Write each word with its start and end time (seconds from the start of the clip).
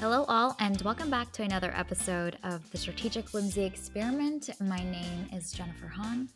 Hello, 0.00 0.24
all, 0.28 0.56
and 0.60 0.80
welcome 0.80 1.10
back 1.10 1.30
to 1.32 1.42
another 1.42 1.74
episode 1.76 2.38
of 2.42 2.70
the 2.70 2.78
Strategic 2.78 3.28
Whimsy 3.34 3.64
Experiment. 3.64 4.48
My 4.58 4.82
name 4.82 5.28
is 5.30 5.52
Jennifer 5.52 5.88
Hahn. 5.88 6.26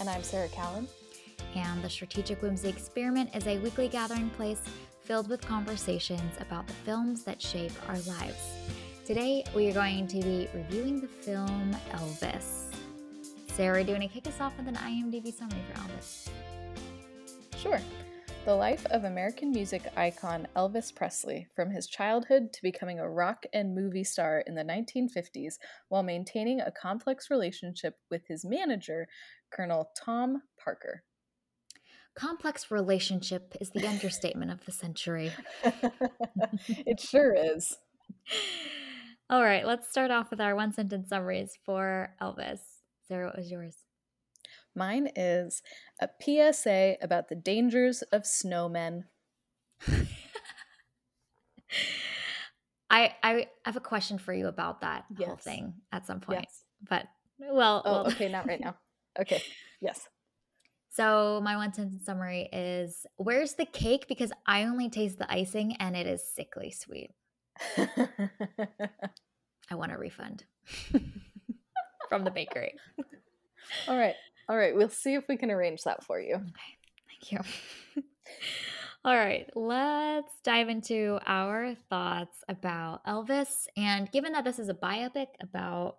And 0.00 0.10
I'm 0.10 0.24
Sarah 0.24 0.48
Callan. 0.48 0.88
And 1.54 1.80
the 1.84 1.88
Strategic 1.88 2.42
Whimsy 2.42 2.68
Experiment 2.68 3.30
is 3.32 3.46
a 3.46 3.58
weekly 3.58 3.86
gathering 3.86 4.28
place 4.30 4.60
filled 5.02 5.28
with 5.28 5.40
conversations 5.40 6.34
about 6.40 6.66
the 6.66 6.72
films 6.72 7.22
that 7.22 7.40
shape 7.40 7.70
our 7.86 8.00
lives. 8.00 8.56
Today, 9.06 9.44
we 9.54 9.70
are 9.70 9.74
going 9.74 10.08
to 10.08 10.20
be 10.20 10.48
reviewing 10.52 11.00
the 11.00 11.06
film 11.06 11.76
Elvis. 11.92 12.74
Sarah, 13.52 13.84
do 13.84 13.92
you 13.92 13.98
want 13.98 14.10
to 14.10 14.20
kick 14.20 14.26
us 14.26 14.40
off 14.40 14.58
with 14.58 14.66
an 14.66 14.74
IMDb 14.74 15.32
summary 15.32 15.62
for 15.72 15.78
Elvis? 15.78 16.28
Sure. 17.56 17.80
The 18.48 18.54
life 18.54 18.86
of 18.86 19.04
American 19.04 19.50
music 19.50 19.82
icon 19.94 20.48
Elvis 20.56 20.94
Presley, 20.94 21.48
from 21.54 21.70
his 21.70 21.86
childhood 21.86 22.50
to 22.54 22.62
becoming 22.62 22.98
a 22.98 23.06
rock 23.06 23.44
and 23.52 23.74
movie 23.74 24.04
star 24.04 24.42
in 24.46 24.54
the 24.54 24.64
1950s, 24.64 25.58
while 25.90 26.02
maintaining 26.02 26.58
a 26.58 26.72
complex 26.72 27.28
relationship 27.28 27.96
with 28.10 28.22
his 28.26 28.46
manager, 28.46 29.06
Colonel 29.50 29.90
Tom 29.94 30.40
Parker. 30.58 31.02
Complex 32.16 32.70
relationship 32.70 33.54
is 33.60 33.68
the 33.68 33.86
understatement 33.86 34.50
of 34.50 34.64
the 34.64 34.72
century. 34.72 35.30
it 36.68 37.00
sure 37.00 37.34
is. 37.34 37.76
All 39.28 39.42
right, 39.42 39.66
let's 39.66 39.90
start 39.90 40.10
off 40.10 40.30
with 40.30 40.40
our 40.40 40.56
one 40.56 40.72
sentence 40.72 41.10
summaries 41.10 41.58
for 41.66 42.14
Elvis. 42.18 42.60
Sarah, 43.08 43.26
what 43.26 43.36
was 43.36 43.50
yours? 43.50 43.87
Mine 44.78 45.10
is 45.16 45.60
a 46.00 46.08
PSA 46.22 46.96
about 47.02 47.28
the 47.28 47.34
dangers 47.34 48.02
of 48.12 48.22
snowmen. 48.22 49.04
I 52.90 53.14
I 53.22 53.48
have 53.64 53.76
a 53.76 53.80
question 53.80 54.18
for 54.18 54.32
you 54.32 54.46
about 54.46 54.80
that 54.80 55.04
yes. 55.16 55.26
whole 55.26 55.36
thing 55.36 55.74
at 55.92 56.06
some 56.06 56.20
point. 56.20 56.40
Yes. 56.44 56.64
But 56.88 57.06
well, 57.38 57.82
oh, 57.84 57.92
well. 57.92 58.06
okay, 58.06 58.28
not 58.28 58.46
right 58.46 58.60
now. 58.60 58.76
Okay. 59.20 59.42
Yes. 59.80 60.08
So 60.90 61.40
my 61.44 61.54
one 61.54 61.72
sentence 61.72 62.04
summary 62.06 62.48
is 62.52 63.06
where's 63.18 63.52
the 63.54 63.66
cake? 63.66 64.06
Because 64.08 64.32
I 64.48 64.64
only 64.64 64.90
taste 64.90 65.18
the 65.18 65.30
icing 65.32 65.76
and 65.78 65.94
it 65.94 66.08
is 66.08 66.24
sickly 66.34 66.72
sweet. 66.72 67.12
I 69.70 69.74
want 69.74 69.92
a 69.92 69.98
refund 69.98 70.44
from 72.08 72.24
the 72.24 72.32
bakery. 72.32 72.74
All 73.86 73.96
right. 73.96 74.16
All 74.48 74.56
right, 74.56 74.74
we'll 74.74 74.88
see 74.88 75.14
if 75.14 75.28
we 75.28 75.36
can 75.36 75.50
arrange 75.50 75.82
that 75.82 76.04
for 76.04 76.18
you. 76.18 76.36
Okay, 76.36 76.78
thank 77.06 77.32
you. 77.32 78.02
All 79.04 79.14
right, 79.14 79.48
let's 79.54 80.32
dive 80.42 80.68
into 80.68 81.18
our 81.26 81.74
thoughts 81.88 82.42
about 82.48 83.04
Elvis. 83.04 83.66
And 83.76 84.10
given 84.10 84.32
that 84.32 84.44
this 84.44 84.58
is 84.58 84.68
a 84.68 84.74
biopic 84.74 85.28
about 85.40 85.96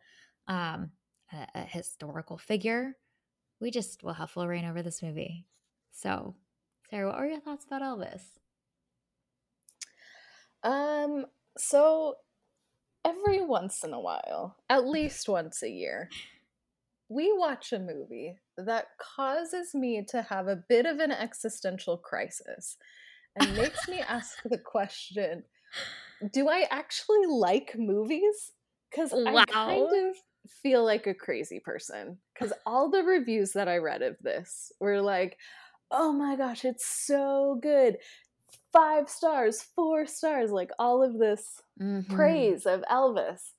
um, 0.48 0.92
a, 1.32 1.48
a 1.56 1.62
historical 1.62 2.38
figure, 2.38 2.98
we 3.62 3.72
just 3.72 4.04
will 4.04 4.14
have 4.14 4.32
full 4.32 4.48
reign 4.48 4.66
over 4.66 4.82
this 4.82 5.02
movie. 5.02 5.46
So, 5.92 6.36
Sarah, 6.90 7.08
what 7.08 7.16
are 7.16 7.28
your 7.28 7.40
thoughts 7.40 7.66
about 7.66 7.82
Elvis? 7.82 8.22
Um, 10.64 11.26
so 11.58 12.16
every 13.06 13.42
once 13.42 13.84
in 13.84 13.94
a 13.94 14.00
while, 14.00 14.58
at 14.70 14.88
least 14.88 15.30
once 15.30 15.64
a 15.64 15.70
year, 15.70 16.10
we 17.10 17.34
watch 17.36 17.74
a 17.74 17.80
movie 17.80 18.36
that 18.56 18.86
causes 19.00 19.74
me 19.74 20.06
to 20.10 20.22
have 20.22 20.48
a 20.48 20.64
bit 20.70 20.86
of 20.86 21.00
an 21.00 21.12
existential 21.12 21.98
crisis 21.98 22.78
and 23.36 23.58
makes 23.58 23.88
me 23.88 24.00
ask 24.08 24.38
the 24.46 24.58
question 24.58 25.44
do 26.34 26.50
I 26.50 26.68
actually 26.70 27.26
like 27.28 27.76
movies? 27.78 28.52
Because 28.90 29.14
wow. 29.14 29.38
I 29.38 29.46
kind 29.46 30.10
of 30.10 30.16
feel 30.62 30.84
like 30.84 31.08
a 31.08 31.14
crazy 31.14 31.60
person. 31.60 32.18
Because 32.34 32.52
all 32.66 32.90
the 32.90 33.04
reviews 33.04 33.54
that 33.54 33.70
I 33.70 33.78
read 33.78 34.02
of 34.02 34.18
this 34.22 34.72
were 34.80 35.02
like, 35.02 35.38
oh 35.92 36.12
my 36.12 36.36
gosh, 36.36 36.66
it's 36.66 36.86
so 36.86 37.58
good. 37.62 37.98
Five 38.74 39.10
stars, 39.10 39.62
four 39.76 40.06
stars, 40.06 40.52
like 40.52 40.72
all 40.78 41.04
of 41.04 41.18
this 41.18 41.62
mm-hmm. 41.82 42.14
praise 42.14 42.66
of 42.66 42.84
Elvis. 42.92 43.52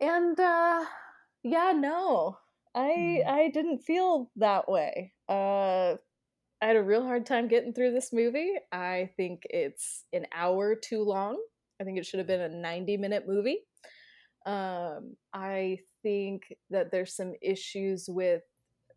And 0.00 0.38
uh 0.40 0.84
yeah, 1.42 1.72
no, 1.76 2.38
I 2.74 3.22
mm. 3.24 3.26
I 3.26 3.50
didn't 3.50 3.78
feel 3.78 4.30
that 4.36 4.68
way. 4.68 5.12
Uh, 5.28 5.96
I 6.62 6.66
had 6.66 6.76
a 6.76 6.82
real 6.82 7.02
hard 7.02 7.24
time 7.24 7.48
getting 7.48 7.72
through 7.72 7.92
this 7.92 8.12
movie. 8.12 8.54
I 8.70 9.10
think 9.16 9.42
it's 9.48 10.04
an 10.12 10.26
hour 10.34 10.74
too 10.74 11.02
long. 11.02 11.40
I 11.80 11.84
think 11.84 11.98
it 11.98 12.04
should 12.04 12.18
have 12.18 12.26
been 12.26 12.42
a 12.42 12.48
90 12.48 12.98
minute 12.98 13.24
movie. 13.26 13.60
Um, 14.44 15.16
I 15.32 15.78
think 16.02 16.54
that 16.70 16.90
there's 16.90 17.14
some 17.14 17.32
issues 17.40 18.06
with 18.08 18.42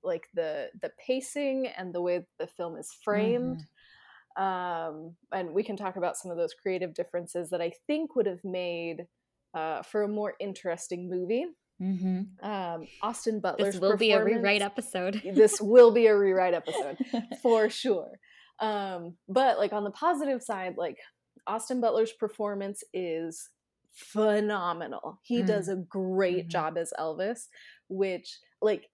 like 0.03 0.27
the 0.33 0.69
the 0.81 0.91
pacing 1.05 1.67
and 1.67 1.93
the 1.93 2.01
way 2.01 2.25
the 2.39 2.47
film 2.47 2.77
is 2.77 2.89
framed. 3.03 3.57
Mm-hmm. 3.57 4.43
Um, 4.43 5.15
and 5.31 5.53
we 5.53 5.63
can 5.63 5.77
talk 5.77 5.95
about 5.95 6.17
some 6.17 6.31
of 6.31 6.37
those 6.37 6.53
creative 6.53 6.93
differences 6.93 7.49
that 7.51 7.61
I 7.61 7.71
think 7.87 8.15
would 8.15 8.25
have 8.25 8.43
made 8.43 9.05
uh, 9.53 9.83
for 9.83 10.03
a 10.03 10.07
more 10.07 10.33
interesting 10.39 11.09
movie. 11.09 11.45
Mm-hmm. 11.81 12.45
Um, 12.45 12.87
Austin 13.01 13.39
Butler's 13.39 13.73
this 13.79 13.81
will 13.81 13.97
be 13.97 14.11
a 14.11 14.23
rewrite 14.23 14.61
episode. 14.61 15.21
this 15.33 15.59
will 15.61 15.91
be 15.91 16.07
a 16.07 16.17
rewrite 16.17 16.53
episode 16.53 16.97
for 17.41 17.69
sure. 17.69 18.19
Um, 18.59 19.15
but 19.27 19.57
like 19.57 19.73
on 19.73 19.83
the 19.83 19.91
positive 19.91 20.41
side, 20.41 20.75
like 20.77 20.97
Austin 21.47 21.81
Butler's 21.81 22.13
performance 22.13 22.83
is 22.93 23.49
phenomenal. 23.93 25.19
He 25.23 25.41
mm. 25.41 25.47
does 25.47 25.67
a 25.67 25.75
great 25.75 26.43
mm-hmm. 26.43 26.49
job 26.49 26.77
as 26.77 26.93
Elvis, 26.99 27.47
which 27.89 28.39
like 28.61 28.89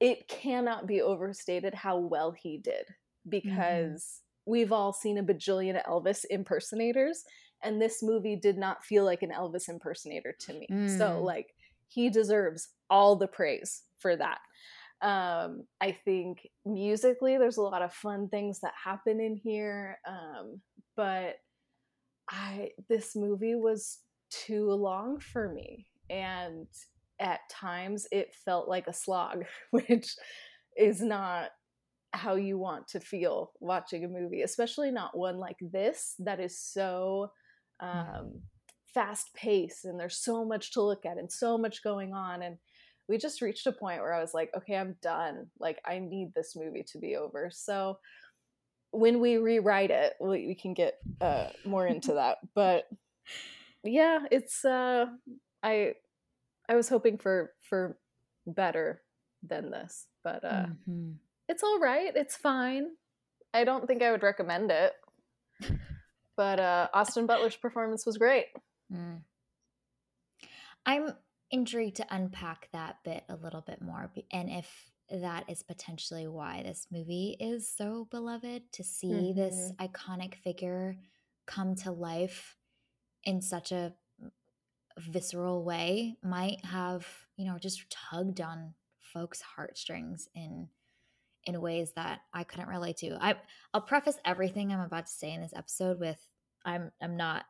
it 0.00 0.28
cannot 0.28 0.86
be 0.86 1.00
overstated 1.00 1.74
how 1.74 1.98
well 1.98 2.32
he 2.32 2.58
did 2.58 2.86
mm-hmm. 2.86 3.30
because 3.30 4.02
mm-hmm. 4.02 4.52
we've 4.52 4.72
all 4.72 4.92
seen 4.92 5.18
a 5.18 5.22
bajillion 5.22 5.82
Elvis 5.86 6.24
impersonators 6.28 7.24
and 7.62 7.80
this 7.80 8.02
movie 8.02 8.36
did 8.36 8.58
not 8.58 8.84
feel 8.84 9.04
like 9.04 9.22
an 9.22 9.30
Elvis 9.30 9.68
impersonator 9.68 10.34
to 10.40 10.52
me. 10.52 10.66
Mm. 10.70 10.98
So 10.98 11.22
like 11.22 11.53
he 11.88 12.10
deserves 12.10 12.68
all 12.90 13.16
the 13.16 13.26
praise 13.26 13.82
for 13.98 14.16
that. 14.16 14.38
Um, 15.02 15.64
I 15.80 15.96
think 16.04 16.48
musically, 16.64 17.36
there's 17.36 17.58
a 17.58 17.62
lot 17.62 17.82
of 17.82 17.92
fun 17.92 18.28
things 18.28 18.60
that 18.60 18.72
happen 18.82 19.20
in 19.20 19.36
here, 19.36 19.98
um, 20.08 20.60
but 20.96 21.36
I 22.30 22.70
this 22.88 23.14
movie 23.14 23.54
was 23.54 23.98
too 24.30 24.70
long 24.70 25.20
for 25.20 25.52
me, 25.52 25.86
and 26.08 26.66
at 27.20 27.40
times 27.50 28.06
it 28.10 28.34
felt 28.44 28.68
like 28.68 28.86
a 28.86 28.94
slog, 28.94 29.44
which 29.70 30.14
is 30.76 31.02
not 31.02 31.50
how 32.12 32.36
you 32.36 32.56
want 32.56 32.86
to 32.88 33.00
feel 33.00 33.50
watching 33.60 34.04
a 34.04 34.08
movie, 34.08 34.42
especially 34.42 34.90
not 34.90 35.16
one 35.16 35.36
like 35.36 35.58
this 35.60 36.14
that 36.20 36.40
is 36.40 36.58
so 36.58 37.30
um, 37.80 38.40
fast 38.94 39.34
pace 39.34 39.84
and 39.84 39.98
there's 39.98 40.16
so 40.16 40.44
much 40.44 40.72
to 40.72 40.82
look 40.82 41.04
at 41.04 41.18
and 41.18 41.30
so 41.30 41.58
much 41.58 41.82
going 41.82 42.14
on 42.14 42.42
and 42.42 42.56
we 43.08 43.18
just 43.18 43.42
reached 43.42 43.66
a 43.66 43.72
point 43.72 44.00
where 44.00 44.14
I 44.14 44.20
was 44.20 44.32
like, 44.32 44.50
okay, 44.56 44.76
I'm 44.76 44.96
done. 45.02 45.48
Like, 45.58 45.78
I 45.84 45.98
need 45.98 46.32
this 46.34 46.56
movie 46.56 46.84
to 46.92 46.98
be 46.98 47.16
over. 47.16 47.50
So, 47.52 47.98
when 48.92 49.20
we 49.20 49.36
rewrite 49.38 49.90
it, 49.90 50.14
we, 50.20 50.46
we 50.46 50.54
can 50.54 50.72
get 50.72 50.94
uh, 51.20 51.48
more 51.64 51.86
into 51.86 52.12
that. 52.14 52.38
But 52.54 52.84
yeah, 53.82 54.20
it's 54.30 54.64
uh, 54.64 55.06
I 55.62 55.94
I 56.68 56.76
was 56.76 56.88
hoping 56.88 57.18
for 57.18 57.52
for 57.68 57.98
better 58.46 59.02
than 59.42 59.70
this, 59.70 60.06
but 60.22 60.44
uh, 60.44 60.66
mm-hmm. 60.66 61.10
it's 61.48 61.62
all 61.62 61.78
right. 61.80 62.12
It's 62.14 62.36
fine. 62.36 62.90
I 63.52 63.64
don't 63.64 63.86
think 63.86 64.02
I 64.02 64.10
would 64.12 64.22
recommend 64.22 64.70
it. 64.70 64.92
But 66.36 66.58
uh, 66.58 66.88
Austin 66.92 67.26
Butler's 67.26 67.54
performance 67.54 68.04
was 68.04 68.18
great. 68.18 68.46
Mm. 68.94 69.20
I'm 70.86 71.14
intrigued 71.50 71.96
to 71.96 72.06
unpack 72.10 72.68
that 72.72 72.98
bit 73.04 73.24
a 73.28 73.36
little 73.36 73.60
bit 73.60 73.80
more 73.80 74.10
and 74.32 74.50
if 74.50 74.90
that 75.10 75.44
is 75.48 75.62
potentially 75.62 76.26
why 76.26 76.62
this 76.64 76.86
movie 76.90 77.36
is 77.38 77.68
so 77.68 78.08
beloved 78.10 78.62
to 78.72 78.82
see 78.82 79.08
mm-hmm. 79.08 79.38
this 79.38 79.72
iconic 79.78 80.34
figure 80.36 80.96
come 81.46 81.74
to 81.74 81.92
life 81.92 82.56
in 83.22 83.40
such 83.40 83.70
a 83.70 83.92
visceral 84.98 85.64
way 85.64 86.16
might 86.22 86.64
have 86.64 87.06
you 87.36 87.44
know 87.44 87.58
just 87.58 87.84
tugged 87.90 88.40
on 88.40 88.74
folks 88.98 89.42
heartstrings 89.42 90.28
in 90.34 90.68
in 91.46 91.60
ways 91.60 91.92
that 91.94 92.20
I 92.32 92.44
couldn't 92.44 92.68
relate 92.68 92.96
to. 92.98 93.18
I 93.20 93.36
I'll 93.72 93.80
preface 93.80 94.18
everything 94.24 94.72
I'm 94.72 94.80
about 94.80 95.06
to 95.06 95.12
say 95.12 95.32
in 95.32 95.42
this 95.42 95.54
episode 95.54 96.00
with 96.00 96.18
I'm 96.64 96.90
I'm 97.02 97.16
not 97.16 97.44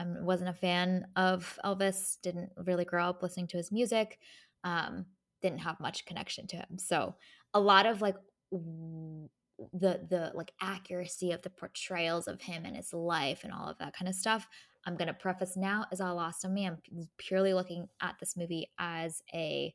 I 0.00 0.04
wasn't 0.20 0.50
a 0.50 0.54
fan 0.54 1.06
of 1.16 1.58
Elvis, 1.64 2.16
didn't 2.22 2.50
really 2.56 2.84
grow 2.84 3.04
up 3.08 3.22
listening 3.22 3.46
to 3.48 3.56
his 3.56 3.70
music, 3.70 4.18
um, 4.64 5.04
didn't 5.42 5.58
have 5.58 5.78
much 5.78 6.06
connection 6.06 6.46
to 6.48 6.56
him. 6.56 6.78
So 6.78 7.14
a 7.54 7.60
lot 7.60 7.86
of 7.86 8.00
like 8.00 8.16
the 8.50 10.00
the 10.08 10.32
like 10.34 10.52
accuracy 10.60 11.32
of 11.32 11.42
the 11.42 11.50
portrayals 11.50 12.26
of 12.26 12.40
him 12.40 12.64
and 12.64 12.76
his 12.76 12.92
life 12.94 13.44
and 13.44 13.52
all 13.52 13.68
of 13.68 13.78
that 13.78 13.94
kind 13.94 14.08
of 14.08 14.14
stuff 14.14 14.48
I'm 14.86 14.96
to 14.96 15.14
preface 15.14 15.56
now 15.56 15.86
is 15.92 16.00
all 16.00 16.14
lost 16.14 16.44
on 16.44 16.54
me. 16.54 16.66
I'm 16.66 16.78
purely 17.18 17.52
looking 17.52 17.88
at 18.00 18.16
this 18.18 18.36
movie 18.36 18.70
as 18.78 19.22
a 19.34 19.74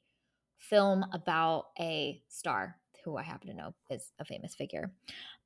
film 0.57 1.05
about 1.13 1.65
a 1.79 2.21
star 2.27 2.77
who 3.03 3.17
I 3.17 3.23
happen 3.23 3.49
to 3.49 3.53
know 3.53 3.75
is 3.89 4.11
a 4.19 4.25
famous 4.25 4.55
figure. 4.55 4.91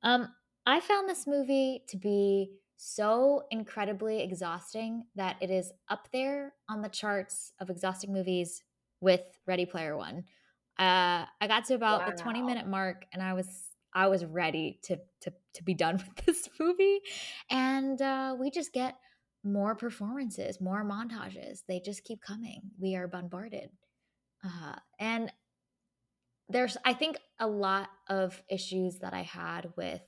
Um, 0.02 0.28
I 0.64 0.80
found 0.80 1.08
this 1.08 1.26
movie 1.26 1.82
to 1.88 1.96
be 1.98 2.52
so 2.82 3.44
incredibly 3.50 4.22
exhausting 4.22 5.04
that 5.14 5.36
it 5.42 5.50
is 5.50 5.70
up 5.90 6.08
there 6.14 6.54
on 6.66 6.80
the 6.80 6.88
charts 6.88 7.52
of 7.60 7.68
exhausting 7.68 8.10
movies 8.10 8.62
with 9.02 9.20
Ready 9.46 9.66
Player 9.66 9.98
One. 9.98 10.24
Uh, 10.78 11.26
I 11.42 11.46
got 11.46 11.66
to 11.66 11.74
about 11.74 12.00
wow. 12.00 12.10
the 12.10 12.16
20 12.16 12.40
minute 12.40 12.66
mark 12.66 13.04
and 13.12 13.22
I 13.22 13.34
was 13.34 13.46
I 13.92 14.08
was 14.08 14.24
ready 14.24 14.78
to 14.84 14.96
to 15.22 15.32
to 15.54 15.62
be 15.62 15.74
done 15.74 15.96
with 16.16 16.24
this 16.24 16.48
movie, 16.58 17.00
and 17.50 18.00
uh, 18.00 18.34
we 18.38 18.50
just 18.50 18.72
get 18.72 18.96
more 19.44 19.74
performances, 19.74 20.58
more 20.58 20.82
montages. 20.82 21.60
They 21.68 21.80
just 21.80 22.04
keep 22.04 22.22
coming. 22.22 22.62
We 22.78 22.96
are 22.96 23.08
bombarded, 23.08 23.68
uh, 24.42 24.76
and 24.98 25.30
there's 26.48 26.78
I 26.84 26.94
think 26.94 27.18
a 27.38 27.46
lot 27.46 27.90
of 28.08 28.42
issues 28.48 29.00
that 29.00 29.12
I 29.12 29.22
had 29.22 29.70
with 29.76 30.02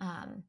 um, 0.00 0.42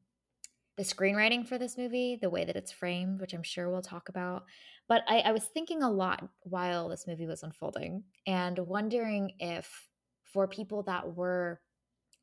the 0.76 0.82
screenwriting 0.82 1.46
for 1.46 1.58
this 1.58 1.78
movie, 1.78 2.18
the 2.20 2.30
way 2.30 2.44
that 2.44 2.56
it's 2.56 2.72
framed, 2.72 3.20
which 3.20 3.32
I'm 3.32 3.42
sure 3.42 3.70
we'll 3.70 3.82
talk 3.82 4.08
about. 4.08 4.44
But 4.88 5.02
I, 5.08 5.20
I 5.20 5.32
was 5.32 5.44
thinking 5.44 5.82
a 5.82 5.90
lot 5.90 6.28
while 6.42 6.88
this 6.88 7.06
movie 7.06 7.26
was 7.26 7.42
unfolding 7.42 8.04
and 8.26 8.58
wondering 8.58 9.32
if 9.38 9.88
for 10.24 10.48
people 10.48 10.82
that 10.82 11.14
were 11.14 11.60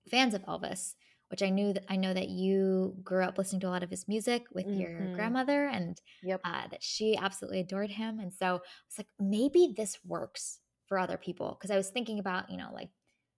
fans 0.09 0.33
of 0.33 0.43
Elvis, 0.43 0.95
which 1.29 1.41
I 1.41 1.49
knew 1.49 1.73
that 1.73 1.85
I 1.89 1.95
know 1.95 2.13
that 2.13 2.29
you 2.29 2.95
grew 3.03 3.23
up 3.23 3.37
listening 3.37 3.61
to 3.61 3.67
a 3.67 3.69
lot 3.69 3.83
of 3.83 3.89
his 3.89 4.07
music 4.07 4.43
with 4.53 4.67
mm-hmm. 4.67 4.79
your 4.79 5.15
grandmother, 5.15 5.67
and 5.67 5.99
yep. 6.21 6.41
uh, 6.43 6.67
that 6.69 6.83
she 6.83 7.17
absolutely 7.17 7.61
adored 7.61 7.89
him. 7.89 8.19
And 8.19 8.33
so 8.33 8.45
I 8.45 8.49
was 8.51 8.97
like, 8.97 9.07
maybe 9.17 9.73
this 9.75 9.97
works 10.05 10.59
for 10.87 10.99
other 10.99 11.17
people 11.17 11.57
because 11.57 11.71
I 11.71 11.77
was 11.77 11.89
thinking 11.89 12.19
about 12.19 12.51
you 12.51 12.57
know 12.57 12.69
like 12.73 12.89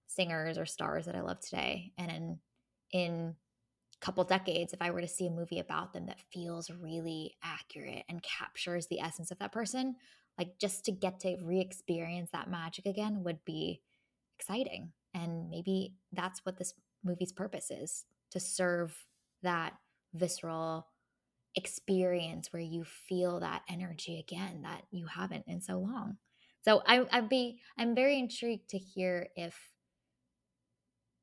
singers 0.08 0.58
or 0.58 0.66
stars 0.66 1.06
that 1.06 1.14
I 1.14 1.20
love 1.20 1.38
today, 1.40 1.92
and 1.96 2.10
in 2.10 2.38
in 2.92 3.36
couple 4.04 4.22
decades, 4.22 4.74
if 4.74 4.82
I 4.82 4.90
were 4.90 5.00
to 5.00 5.08
see 5.08 5.26
a 5.26 5.30
movie 5.30 5.60
about 5.60 5.94
them 5.94 6.06
that 6.06 6.20
feels 6.30 6.70
really 6.70 7.36
accurate 7.42 8.04
and 8.08 8.22
captures 8.22 8.86
the 8.86 9.00
essence 9.00 9.30
of 9.30 9.38
that 9.38 9.52
person, 9.52 9.96
like 10.38 10.58
just 10.58 10.84
to 10.84 10.92
get 10.92 11.20
to 11.20 11.38
re-experience 11.42 12.30
that 12.32 12.50
magic 12.50 12.84
again 12.84 13.24
would 13.24 13.42
be 13.46 13.80
exciting. 14.38 14.92
And 15.14 15.48
maybe 15.48 15.94
that's 16.12 16.44
what 16.44 16.58
this 16.58 16.74
movie's 17.02 17.32
purpose 17.32 17.70
is 17.70 18.04
to 18.32 18.40
serve 18.40 18.94
that 19.42 19.72
visceral 20.12 20.86
experience 21.54 22.52
where 22.52 22.62
you 22.62 22.84
feel 22.84 23.40
that 23.40 23.62
energy 23.70 24.18
again 24.18 24.62
that 24.62 24.82
you 24.90 25.06
haven't 25.06 25.44
in 25.46 25.62
so 25.62 25.78
long. 25.78 26.18
So 26.62 26.82
I, 26.86 27.06
I'd 27.10 27.28
be 27.28 27.60
I'm 27.78 27.94
very 27.94 28.18
intrigued 28.18 28.68
to 28.70 28.78
hear 28.78 29.28
if 29.36 29.56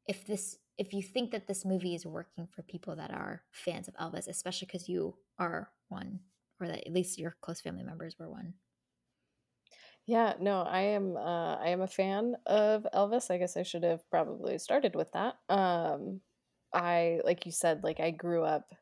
if 0.07 0.25
this 0.25 0.57
if 0.81 0.94
you 0.94 1.04
think 1.04 1.30
that 1.30 1.45
this 1.45 1.63
movie 1.63 1.94
is 1.94 2.07
working 2.07 2.48
for 2.48 2.63
people 2.63 2.95
that 2.95 3.12
are 3.12 3.44
fans 3.51 3.88
of 3.88 3.94
Elvis, 3.98 4.28
especially 4.28 4.66
because 4.66 4.89
you 4.89 5.13
are 5.38 5.69
one, 5.89 6.22
or 6.60 6.68
that 6.68 6.88
at 6.88 6.92
least 6.92 7.19
your 7.19 7.36
close 7.39 7.62
family 7.62 7.83
members 7.83 8.16
were 8.18 8.31
one. 8.31 8.56
Yeah, 10.07 10.33
no, 10.39 10.63
I 10.63 10.81
am 10.81 11.16
uh 11.16 11.57
I 11.57 11.69
am 11.69 11.81
a 11.81 11.88
fan 11.88 12.33
of 12.48 12.88
Elvis. 12.95 13.30
I 13.30 13.38
guess 13.38 13.56
I 13.57 13.62
should 13.62 13.83
have 13.83 14.10
probably 14.10 14.57
started 14.57 14.95
with 14.95 15.12
that. 15.12 15.36
Um 15.50 16.22
I 16.74 17.19
like 17.24 17.45
you 17.45 17.51
said 17.51 17.84
like 17.84 18.00
I 18.00 18.10
grew 18.10 18.44
up 18.44 18.74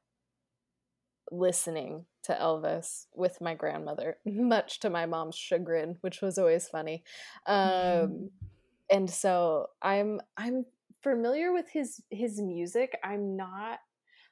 listening 1.31 2.05
to 2.23 2.33
Elvis 2.33 3.07
with 3.13 3.41
my 3.41 3.55
grandmother, 3.55 4.19
much 4.25 4.79
to 4.79 4.89
my 4.89 5.05
mom's 5.05 5.35
chagrin, 5.35 5.97
which 5.99 6.21
was 6.21 6.37
always 6.37 6.69
funny. 6.69 7.03
Um 7.45 7.57
mm-hmm. 7.59 8.25
and 8.89 9.09
so 9.09 9.67
I'm 9.81 10.21
I'm 10.37 10.63
familiar 11.03 11.53
with 11.53 11.69
his 11.71 12.01
his 12.09 12.39
music. 12.39 12.97
I'm 13.03 13.35
not 13.35 13.79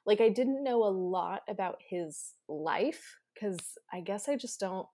like 0.06 0.20
I 0.20 0.28
didn't 0.28 0.64
know 0.64 0.84
a 0.84 0.90
lot 0.90 1.42
about 1.48 1.78
his 1.88 2.34
life 2.48 3.16
cuz 3.38 3.56
I 3.92 4.00
guess 4.00 4.28
I 4.28 4.36
just 4.36 4.60
don't 4.60 4.88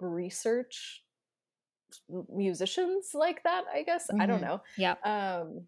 research 0.00 1.02
musicians 2.28 3.10
like 3.14 3.42
that 3.44 3.64
i 3.72 3.82
guess 3.82 4.08
mm-hmm. 4.08 4.20
i 4.20 4.26
don't 4.26 4.40
mm-hmm. 4.40 4.48
know 4.48 4.60
yeah 4.76 4.94
um 5.04 5.62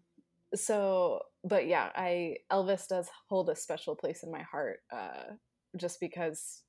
so 0.53 1.19
but 1.43 1.67
yeah 1.67 1.89
i 1.95 2.35
elvis 2.51 2.87
does 2.87 3.09
hold 3.29 3.49
a 3.49 3.55
special 3.55 3.95
place 3.95 4.23
in 4.23 4.31
my 4.31 4.43
heart 4.43 4.79
uh 4.91 5.33
just 5.77 5.99
because 5.99 6.63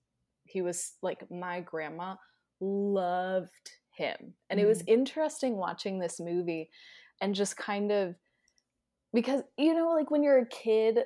he 0.45 0.63
was 0.63 0.93
like 1.03 1.31
my 1.31 1.61
grandma 1.61 2.15
loved 2.61 3.71
him 3.93 4.35
and 4.49 4.61
mm. 4.61 4.63
it 4.63 4.67
was 4.67 4.79
mm-hmm. 4.81 5.01
interesting 5.01 5.57
watching 5.57 5.99
this 5.99 6.21
movie 6.21 6.71
and 7.21 7.35
just 7.35 7.57
kind 7.57 7.91
of 7.93 8.15
because 9.13 9.43
you 9.59 9.75
know 9.75 9.91
like 9.91 10.11
when 10.11 10.23
you're 10.23 10.39
a 10.39 10.47
kid 10.47 11.01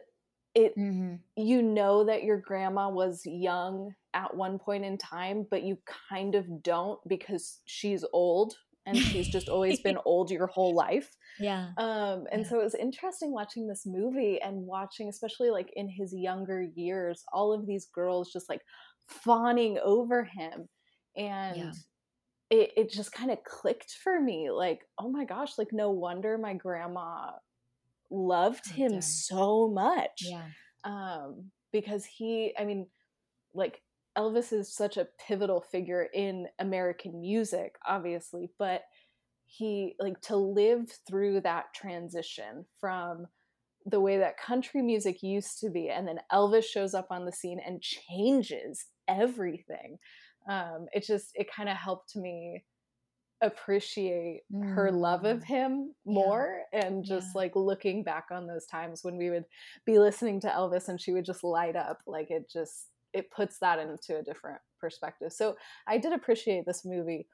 it 0.55 0.77
mm-hmm. 0.79 1.15
you 1.37 1.63
know 1.63 2.05
that 2.05 2.23
your 2.23 2.39
grandma 2.39 2.89
was 2.89 3.23
young 3.25 3.93
at 4.15 4.35
one 4.37 4.59
point 4.59 4.85
in 4.85 4.97
time 4.97 5.47
but 5.51 5.63
you 5.63 5.77
kind 6.09 6.35
of 6.35 6.63
don't 6.63 7.01
because 7.09 7.61
she's 7.67 8.05
old 8.13 8.55
and 8.87 8.97
she's 8.97 9.29
just 9.29 9.49
always 9.49 9.81
been 9.81 9.99
old 10.05 10.31
your 10.31 10.47
whole 10.47 10.75
life 10.75 11.11
yeah 11.41 11.71
um 11.79 12.25
and 12.31 12.43
yeah. 12.43 12.49
so 12.49 12.61
it 12.61 12.65
was 12.65 12.75
interesting 12.75 13.33
watching 13.33 13.67
this 13.67 13.85
movie 13.87 14.41
and 14.41 14.57
watching 14.57 15.09
especially 15.09 15.51
like 15.51 15.73
in 15.75 15.89
his 15.89 16.15
younger 16.15 16.63
years 16.75 17.25
all 17.33 17.53
of 17.53 17.67
these 17.67 17.87
girls 17.95 18.33
just 18.33 18.49
like 18.49 18.61
fawning 19.09 19.79
over 19.83 20.25
him 20.25 20.69
and 21.17 21.57
yeah. 21.57 21.73
It, 22.51 22.71
it 22.77 22.91
just 22.91 23.13
kind 23.13 23.31
of 23.31 23.43
clicked 23.45 23.93
for 24.03 24.21
me 24.21 24.51
like 24.51 24.81
oh 24.99 25.11
my 25.11 25.25
gosh 25.25 25.57
like 25.57 25.73
no 25.73 25.91
wonder 25.91 26.37
my 26.37 26.55
grandma 26.55 27.31
loved 28.15 28.71
him 28.71 29.01
so 29.01 29.69
much. 29.69 30.23
Yeah. 30.23 30.47
Um, 30.85 31.51
because 31.73 32.05
he, 32.05 32.55
I 32.59 32.65
mean, 32.65 32.87
like 33.55 33.83
Elvis 34.17 34.53
is 34.53 34.75
such 34.75 34.97
a 34.97 35.09
pivotal 35.27 35.61
figure 35.61 36.07
in 36.15 36.47
American 36.59 37.21
music, 37.21 37.75
obviously, 37.87 38.51
but 38.59 38.83
he, 39.47 39.95
like, 39.99 40.21
to 40.23 40.37
live 40.37 40.91
through 41.09 41.41
that 41.43 41.67
transition 41.75 42.65
from 42.81 43.27
the 43.87 44.01
way 44.01 44.19
that 44.19 44.39
country 44.39 44.81
music 44.83 45.23
used 45.23 45.61
to 45.61 45.71
be, 45.71 45.91
and 45.91 46.09
then 46.09 46.19
Elvis 46.33 46.65
shows 46.65 46.95
up 46.95 47.09
on 47.11 47.25
the 47.25 47.33
scene 47.33 47.61
and 47.65 47.83
changes 47.83 48.87
everything. 49.07 49.99
Um, 50.49 50.87
it 50.93 51.05
just, 51.05 51.31
it 51.35 51.51
kind 51.51 51.69
of 51.69 51.77
helped 51.77 52.17
me 52.17 52.65
appreciate 53.41 54.43
mm. 54.53 54.75
her 54.75 54.91
love 54.91 55.25
of 55.25 55.41
mm. 55.41 55.45
him 55.45 55.95
more 56.07 56.61
yeah. 56.73 56.87
and 56.87 57.05
just 57.05 57.29
yeah. 57.35 57.41
like 57.41 57.57
looking 57.57 58.03
back 58.03 58.27
on 58.31 58.47
those 58.47 58.65
times 58.67 59.01
when 59.03 59.17
we 59.17 59.29
would 59.29 59.45
be 59.85 59.99
listening 59.99 60.41
to 60.41 60.49
Elvis 60.49 60.89
and 60.89 61.01
she 61.01 61.13
would 61.13 61.25
just 61.25 61.45
light 61.45 61.77
up 61.77 61.99
like 62.07 62.31
it 62.31 62.49
just 62.51 62.89
it 63.13 63.31
puts 63.31 63.59
that 63.59 63.79
into 63.79 64.19
a 64.19 64.23
different 64.23 64.61
perspective. 64.81 65.33
So 65.33 65.57
I 65.87 65.99
did 65.99 66.13
appreciate 66.13 66.65
this 66.67 66.85
movie 66.85 67.27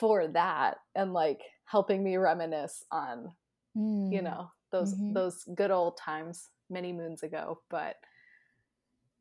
for 0.00 0.28
that 0.28 0.78
and 0.94 1.12
like 1.12 1.40
helping 1.66 2.02
me 2.02 2.16
reminisce 2.16 2.82
on 2.90 3.30
mm. 3.76 4.12
you 4.12 4.22
know 4.22 4.50
those 4.72 4.94
mm-hmm. 4.94 5.12
those 5.12 5.44
good 5.54 5.70
old 5.70 5.96
times 5.98 6.48
many 6.70 6.92
moons 6.92 7.22
ago 7.22 7.60
but 7.68 7.96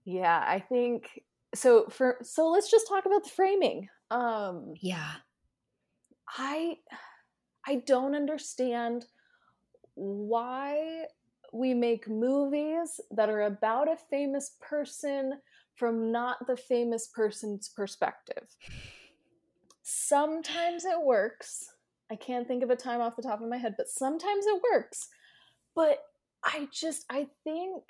yeah 0.06 0.44
i 0.48 0.58
think 0.58 1.22
so 1.56 1.86
for 1.90 2.18
so 2.22 2.50
let's 2.50 2.70
just 2.70 2.88
talk 2.88 3.06
about 3.06 3.24
the 3.24 3.30
framing 3.30 3.88
um 4.12 4.74
yeah 4.82 5.14
I 6.38 6.78
I 7.66 7.84
don't 7.86 8.16
understand 8.16 9.06
why 9.96 11.06
we 11.52 11.74
make 11.74 12.08
movies 12.08 13.02
that 13.12 13.30
are 13.30 13.42
about 13.42 13.92
a 13.92 13.98
famous 14.10 14.56
person 14.62 15.40
from 15.76 16.12
not 16.12 16.46
the 16.48 16.58
famous 16.58 17.08
person's 17.08 17.70
perspective. 17.70 18.56
Sometimes 19.82 20.86
it 20.86 21.02
works. 21.02 21.74
I 22.12 22.16
can't 22.16 22.48
think 22.48 22.64
of 22.64 22.70
a 22.70 22.76
time 22.76 23.02
off 23.02 23.16
the 23.16 23.24
top 23.24 23.42
of 23.42 23.50
my 23.50 23.58
head, 23.58 23.76
but 23.78 23.90
sometimes 23.90 24.46
it 24.46 24.62
works. 24.72 25.08
But 25.76 26.00
I 26.44 26.68
just 26.72 27.06
I 27.10 27.28
think 27.44 27.84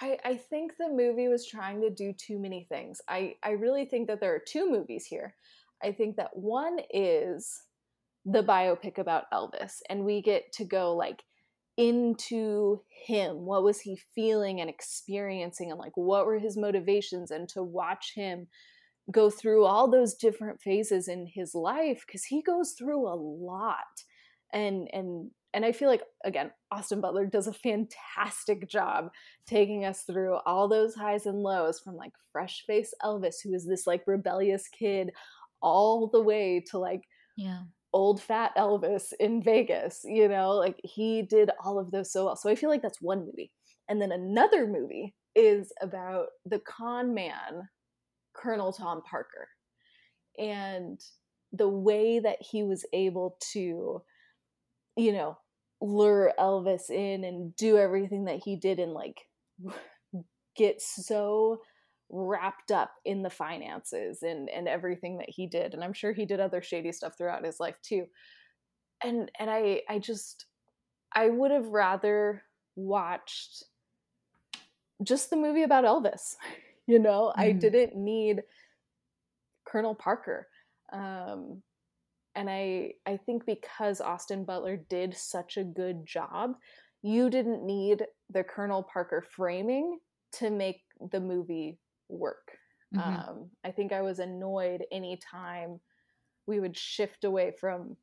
I, 0.00 0.18
I 0.24 0.36
think 0.36 0.76
the 0.76 0.88
movie 0.88 1.28
was 1.28 1.46
trying 1.46 1.80
to 1.82 1.90
do 1.90 2.12
too 2.12 2.38
many 2.38 2.66
things. 2.68 3.00
I, 3.08 3.34
I 3.42 3.50
really 3.50 3.84
think 3.84 4.08
that 4.08 4.20
there 4.20 4.34
are 4.34 4.42
two 4.44 4.70
movies 4.70 5.04
here. 5.04 5.34
I 5.82 5.92
think 5.92 6.16
that 6.16 6.36
one 6.36 6.78
is 6.92 7.62
the 8.24 8.42
biopic 8.42 8.98
about 8.98 9.30
Elvis, 9.32 9.80
and 9.88 10.04
we 10.04 10.22
get 10.22 10.52
to 10.54 10.64
go 10.64 10.94
like 10.94 11.22
into 11.76 12.82
him. 13.06 13.46
What 13.46 13.62
was 13.62 13.80
he 13.80 14.00
feeling 14.14 14.60
and 14.60 14.68
experiencing, 14.70 15.70
and 15.70 15.80
like 15.80 15.96
what 15.96 16.26
were 16.26 16.38
his 16.38 16.56
motivations, 16.56 17.30
and 17.30 17.48
to 17.50 17.62
watch 17.62 18.12
him 18.14 18.48
go 19.10 19.30
through 19.30 19.64
all 19.64 19.90
those 19.90 20.14
different 20.14 20.60
phases 20.60 21.08
in 21.08 21.26
his 21.26 21.54
life 21.54 22.04
because 22.06 22.24
he 22.24 22.42
goes 22.42 22.72
through 22.72 23.06
a 23.08 23.16
lot. 23.16 24.04
and 24.52 24.88
and 24.92 25.30
and 25.52 25.64
I 25.64 25.72
feel 25.72 25.88
like 25.88 26.02
again 26.24 26.50
Austin 26.70 27.00
Butler 27.00 27.26
does 27.26 27.46
a 27.46 27.52
fantastic 27.52 28.68
job 28.68 29.10
taking 29.46 29.84
us 29.84 30.02
through 30.02 30.38
all 30.46 30.68
those 30.68 30.94
highs 30.94 31.26
and 31.26 31.42
lows 31.42 31.80
from 31.80 31.96
like 31.96 32.12
fresh 32.32 32.64
face 32.66 32.94
Elvis 33.02 33.36
who 33.42 33.54
is 33.54 33.66
this 33.66 33.86
like 33.86 34.02
rebellious 34.06 34.68
kid 34.68 35.10
all 35.62 36.08
the 36.08 36.20
way 36.20 36.64
to 36.70 36.78
like 36.78 37.02
yeah. 37.36 37.60
old 37.92 38.22
fat 38.22 38.52
Elvis 38.56 39.12
in 39.18 39.42
Vegas 39.42 40.00
you 40.04 40.28
know? 40.28 40.52
Like 40.52 40.80
he 40.84 41.22
did 41.22 41.50
all 41.64 41.78
of 41.78 41.90
those 41.90 42.12
so 42.12 42.26
well. 42.26 42.36
So 42.36 42.50
I 42.50 42.54
feel 42.54 42.70
like 42.70 42.82
that's 42.82 43.02
one 43.02 43.20
movie. 43.26 43.52
And 43.88 44.00
then 44.00 44.12
another 44.12 44.66
movie 44.66 45.14
is 45.34 45.72
about 45.80 46.26
the 46.44 46.60
con 46.60 47.14
man 47.14 47.68
Colonel 48.34 48.72
Tom 48.72 49.02
Parker. 49.02 49.48
And 50.38 51.00
the 51.52 51.68
way 51.68 52.20
that 52.20 52.38
he 52.40 52.62
was 52.62 52.86
able 52.92 53.36
to 53.52 54.02
you 55.00 55.12
know, 55.12 55.38
lure 55.80 56.32
Elvis 56.38 56.90
in 56.90 57.24
and 57.24 57.56
do 57.56 57.78
everything 57.78 58.26
that 58.26 58.40
he 58.44 58.56
did 58.56 58.78
and 58.78 58.92
like 58.92 59.18
get 60.56 60.82
so 60.82 61.62
wrapped 62.10 62.70
up 62.70 62.92
in 63.04 63.22
the 63.22 63.30
finances 63.30 64.22
and 64.22 64.50
and 64.50 64.68
everything 64.68 65.18
that 65.18 65.30
he 65.30 65.46
did 65.46 65.74
and 65.74 65.84
I'm 65.84 65.92
sure 65.92 66.12
he 66.12 66.26
did 66.26 66.40
other 66.40 66.60
shady 66.60 66.90
stuff 66.92 67.16
throughout 67.16 67.44
his 67.44 67.60
life 67.60 67.76
too. 67.82 68.06
And 69.02 69.30
and 69.38 69.48
I 69.48 69.82
I 69.88 69.98
just 69.98 70.46
I 71.14 71.30
would 71.30 71.50
have 71.50 71.68
rather 71.68 72.42
watched 72.76 73.64
just 75.02 75.30
the 75.30 75.36
movie 75.36 75.62
about 75.62 75.84
Elvis. 75.84 76.36
You 76.86 76.98
know, 76.98 77.32
mm. 77.36 77.40
I 77.40 77.52
didn't 77.52 77.94
need 77.94 78.42
Colonel 79.64 79.94
Parker. 79.94 80.48
Um 80.92 81.62
and 82.34 82.48
i 82.48 82.90
i 83.06 83.16
think 83.16 83.44
because 83.46 84.00
austin 84.00 84.44
butler 84.44 84.76
did 84.88 85.16
such 85.16 85.56
a 85.56 85.64
good 85.64 86.06
job 86.06 86.54
you 87.02 87.30
didn't 87.30 87.64
need 87.64 88.04
the 88.30 88.44
colonel 88.44 88.82
parker 88.82 89.24
framing 89.36 89.98
to 90.32 90.50
make 90.50 90.82
the 91.12 91.20
movie 91.20 91.78
work 92.08 92.52
mm-hmm. 92.94 93.08
um, 93.08 93.50
i 93.64 93.70
think 93.70 93.92
i 93.92 94.00
was 94.00 94.18
annoyed 94.18 94.84
anytime 94.92 95.80
we 96.46 96.60
would 96.60 96.76
shift 96.76 97.24
away 97.24 97.52
from 97.58 97.96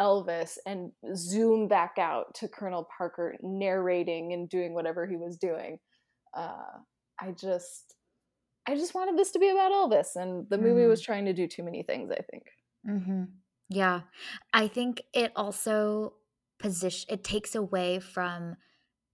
elvis 0.00 0.58
and 0.66 0.90
zoom 1.14 1.68
back 1.68 1.96
out 1.98 2.34
to 2.34 2.48
colonel 2.48 2.88
parker 2.96 3.36
narrating 3.42 4.32
and 4.32 4.48
doing 4.48 4.74
whatever 4.74 5.06
he 5.06 5.16
was 5.16 5.36
doing 5.36 5.78
uh, 6.36 6.78
i 7.20 7.30
just 7.30 7.94
i 8.66 8.74
just 8.74 8.94
wanted 8.94 9.16
this 9.16 9.30
to 9.30 9.38
be 9.38 9.50
about 9.50 9.70
elvis 9.70 10.16
and 10.16 10.48
the 10.50 10.58
movie 10.58 10.80
mm-hmm. 10.80 10.90
was 10.90 11.00
trying 11.00 11.24
to 11.24 11.32
do 11.32 11.46
too 11.46 11.62
many 11.62 11.82
things 11.82 12.10
i 12.10 12.20
think 12.30 12.44
mm-hmm. 12.88 13.24
Yeah. 13.68 14.02
I 14.52 14.68
think 14.68 15.02
it 15.12 15.32
also 15.36 16.14
position 16.58 17.06
it 17.10 17.24
takes 17.24 17.54
away 17.54 17.98
from 17.98 18.56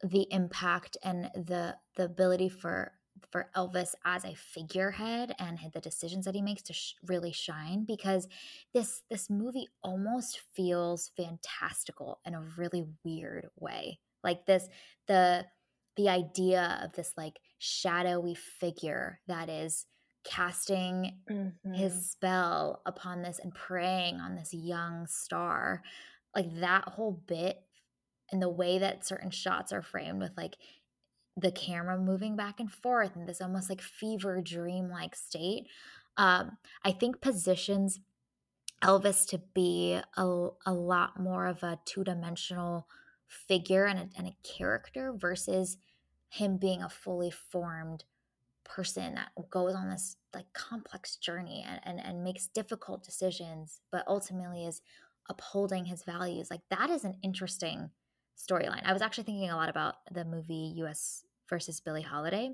the 0.02 0.26
impact 0.30 0.96
and 1.04 1.26
the 1.34 1.76
the 1.96 2.04
ability 2.06 2.48
for 2.48 2.92
for 3.30 3.50
Elvis 3.56 3.94
as 4.04 4.24
a 4.24 4.34
figurehead 4.34 5.34
and 5.38 5.58
the 5.74 5.80
decisions 5.80 6.24
that 6.26 6.34
he 6.34 6.42
makes 6.42 6.62
to 6.62 6.72
sh- 6.74 6.94
really 7.06 7.32
shine 7.32 7.84
because 7.86 8.28
this 8.74 9.02
this 9.10 9.30
movie 9.30 9.68
almost 9.82 10.40
feels 10.54 11.10
fantastical 11.16 12.20
in 12.26 12.34
a 12.34 12.42
really 12.58 12.86
weird 13.04 13.48
way. 13.58 14.00
Like 14.24 14.46
this 14.46 14.68
the 15.08 15.46
the 15.96 16.08
idea 16.08 16.80
of 16.84 16.92
this 16.94 17.12
like 17.16 17.40
shadowy 17.58 18.34
figure 18.34 19.20
that 19.26 19.48
is 19.48 19.86
casting 20.24 21.14
mm-hmm. 21.30 21.72
his 21.72 22.10
spell 22.10 22.82
upon 22.84 23.22
this 23.22 23.38
and 23.38 23.54
preying 23.54 24.16
on 24.16 24.34
this 24.34 24.52
young 24.52 25.06
star 25.06 25.82
like 26.34 26.60
that 26.60 26.84
whole 26.84 27.22
bit 27.26 27.62
and 28.30 28.42
the 28.42 28.48
way 28.48 28.78
that 28.78 29.06
certain 29.06 29.30
shots 29.30 29.72
are 29.72 29.82
framed 29.82 30.20
with 30.20 30.32
like 30.36 30.56
the 31.36 31.50
camera 31.50 31.98
moving 31.98 32.36
back 32.36 32.60
and 32.60 32.70
forth 32.70 33.16
in 33.16 33.24
this 33.24 33.40
almost 33.40 33.70
like 33.70 33.80
fever 33.80 34.40
dream 34.42 34.90
like 34.90 35.14
state 35.14 35.64
um 36.16 36.58
i 36.84 36.90
think 36.90 37.20
positions 37.20 38.00
elvis 38.82 39.26
to 39.26 39.40
be 39.54 39.98
a, 40.16 40.48
a 40.66 40.72
lot 40.72 41.18
more 41.18 41.46
of 41.46 41.62
a 41.62 41.78
two-dimensional 41.86 42.86
figure 43.26 43.86
and 43.86 43.98
a, 43.98 44.08
and 44.16 44.26
a 44.26 44.36
character 44.42 45.12
versus 45.16 45.78
him 46.28 46.56
being 46.56 46.82
a 46.82 46.88
fully 46.88 47.30
formed 47.30 48.04
person 48.74 49.14
that 49.14 49.30
goes 49.50 49.74
on 49.74 49.90
this 49.90 50.16
like 50.34 50.52
complex 50.52 51.16
journey 51.16 51.64
and, 51.68 51.80
and, 51.84 52.06
and 52.06 52.24
makes 52.24 52.46
difficult 52.46 53.02
decisions, 53.02 53.80
but 53.90 54.04
ultimately 54.06 54.64
is 54.64 54.80
upholding 55.28 55.86
his 55.86 56.04
values. 56.04 56.50
Like 56.50 56.62
that 56.70 56.90
is 56.90 57.04
an 57.04 57.16
interesting 57.22 57.90
storyline. 58.38 58.82
I 58.84 58.92
was 58.92 59.02
actually 59.02 59.24
thinking 59.24 59.50
a 59.50 59.56
lot 59.56 59.68
about 59.68 59.96
the 60.10 60.24
movie 60.24 60.72
US 60.76 61.24
versus 61.48 61.80
Billie 61.80 62.02
Holiday, 62.02 62.50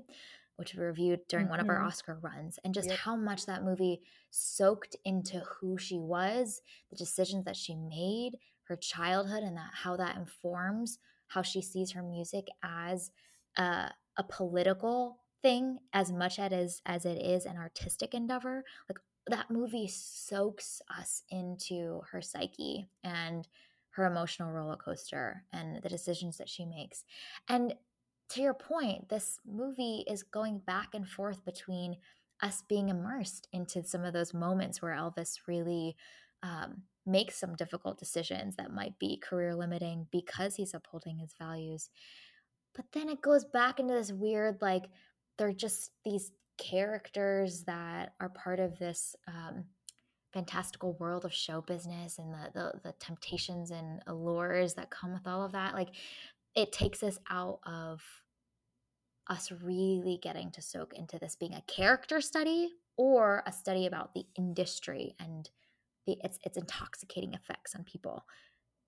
which 0.55 0.73
we 0.73 0.83
reviewed 0.83 1.21
during 1.29 1.45
mm-hmm. 1.45 1.51
one 1.51 1.59
of 1.59 1.69
our 1.69 1.77
mm-hmm. 1.77 1.87
Oscar 1.87 2.17
runs, 2.21 2.59
and 2.63 2.73
just 2.73 2.89
yep. 2.89 2.97
how 2.97 3.15
much 3.15 3.45
that 3.45 3.63
movie 3.63 4.01
soaked 4.31 4.95
into 5.05 5.39
who 5.39 5.77
she 5.77 5.99
was, 5.99 6.61
the 6.89 6.95
decisions 6.95 7.45
that 7.45 7.55
she 7.55 7.75
made, 7.75 8.37
her 8.63 8.75
childhood, 8.75 9.43
and 9.43 9.55
that 9.55 9.69
how 9.73 9.95
that 9.95 10.17
informs 10.17 10.97
how 11.27 11.41
she 11.41 11.61
sees 11.61 11.91
her 11.91 12.01
music 12.01 12.47
as 12.63 13.11
a, 13.57 13.91
a 14.17 14.23
political 14.27 15.19
thing 15.41 15.77
as 15.93 16.11
much 16.11 16.39
as 16.39 16.81
as 16.85 17.05
it 17.05 17.21
is 17.21 17.45
an 17.45 17.57
artistic 17.57 18.13
endeavor 18.13 18.63
like 18.89 18.97
that 19.29 19.51
movie 19.51 19.87
soaks 19.87 20.81
us 20.97 21.21
into 21.29 22.01
her 22.11 22.21
psyche 22.21 22.89
and 23.03 23.47
her 23.91 24.05
emotional 24.05 24.51
roller 24.51 24.77
coaster 24.77 25.43
and 25.51 25.81
the 25.81 25.89
decisions 25.89 26.37
that 26.37 26.47
she 26.47 26.65
makes. 26.65 27.03
And 27.49 27.73
to 28.29 28.41
your 28.41 28.53
point 28.53 29.09
this 29.09 29.39
movie 29.45 30.05
is 30.07 30.23
going 30.23 30.59
back 30.59 30.89
and 30.93 31.07
forth 31.07 31.43
between 31.45 31.97
us 32.41 32.63
being 32.69 32.89
immersed 32.89 33.47
into 33.51 33.83
some 33.83 34.03
of 34.03 34.13
those 34.13 34.33
moments 34.33 34.81
where 34.81 34.93
elvis 34.93 35.39
really 35.47 35.95
um, 36.43 36.83
makes 37.05 37.35
some 37.35 37.55
difficult 37.55 37.97
decisions 37.97 38.55
that 38.57 38.73
might 38.73 38.99
be 38.99 39.17
career 39.17 39.55
limiting 39.55 40.07
because 40.11 40.55
he's 40.55 40.73
upholding 40.73 41.17
his 41.17 41.33
values. 41.39 41.89
But 42.75 42.85
then 42.91 43.09
it 43.09 43.21
goes 43.21 43.43
back 43.45 43.79
into 43.79 43.93
this 43.93 44.11
weird 44.11 44.61
like 44.61 44.85
they're 45.37 45.53
just 45.53 45.91
these 46.03 46.31
characters 46.57 47.63
that 47.63 48.13
are 48.19 48.29
part 48.29 48.59
of 48.59 48.79
this 48.79 49.15
um, 49.27 49.65
fantastical 50.33 50.93
world 50.93 51.25
of 51.25 51.33
show 51.33 51.61
business 51.61 52.17
and 52.17 52.33
the, 52.33 52.51
the, 52.53 52.71
the 52.83 52.93
temptations 52.99 53.71
and 53.71 54.01
allures 54.07 54.73
that 54.73 54.89
come 54.89 55.13
with 55.13 55.27
all 55.27 55.43
of 55.43 55.51
that. 55.51 55.73
Like 55.73 55.89
it 56.55 56.71
takes 56.71 57.03
us 57.03 57.19
out 57.29 57.59
of 57.65 58.01
us 59.29 59.51
really 59.61 60.19
getting 60.21 60.51
to 60.51 60.61
soak 60.61 60.93
into 60.93 61.19
this 61.19 61.35
being 61.35 61.53
a 61.53 61.63
character 61.67 62.21
study 62.21 62.69
or 62.97 63.43
a 63.45 63.51
study 63.51 63.85
about 63.85 64.13
the 64.13 64.25
industry 64.37 65.15
and 65.19 65.49
the 66.05 66.17
its 66.23 66.39
its 66.43 66.57
intoxicating 66.57 67.33
effects 67.33 67.75
on 67.75 67.83
people. 67.83 68.25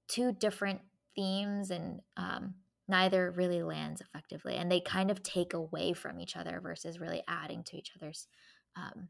Two 0.08 0.32
different 0.32 0.80
themes 1.16 1.70
and 1.70 2.02
um, 2.18 2.56
neither 2.90 3.32
really 3.32 3.62
lands 3.62 4.02
effectively 4.02 4.56
and 4.56 4.72
they 4.72 4.80
kind 4.80 5.12
of 5.12 5.24
take 5.24 5.54
away 5.54 5.94
from 5.94 6.20
each 6.20 6.36
other 6.36 6.60
versus 6.62 7.00
really 7.00 7.24
adding 7.28 7.64
to 7.64 7.78
each 7.78 7.92
other's 7.96 8.28
um, 8.76 9.10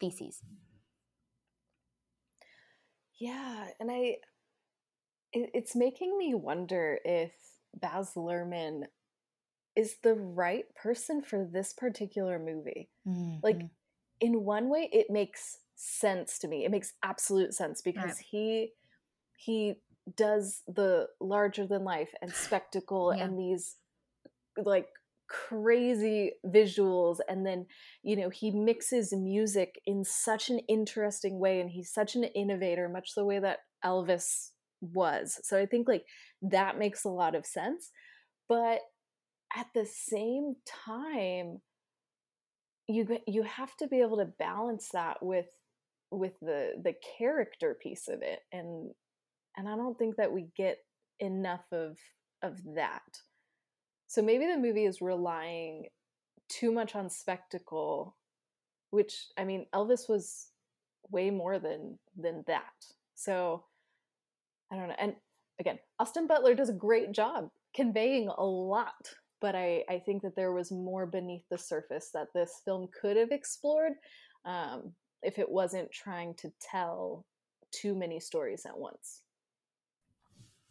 theses. 0.00 0.42
Yeah 3.18 3.68
and 3.80 3.90
i 3.90 4.16
it, 5.32 5.50
it's 5.54 5.74
making 5.74 6.16
me 6.18 6.34
wonder 6.34 6.98
if 7.04 7.32
baz 7.74 8.12
luhrmann 8.14 8.82
is 9.74 9.96
the 10.02 10.14
right 10.14 10.64
person 10.74 11.22
for 11.22 11.44
this 11.50 11.72
particular 11.72 12.38
movie. 12.38 12.88
Mm-hmm. 13.06 13.36
like 13.42 13.60
in 14.20 14.44
one 14.44 14.70
way 14.70 14.88
it 14.92 15.08
makes 15.10 15.58
sense 15.76 16.38
to 16.40 16.48
me. 16.48 16.64
It 16.64 16.70
makes 16.70 16.94
absolute 17.02 17.54
sense 17.54 17.82
because 17.82 18.18
he 18.18 18.72
he 19.36 19.74
does 20.14 20.62
the 20.66 21.06
larger 21.20 21.66
than 21.66 21.84
life 21.84 22.10
and 22.22 22.32
spectacle 22.32 23.14
yeah. 23.14 23.24
and 23.24 23.38
these 23.38 23.76
like 24.62 24.88
crazy 25.28 26.32
visuals 26.46 27.18
and 27.28 27.44
then 27.44 27.66
you 28.02 28.14
know 28.14 28.30
he 28.30 28.52
mixes 28.52 29.12
music 29.12 29.80
in 29.84 30.04
such 30.04 30.48
an 30.50 30.60
interesting 30.68 31.40
way 31.40 31.60
and 31.60 31.70
he's 31.70 31.92
such 31.92 32.14
an 32.14 32.22
innovator 32.22 32.88
much 32.88 33.10
the 33.16 33.24
way 33.24 33.40
that 33.40 33.58
Elvis 33.84 34.50
was 34.80 35.40
so 35.42 35.58
i 35.58 35.66
think 35.66 35.88
like 35.88 36.04
that 36.42 36.78
makes 36.78 37.04
a 37.04 37.08
lot 37.08 37.34
of 37.34 37.44
sense 37.44 37.90
but 38.48 38.80
at 39.56 39.66
the 39.74 39.86
same 39.86 40.54
time 40.84 41.60
you 42.86 43.18
you 43.26 43.42
have 43.42 43.74
to 43.76 43.88
be 43.88 44.00
able 44.00 44.18
to 44.18 44.32
balance 44.38 44.90
that 44.92 45.16
with 45.22 45.46
with 46.12 46.34
the 46.40 46.72
the 46.82 46.94
character 47.18 47.76
piece 47.82 48.06
of 48.06 48.22
it 48.22 48.40
and 48.52 48.90
and 49.56 49.68
i 49.68 49.76
don't 49.76 49.98
think 49.98 50.16
that 50.16 50.32
we 50.32 50.48
get 50.56 50.78
enough 51.20 51.64
of 51.72 51.96
of 52.42 52.58
that 52.74 53.20
so 54.06 54.22
maybe 54.22 54.46
the 54.46 54.58
movie 54.58 54.84
is 54.84 55.00
relying 55.00 55.86
too 56.48 56.70
much 56.70 56.94
on 56.94 57.08
spectacle 57.10 58.16
which 58.90 59.26
i 59.38 59.44
mean 59.44 59.66
elvis 59.74 60.08
was 60.08 60.48
way 61.10 61.30
more 61.30 61.58
than 61.58 61.98
than 62.16 62.44
that 62.46 62.74
so 63.14 63.64
i 64.70 64.76
don't 64.76 64.88
know 64.88 64.96
and 64.98 65.14
again, 65.60 65.78
Austin 65.98 66.26
Butler 66.26 66.54
does 66.54 66.68
a 66.68 66.74
great 66.74 67.12
job 67.12 67.48
conveying 67.74 68.28
a 68.28 68.44
lot, 68.44 69.14
but 69.40 69.54
I, 69.54 69.84
I 69.88 69.98
think 69.98 70.22
that 70.22 70.36
there 70.36 70.52
was 70.52 70.70
more 70.70 71.06
beneath 71.06 71.44
the 71.50 71.58
surface 71.58 72.10
that 72.14 72.28
this 72.34 72.60
film 72.64 72.88
could 73.00 73.16
have 73.16 73.30
explored 73.30 73.92
um, 74.44 74.92
if 75.22 75.38
it 75.38 75.48
wasn't 75.48 75.90
trying 75.90 76.34
to 76.34 76.52
tell 76.60 77.24
too 77.72 77.94
many 77.94 78.20
stories 78.20 78.64
at 78.66 78.78
once. 78.78 79.22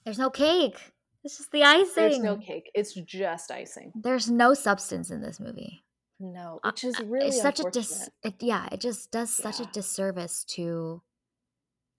There's 0.06 0.20
no 0.20 0.30
cake. 0.30 0.94
It's 1.24 1.38
just 1.38 1.52
the 1.52 1.64
icing. 1.64 1.92
There's 1.96 2.20
no 2.20 2.38
cake. 2.38 2.70
It's 2.76 2.94
just 2.94 3.52
icing. 3.52 3.92
There's 3.96 4.30
no 4.30 4.54
substance 4.54 5.10
in 5.10 5.22
this 5.22 5.40
movie. 5.40 5.84
No, 6.20 6.60
uh, 6.64 6.70
which 6.70 6.84
is 6.84 7.00
uh, 7.00 7.06
really 7.06 7.28
it's 7.28 7.42
such 7.42 7.60
a 7.60 7.70
dis. 7.72 8.10
It, 8.24 8.36
yeah, 8.40 8.68
it 8.72 8.80
just 8.80 9.12
does 9.12 9.38
yeah. 9.38 9.52
such 9.52 9.68
a 9.68 9.72
disservice 9.72 10.44
to 10.50 11.02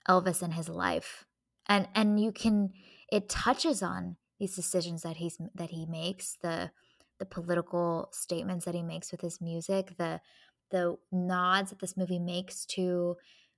Elvis 0.09 0.41
and 0.41 0.53
his 0.53 0.69
life, 0.69 1.25
and 1.67 1.87
and 1.93 2.19
you 2.19 2.31
can 2.31 2.71
it 3.11 3.29
touches 3.29 3.83
on 3.83 4.15
these 4.39 4.55
decisions 4.55 5.03
that 5.03 5.17
he's 5.17 5.37
that 5.53 5.69
he 5.69 5.85
makes 5.85 6.37
the 6.41 6.71
the 7.19 7.25
political 7.25 8.09
statements 8.11 8.65
that 8.65 8.75
he 8.75 8.83
makes 8.83 9.11
with 9.11 9.21
his 9.21 9.41
music 9.41 9.97
the 9.97 10.21
the 10.71 10.97
nods 11.11 11.69
that 11.69 11.79
this 11.79 11.97
movie 11.97 12.19
makes 12.19 12.65
to 12.65 13.15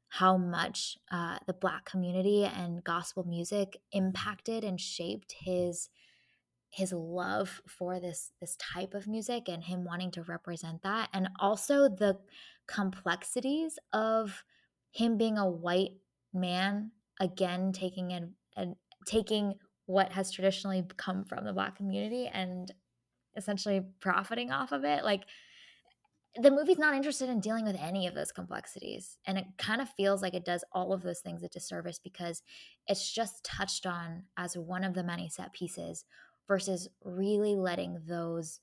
how 0.09 0.37
much 0.37 0.97
uh, 1.11 1.37
the 1.45 1.53
black 1.53 1.85
community 1.85 2.43
and 2.43 2.83
gospel 2.83 3.23
music 3.23 3.77
impacted 3.91 4.63
and 4.63 4.81
shaped 4.81 5.33
his 5.39 5.89
his 6.71 6.93
love 6.93 7.61
for 7.67 7.99
this 7.99 8.31
this 8.39 8.55
type 8.57 8.93
of 8.93 9.07
music 9.07 9.47
and 9.47 9.63
him 9.63 9.83
wanting 9.83 10.11
to 10.11 10.23
represent 10.23 10.81
that. 10.83 11.09
And 11.13 11.29
also 11.39 11.89
the 11.89 12.17
complexities 12.67 13.79
of 13.93 14.43
him 14.91 15.17
being 15.17 15.37
a 15.37 15.49
white 15.49 15.93
man 16.33 16.91
again 17.19 17.71
taking 17.71 18.11
and 18.11 18.75
taking 19.05 19.55
what 19.85 20.11
has 20.11 20.31
traditionally 20.31 20.83
come 20.97 21.23
from 21.23 21.45
the 21.45 21.53
black 21.53 21.75
community 21.75 22.27
and 22.27 22.71
essentially 23.35 23.81
profiting 23.99 24.51
off 24.51 24.71
of 24.71 24.83
it 24.83 25.03
like 25.03 25.23
the 26.35 26.51
movie's 26.51 26.77
not 26.77 26.95
interested 26.95 27.27
in 27.29 27.39
dealing 27.39 27.65
with 27.65 27.75
any 27.79 28.05
of 28.07 28.13
those 28.13 28.31
complexities 28.31 29.17
and 29.25 29.37
it 29.37 29.45
kind 29.57 29.81
of 29.81 29.89
feels 29.89 30.21
like 30.21 30.33
it 30.33 30.45
does 30.45 30.63
all 30.71 30.93
of 30.93 31.01
those 31.01 31.19
things 31.19 31.43
a 31.43 31.47
disservice 31.47 31.99
because 31.99 32.43
it's 32.87 33.11
just 33.11 33.43
touched 33.43 33.85
on 33.85 34.23
as 34.37 34.55
one 34.55 34.83
of 34.83 34.93
the 34.93 35.03
many 35.03 35.27
set 35.27 35.51
pieces 35.53 36.05
versus 36.47 36.89
really 37.03 37.55
letting 37.55 38.01
those 38.07 38.59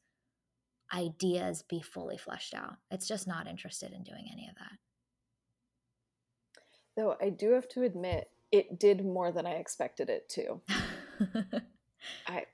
ideas 0.92 1.62
be 1.68 1.80
fully 1.80 2.16
fleshed 2.16 2.54
out. 2.54 2.74
It's 2.90 3.08
just 3.08 3.26
not 3.26 3.46
interested 3.46 3.92
in 3.92 4.02
doing 4.02 4.26
any 4.32 4.48
of 4.48 4.54
that. 4.56 4.78
Though 6.96 7.16
i 7.20 7.30
do 7.30 7.52
have 7.52 7.68
to 7.70 7.82
admit 7.82 8.30
it 8.52 8.78
did 8.78 9.04
more 9.04 9.32
than 9.32 9.46
i 9.46 9.52
expected 9.52 10.08
it 10.08 10.28
to. 10.30 10.60
I 12.26 12.44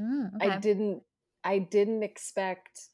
mm, 0.00 0.34
okay. 0.36 0.50
i 0.50 0.58
didn't 0.58 1.02
i 1.44 1.58
didn't 1.58 2.02
expect 2.02 2.88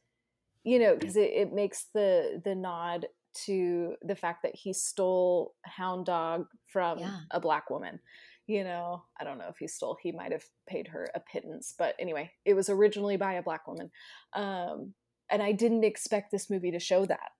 you 0.64 0.78
know 0.78 0.96
because 0.96 1.16
it, 1.16 1.30
it 1.32 1.52
makes 1.52 1.86
the 1.94 2.40
the 2.44 2.54
nod 2.54 3.06
to 3.34 3.94
the 4.02 4.14
fact 4.14 4.42
that 4.42 4.54
he 4.54 4.72
stole 4.72 5.54
hound 5.64 6.06
dog 6.06 6.46
from 6.66 6.98
yeah. 6.98 7.18
a 7.30 7.40
black 7.40 7.70
woman 7.70 8.00
you 8.46 8.64
know 8.64 9.02
i 9.20 9.24
don't 9.24 9.38
know 9.38 9.48
if 9.48 9.56
he 9.58 9.66
stole 9.66 9.96
he 10.02 10.12
might 10.12 10.32
have 10.32 10.44
paid 10.68 10.88
her 10.88 11.08
a 11.14 11.20
pittance 11.20 11.74
but 11.76 11.94
anyway 11.98 12.30
it 12.44 12.54
was 12.54 12.68
originally 12.68 13.16
by 13.16 13.34
a 13.34 13.42
black 13.42 13.66
woman 13.66 13.90
um, 14.34 14.92
and 15.30 15.42
i 15.42 15.52
didn't 15.52 15.84
expect 15.84 16.30
this 16.30 16.50
movie 16.50 16.70
to 16.70 16.78
show 16.78 17.04
that 17.04 17.30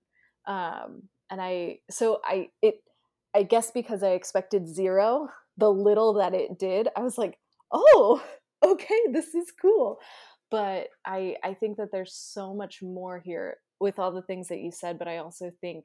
um, 0.47 1.03
and 1.31 1.41
i 1.41 1.79
so 1.91 2.21
i 2.25 2.49
it 2.63 2.83
i 3.35 3.43
guess 3.43 3.71
because 3.71 4.03
i 4.03 4.11
expected 4.11 4.69
zero 4.69 5.29
the 5.57 5.71
little 5.71 6.15
that 6.15 6.35
it 6.35 6.59
did 6.59 6.89
i 6.97 7.01
was 7.01 7.19
like 7.19 7.39
oh 7.71 8.23
okay 8.65 9.01
this 9.13 9.35
is 9.35 9.53
cool 9.61 9.99
but 10.55 10.87
i 11.05 11.35
i 11.43 11.53
think 11.53 11.77
that 11.77 11.91
there's 11.91 12.15
so 12.15 12.55
much 12.55 12.81
more 12.81 13.19
here 13.19 13.57
with 13.81 13.99
all 13.99 14.13
the 14.13 14.23
things 14.23 14.47
that 14.47 14.61
you 14.61 14.71
said 14.71 15.01
but 15.01 15.09
i 15.09 15.17
also 15.17 15.51
think 15.61 15.85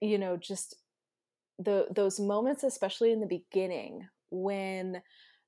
you 0.00 0.18
know 0.18 0.36
just 0.36 0.76
the 1.58 1.86
those 1.92 2.20
moments 2.20 2.62
especially 2.62 3.10
in 3.10 3.18
the 3.18 3.26
beginning 3.26 4.06
when 4.30 5.02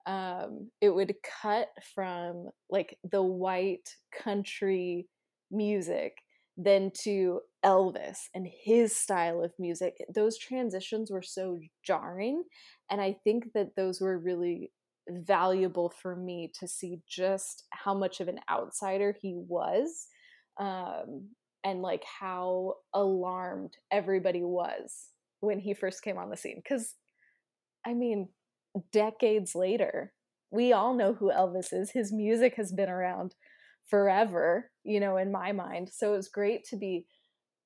um 0.06 0.68
it 0.80 0.90
would 0.90 1.14
cut 1.42 1.68
from 1.94 2.48
like 2.68 2.98
the 3.12 3.22
white 3.22 3.88
country 4.24 5.06
music 5.52 6.16
then 6.56 6.90
to 7.02 7.40
Elvis 7.64 8.18
and 8.34 8.48
his 8.64 8.96
style 8.96 9.44
of 9.44 9.52
music 9.60 9.94
those 10.12 10.36
transitions 10.36 11.08
were 11.08 11.22
so 11.22 11.60
jarring 11.84 12.42
and 12.90 13.00
i 13.00 13.16
think 13.22 13.52
that 13.54 13.76
those 13.76 14.00
were 14.00 14.18
really 14.18 14.72
valuable 15.08 15.92
for 16.02 16.16
me 16.16 16.50
to 16.60 16.68
see 16.68 17.00
just 17.08 17.64
how 17.70 17.94
much 17.94 18.20
of 18.20 18.28
an 18.28 18.40
outsider 18.50 19.14
he 19.20 19.34
was 19.36 20.06
um, 20.58 21.28
and 21.64 21.82
like 21.82 22.04
how 22.20 22.74
alarmed 22.94 23.76
everybody 23.90 24.42
was 24.42 25.10
when 25.40 25.58
he 25.58 25.74
first 25.74 26.02
came 26.02 26.18
on 26.18 26.30
the 26.30 26.36
scene. 26.36 26.56
Because 26.56 26.94
i 27.86 27.92
mean 27.92 28.28
decades 28.92 29.54
later 29.54 30.12
we 30.50 30.72
all 30.72 30.94
know 30.94 31.12
who 31.12 31.30
elvis 31.30 31.72
is. 31.72 31.90
His 31.90 32.12
music 32.12 32.54
has 32.56 32.72
been 32.72 32.88
around 32.88 33.34
forever 33.88 34.70
you 34.84 35.00
know 35.00 35.16
in 35.16 35.30
my 35.32 35.52
mind. 35.52 35.90
So 35.92 36.14
it 36.14 36.16
was 36.16 36.28
great 36.28 36.64
to 36.70 36.76
be 36.76 37.06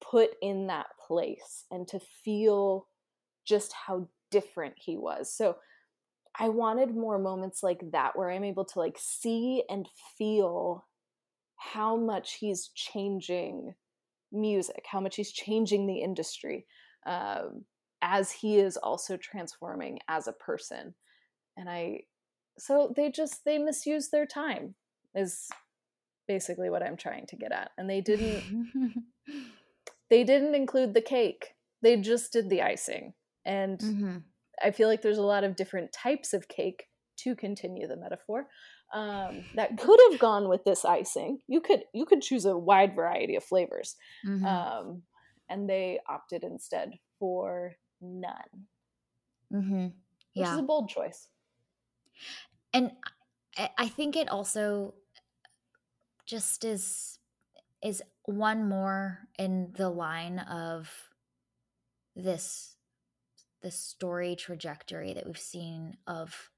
put 0.00 0.30
in 0.42 0.66
that 0.68 0.86
place 1.06 1.64
and 1.70 1.86
to 1.88 2.00
feel 2.24 2.86
just 3.46 3.72
how 3.72 4.08
different 4.30 4.74
he 4.76 4.96
was. 4.96 5.32
So 5.34 5.56
I 6.38 6.48
wanted 6.48 6.94
more 6.94 7.18
moments 7.18 7.62
like 7.62 7.80
that 7.92 8.16
where 8.16 8.30
I'm 8.30 8.44
able 8.44 8.64
to 8.64 8.78
like 8.78 8.96
see 8.98 9.64
and 9.68 9.88
feel 10.16 10.86
how 11.56 11.96
much 11.96 12.34
he's 12.34 12.70
changing 12.74 13.74
music, 14.30 14.84
how 14.90 15.00
much 15.00 15.16
he's 15.16 15.32
changing 15.32 15.86
the 15.86 16.00
industry 16.00 16.66
um, 17.06 17.64
as 18.02 18.30
he 18.30 18.58
is 18.58 18.76
also 18.76 19.16
transforming 19.16 19.98
as 20.08 20.28
a 20.28 20.32
person. 20.32 20.94
And 21.56 21.68
I, 21.68 22.02
so 22.56 22.92
they 22.94 23.10
just, 23.10 23.44
they 23.44 23.58
misuse 23.58 24.10
their 24.10 24.26
time, 24.26 24.76
is 25.16 25.48
basically 26.28 26.70
what 26.70 26.84
I'm 26.84 26.96
trying 26.96 27.26
to 27.26 27.36
get 27.36 27.50
at. 27.50 27.72
And 27.76 27.90
they 27.90 28.00
didn't, 28.00 28.44
they 30.10 30.22
didn't 30.22 30.54
include 30.54 30.94
the 30.94 31.00
cake, 31.00 31.54
they 31.82 31.96
just 31.96 32.32
did 32.32 32.48
the 32.48 32.62
icing. 32.62 33.14
And 33.44 33.78
mm-hmm. 33.78 34.16
I 34.62 34.70
feel 34.70 34.88
like 34.88 35.02
there's 35.02 35.18
a 35.18 35.22
lot 35.22 35.44
of 35.44 35.56
different 35.56 35.92
types 35.92 36.32
of 36.32 36.48
cake 36.48 36.84
to 37.18 37.34
continue 37.34 37.86
the 37.86 37.96
metaphor 37.96 38.46
um, 38.92 39.44
that 39.54 39.76
could 39.78 39.98
have 40.10 40.18
gone 40.18 40.48
with 40.48 40.64
this 40.64 40.84
icing. 40.84 41.40
You 41.46 41.60
could 41.60 41.84
you 41.92 42.06
could 42.06 42.22
choose 42.22 42.44
a 42.44 42.56
wide 42.56 42.94
variety 42.94 43.36
of 43.36 43.44
flavors, 43.44 43.96
mm-hmm. 44.26 44.44
um, 44.44 45.02
and 45.48 45.68
they 45.68 46.00
opted 46.08 46.44
instead 46.44 46.92
for 47.18 47.74
none, 48.00 48.32
mm-hmm. 49.52 49.86
yeah. 50.34 50.42
which 50.42 50.48
is 50.50 50.58
a 50.58 50.62
bold 50.62 50.88
choice. 50.88 51.28
And 52.72 52.92
I 53.76 53.88
think 53.88 54.16
it 54.16 54.28
also 54.28 54.94
just 56.26 56.64
is 56.64 57.18
is 57.82 58.02
one 58.24 58.68
more 58.68 59.20
in 59.38 59.72
the 59.76 59.88
line 59.88 60.38
of 60.38 60.90
this 62.14 62.76
the 63.62 63.70
story 63.70 64.36
trajectory 64.36 65.12
that 65.14 65.26
we've 65.26 65.38
seen 65.38 65.96
of 66.06 66.50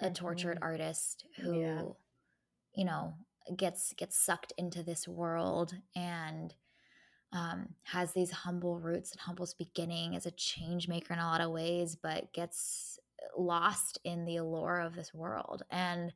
a 0.00 0.10
tortured 0.10 0.56
mm-hmm. 0.56 0.64
artist 0.64 1.24
who 1.40 1.60
yeah. 1.60 1.82
you 2.74 2.84
know 2.84 3.14
gets 3.56 3.92
gets 3.94 4.16
sucked 4.16 4.52
into 4.58 4.82
this 4.82 5.06
world 5.06 5.74
and 5.94 6.54
um, 7.32 7.70
has 7.84 8.12
these 8.12 8.30
humble 8.30 8.78
roots 8.78 9.12
and 9.12 9.20
humble 9.20 9.48
beginning 9.58 10.14
as 10.14 10.24
a 10.26 10.30
change 10.30 10.88
maker 10.88 11.12
in 11.14 11.20
a 11.20 11.26
lot 11.26 11.40
of 11.40 11.50
ways 11.50 11.96
but 12.00 12.32
gets 12.32 12.98
lost 13.36 13.98
in 14.04 14.24
the 14.24 14.36
allure 14.36 14.80
of 14.80 14.94
this 14.94 15.12
world 15.14 15.62
and 15.70 16.12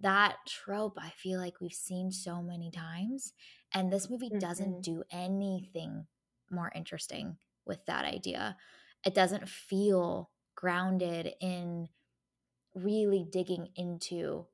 that 0.00 0.36
trope 0.46 0.96
i 0.98 1.10
feel 1.10 1.38
like 1.38 1.60
we've 1.60 1.72
seen 1.72 2.10
so 2.10 2.42
many 2.42 2.70
times 2.70 3.32
and 3.74 3.92
this 3.92 4.10
movie 4.10 4.28
mm-hmm. 4.28 4.38
doesn't 4.38 4.82
do 4.82 5.02
anything 5.10 6.06
more 6.50 6.72
interesting 6.74 7.36
with 7.66 7.84
that 7.86 8.04
idea 8.04 8.56
it 9.04 9.14
doesn't 9.14 9.48
feel 9.48 10.30
grounded 10.54 11.32
in 11.40 11.88
really 12.74 13.26
digging 13.30 13.68
into 13.76 14.46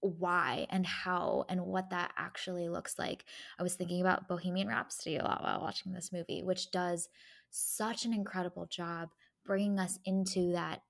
why 0.00 0.66
and 0.70 0.86
how 0.86 1.44
and 1.48 1.60
what 1.62 1.90
that 1.90 2.12
actually 2.16 2.68
looks 2.68 2.98
like. 2.98 3.24
I 3.58 3.62
was 3.62 3.74
thinking 3.74 4.00
about 4.00 4.28
Bohemian 4.28 4.68
Rhapsody 4.68 5.16
a 5.16 5.24
lot 5.24 5.42
while 5.42 5.60
watching 5.60 5.92
this 5.92 6.12
movie, 6.12 6.42
which 6.42 6.70
does 6.70 7.08
such 7.50 8.04
an 8.04 8.12
incredible 8.12 8.66
job 8.66 9.10
bringing 9.44 9.78
us 9.78 9.98
into 10.04 10.52
that 10.52 10.82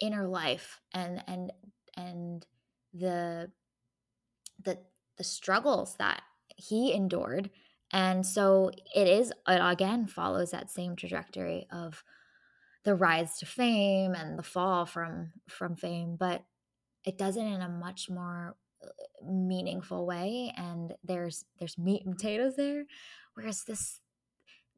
inner 0.00 0.26
life 0.26 0.80
and 0.94 1.22
and 1.26 1.52
and 1.96 2.46
the 2.94 3.50
the 4.62 4.78
the 5.16 5.24
struggles 5.24 5.96
that 5.96 6.22
he 6.56 6.92
endured 6.92 7.50
and 7.92 8.24
so 8.24 8.70
it 8.94 9.08
is, 9.08 9.30
it 9.30 9.60
again 9.62 10.06
follows 10.06 10.50
that 10.50 10.70
same 10.70 10.96
trajectory 10.96 11.66
of 11.72 12.04
the 12.84 12.94
rise 12.94 13.38
to 13.38 13.46
fame 13.46 14.14
and 14.14 14.38
the 14.38 14.42
fall 14.42 14.86
from 14.86 15.32
from 15.48 15.76
fame, 15.76 16.16
but 16.18 16.44
it 17.04 17.18
does 17.18 17.36
it 17.36 17.42
in 17.42 17.60
a 17.60 17.68
much 17.68 18.08
more 18.08 18.56
uh, 18.82 18.88
meaningful 19.24 20.06
way 20.06 20.52
and 20.56 20.94
there's 21.04 21.44
there's 21.58 21.78
meat 21.78 22.04
and 22.04 22.16
potatoes 22.16 22.56
there 22.56 22.84
whereas 23.34 23.64
this 23.64 24.00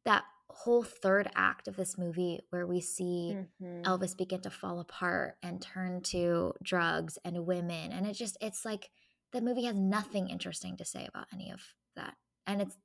that 0.04 0.24
whole 0.48 0.82
third 0.82 1.30
act 1.34 1.66
of 1.66 1.76
this 1.76 1.96
movie 1.96 2.40
where 2.50 2.66
we 2.66 2.80
see 2.80 3.34
mm-hmm. 3.34 3.82
Elvis 3.82 4.16
begin 4.16 4.40
to 4.40 4.50
fall 4.50 4.80
apart 4.80 5.36
and 5.42 5.62
turn 5.62 6.02
to 6.02 6.52
drugs 6.62 7.18
and 7.24 7.46
women 7.46 7.92
and 7.92 8.06
it 8.06 8.14
just 8.14 8.36
it's 8.40 8.64
like 8.64 8.90
the 9.32 9.40
movie 9.40 9.64
has 9.64 9.76
nothing 9.76 10.28
interesting 10.28 10.76
to 10.76 10.84
say 10.84 11.06
about 11.08 11.26
any 11.32 11.50
of 11.50 11.60
that 11.96 12.14
and 12.46 12.60
it's 12.60 12.76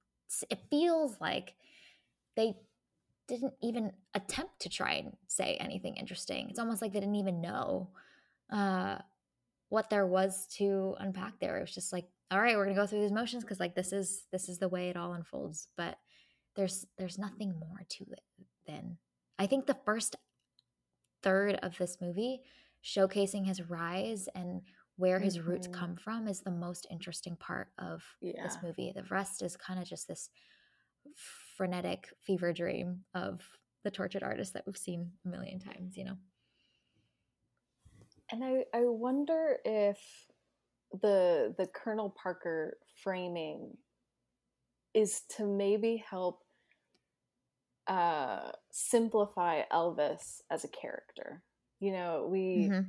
it 0.50 0.60
feels 0.70 1.18
like 1.20 1.56
they 2.36 2.56
didn't 3.28 3.54
even 3.62 3.92
attempt 4.14 4.62
to 4.62 4.70
try 4.70 4.94
and 4.94 5.16
say 5.28 5.58
anything 5.60 5.96
interesting. 5.96 6.50
It's 6.50 6.60
almost 6.60 6.82
like 6.82 6.94
they 6.94 7.00
didn't 7.00 7.16
even 7.16 7.42
know 7.42 7.90
uh, 8.52 9.00
what 9.70 9.90
there 9.90 10.06
was 10.06 10.48
to 10.58 10.96
unpack 11.00 11.40
there. 11.40 11.58
It 11.58 11.62
was 11.62 11.76
just 11.76 11.92
like 11.94 12.06
all 12.30 12.42
right 12.42 12.58
we're 12.58 12.66
gonna 12.66 12.76
go 12.76 12.86
through 12.86 13.02
these 13.02 13.12
motions 13.12 13.44
because 13.44 13.60
like 13.60 13.76
this 13.76 13.94
is 13.94 14.26
this 14.32 14.50
is 14.50 14.58
the 14.58 14.70
way 14.70 14.90
it 14.90 14.98
all 14.98 15.14
unfolds. 15.14 15.68
But 15.78 15.98
there's 16.58 16.88
there's 16.98 17.18
nothing 17.18 17.54
more 17.58 17.86
to 17.88 18.04
it 18.12 18.24
than 18.66 18.98
i 19.40 19.48
think 19.48 19.66
the 19.66 19.78
first 19.86 20.18
third 21.24 21.56
of 21.64 21.78
this 21.78 22.00
movie 22.02 22.42
showcasing 22.84 23.46
his 23.46 23.62
rise 23.70 24.28
and 24.36 24.62
where 24.98 25.20
his 25.20 25.38
mm-hmm. 25.38 25.50
roots 25.50 25.68
come 25.68 25.96
from 25.96 26.28
is 26.28 26.42
the 26.42 26.52
most 26.52 26.88
interesting 26.92 27.36
part 27.36 27.70
of 27.80 28.04
yeah. 28.22 28.44
this 28.44 28.58
movie 28.64 28.92
the 28.96 29.04
rest 29.10 29.42
is 29.42 29.56
kind 29.56 29.80
of 29.80 29.88
just 29.88 30.08
this 30.08 30.30
frenetic 31.56 32.08
fever 32.26 32.52
dream 32.52 33.02
of 33.14 33.42
the 33.84 33.92
tortured 33.92 34.24
artist 34.24 34.54
that 34.54 34.64
we've 34.66 34.78
seen 34.78 35.12
a 35.26 35.30
million 35.30 35.60
times 35.60 35.96
you 35.96 36.04
know 36.04 36.18
and 38.32 38.44
i 38.44 38.64
i 38.74 38.82
wonder 38.82 39.58
if 39.64 39.98
the 41.02 41.54
the 41.58 41.68
colonel 41.68 42.14
parker 42.22 42.78
framing 43.04 43.76
is 44.94 45.22
to 45.30 45.46
maybe 45.46 46.04
help 46.10 46.42
uh, 47.88 48.52
simplify 48.72 49.62
Elvis 49.72 50.42
as 50.52 50.64
a 50.64 50.70
character. 50.70 51.44
You 51.80 51.92
know, 51.92 52.28
we 52.30 52.68
mm-hmm. 52.70 52.82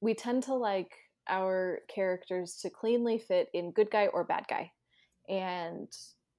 we 0.00 0.14
tend 0.14 0.44
to 0.44 0.54
like 0.54 0.92
our 1.28 1.80
characters 1.94 2.58
to 2.62 2.70
cleanly 2.70 3.18
fit 3.18 3.48
in 3.54 3.72
good 3.72 3.90
guy 3.90 4.06
or 4.08 4.24
bad 4.24 4.46
guy, 4.48 4.72
and 5.28 5.88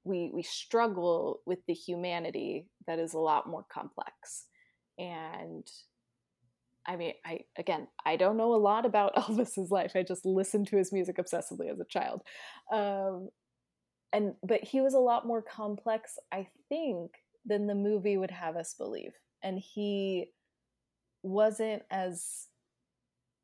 we 0.04 0.32
we 0.34 0.44
struggle 0.44 1.42
with 1.46 1.60
the 1.68 1.74
humanity 1.74 2.68
that 2.88 3.00
is 3.00 3.14
a 3.14 3.20
lot 3.20 3.48
more 3.48 3.66
complex. 3.72 4.46
And 4.98 5.66
I 6.86 6.98
mean, 6.98 7.14
I 7.26 7.42
again, 7.58 7.88
I 8.06 8.18
don't 8.18 8.38
know 8.38 8.54
a 8.54 8.58
lot 8.58 8.86
about 8.86 9.16
Elvis's 9.18 9.72
life. 9.72 9.94
I 9.96 10.04
just 10.04 10.26
listened 10.26 10.68
to 10.68 10.78
his 10.78 10.92
music 10.92 11.18
obsessively 11.18 11.72
as 11.72 11.80
a 11.80 11.86
child, 11.86 12.22
um, 12.72 13.30
and 14.12 14.34
but 14.44 14.64
he 14.64 14.82
was 14.82 14.94
a 14.94 15.00
lot 15.00 15.26
more 15.26 15.42
complex, 15.42 16.18
I 16.32 16.48
think, 16.70 17.12
than 17.46 17.68
the 17.68 17.76
movie 17.76 18.18
would 18.18 18.32
have 18.32 18.56
us 18.56 18.76
believe. 18.78 19.14
And 19.42 19.60
he 19.60 20.28
wasn't 21.24 21.84
as 21.90 22.48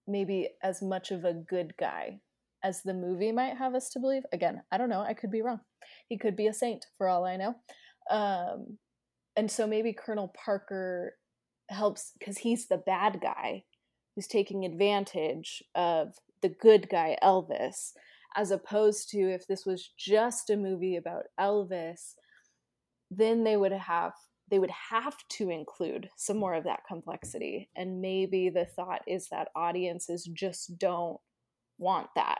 maybe 0.10 0.50
as 0.63 0.82
much 0.82 1.12
of 1.12 1.24
a 1.24 1.34
good 1.34 1.74
guy 1.80 2.19
as 2.63 2.82
the 2.82 2.93
movie 2.93 3.32
might 3.32 3.58
have 3.58 3.76
us 3.76 3.89
to 3.91 4.00
believe. 4.00 4.24
Again, 4.34 4.62
I 4.72 4.78
don't 4.78 4.89
know. 4.89 5.02
I 5.02 5.13
could 5.13 5.32
be 5.32 5.41
wrong. 5.41 5.62
He 6.08 6.17
could 6.17 6.36
be 6.36 6.48
a 6.48 6.54
saint 6.54 6.86
for 6.98 7.08
all 7.08 7.26
I 7.26 7.38
know. 7.38 7.56
Um, 8.10 8.78
and 9.36 9.50
so 9.50 9.65
maybe 9.65 9.93
Colonel 9.93 10.34
Parker 10.43 11.13
helps 11.69 12.12
because 12.17 12.39
he's 12.39 12.67
the 12.67 12.78
bad 12.78 13.19
guy 13.22 13.63
who's 14.15 14.28
taking 14.28 14.65
advantage 14.65 15.63
of 15.76 16.15
the 16.41 16.50
good 16.50 16.89
guy 16.89 17.17
Elvis, 17.24 17.91
as 18.36 18.52
opposed 18.52 19.10
to 19.10 19.19
if 19.19 19.48
this 19.48 19.65
was 19.65 19.91
just 19.98 20.50
a 20.50 20.58
movie 20.58 20.95
about 20.95 21.26
Elvis 21.39 22.15
then 23.12 23.43
they 23.43 23.58
would 23.58 23.72
have 23.72 24.13
they 24.49 24.59
would 24.59 24.71
have 24.91 25.15
to 25.29 25.49
include 25.49 26.09
some 26.17 26.38
more 26.38 26.53
of 26.53 26.63
that 26.63 26.81
complexity. 26.88 27.69
And 27.75 28.01
maybe 28.01 28.49
the 28.49 28.65
thought 28.65 29.01
is 29.07 29.27
that 29.29 29.49
audiences 29.55 30.29
just 30.33 30.77
don't 30.77 31.19
want 31.77 32.07
that 32.15 32.39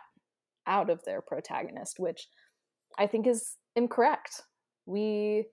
out 0.68 0.90
of 0.90 1.04
their 1.06 1.22
protagonist 1.22 1.96
which 1.98 2.28
i 3.00 3.08
think 3.08 3.26
is 3.26 3.56
incorrect. 3.76 4.42
We 4.86 5.46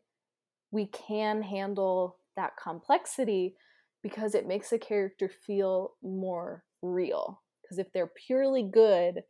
we 0.72 0.86
can 0.86 1.42
handle 1.42 2.18
that 2.36 2.52
complexity 2.62 3.54
because 4.02 4.34
it 4.34 4.46
makes 4.48 4.72
a 4.72 4.78
character 4.78 5.30
feel 5.46 5.92
more 6.02 6.64
real. 6.82 7.42
Because 7.62 7.78
if 7.78 7.92
they're 7.92 8.10
purely 8.26 8.62
good 8.62 9.22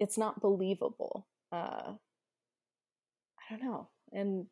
it's 0.00 0.18
not 0.18 0.40
believable. 0.40 1.26
Uh 1.52 1.94
i 3.40 3.50
don't 3.50 3.62
know. 3.62 3.88
And 4.12 4.46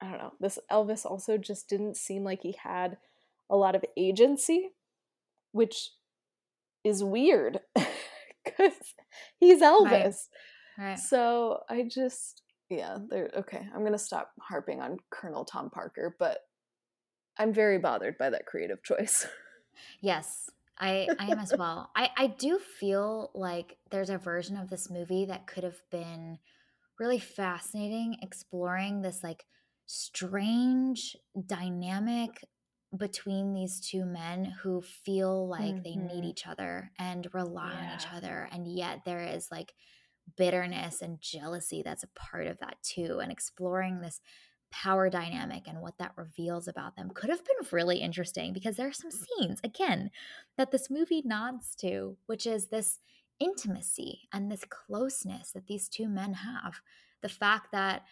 I 0.00 0.08
don't 0.08 0.18
know. 0.18 0.32
This 0.40 0.58
Elvis 0.70 1.04
also 1.04 1.36
just 1.36 1.68
didn't 1.68 1.96
seem 1.96 2.24
like 2.24 2.42
he 2.42 2.56
had 2.62 2.96
a 3.48 3.56
lot 3.56 3.74
of 3.74 3.84
agency, 3.96 4.70
which 5.52 5.90
is 6.84 7.04
weird 7.04 7.60
because 8.44 8.94
he's 9.38 9.60
Elvis. 9.60 9.90
Right. 9.92 10.14
Right. 10.78 10.98
So 10.98 11.60
I 11.68 11.82
just, 11.82 12.42
yeah, 12.70 12.96
there. 13.10 13.30
Okay, 13.36 13.66
I'm 13.74 13.84
gonna 13.84 13.98
stop 13.98 14.32
harping 14.40 14.80
on 14.80 14.98
Colonel 15.10 15.44
Tom 15.44 15.68
Parker, 15.68 16.16
but 16.18 16.38
I'm 17.38 17.52
very 17.52 17.78
bothered 17.78 18.16
by 18.16 18.30
that 18.30 18.46
creative 18.46 18.82
choice. 18.82 19.26
Yes, 20.00 20.50
I, 20.78 21.08
I 21.18 21.30
am 21.30 21.38
as 21.38 21.54
well. 21.56 21.90
I, 21.96 22.10
I 22.16 22.26
do 22.26 22.58
feel 22.58 23.30
like 23.34 23.78
there's 23.90 24.10
a 24.10 24.18
version 24.18 24.58
of 24.58 24.68
this 24.68 24.90
movie 24.90 25.24
that 25.26 25.46
could 25.46 25.64
have 25.64 25.80
been 25.90 26.38
really 26.98 27.18
fascinating, 27.18 28.16
exploring 28.20 29.00
this 29.00 29.22
like 29.22 29.46
strange 29.92 31.16
dynamic 31.46 32.44
between 32.96 33.54
these 33.54 33.80
two 33.80 34.04
men 34.04 34.44
who 34.62 34.80
feel 34.80 35.48
like 35.48 35.62
mm-hmm. 35.62 35.82
they 35.82 35.96
need 35.96 36.20
mm-hmm. 36.20 36.26
each 36.26 36.46
other 36.46 36.92
and 36.96 37.26
rely 37.32 37.72
yeah. 37.72 37.88
on 37.90 37.96
each 37.96 38.06
other 38.14 38.48
and 38.52 38.68
yet 38.68 39.00
there 39.04 39.24
is 39.24 39.48
like 39.50 39.74
bitterness 40.36 41.02
and 41.02 41.20
jealousy 41.20 41.82
that's 41.84 42.04
a 42.04 42.08
part 42.14 42.46
of 42.46 42.56
that 42.60 42.76
too 42.84 43.18
and 43.20 43.32
exploring 43.32 44.00
this 44.00 44.20
power 44.70 45.10
dynamic 45.10 45.66
and 45.66 45.80
what 45.80 45.98
that 45.98 46.12
reveals 46.16 46.68
about 46.68 46.94
them 46.94 47.10
could 47.12 47.28
have 47.28 47.44
been 47.44 47.66
really 47.72 47.98
interesting 47.98 48.52
because 48.52 48.76
there 48.76 48.86
are 48.86 48.92
some 48.92 49.10
scenes 49.10 49.58
again 49.64 50.08
that 50.56 50.70
this 50.70 50.88
movie 50.88 51.22
nods 51.24 51.74
to 51.74 52.16
which 52.26 52.46
is 52.46 52.68
this 52.68 53.00
intimacy 53.40 54.28
and 54.32 54.52
this 54.52 54.64
closeness 54.68 55.50
that 55.50 55.66
these 55.66 55.88
two 55.88 56.08
men 56.08 56.34
have 56.34 56.76
the 57.22 57.28
fact 57.28 57.72
that 57.72 58.02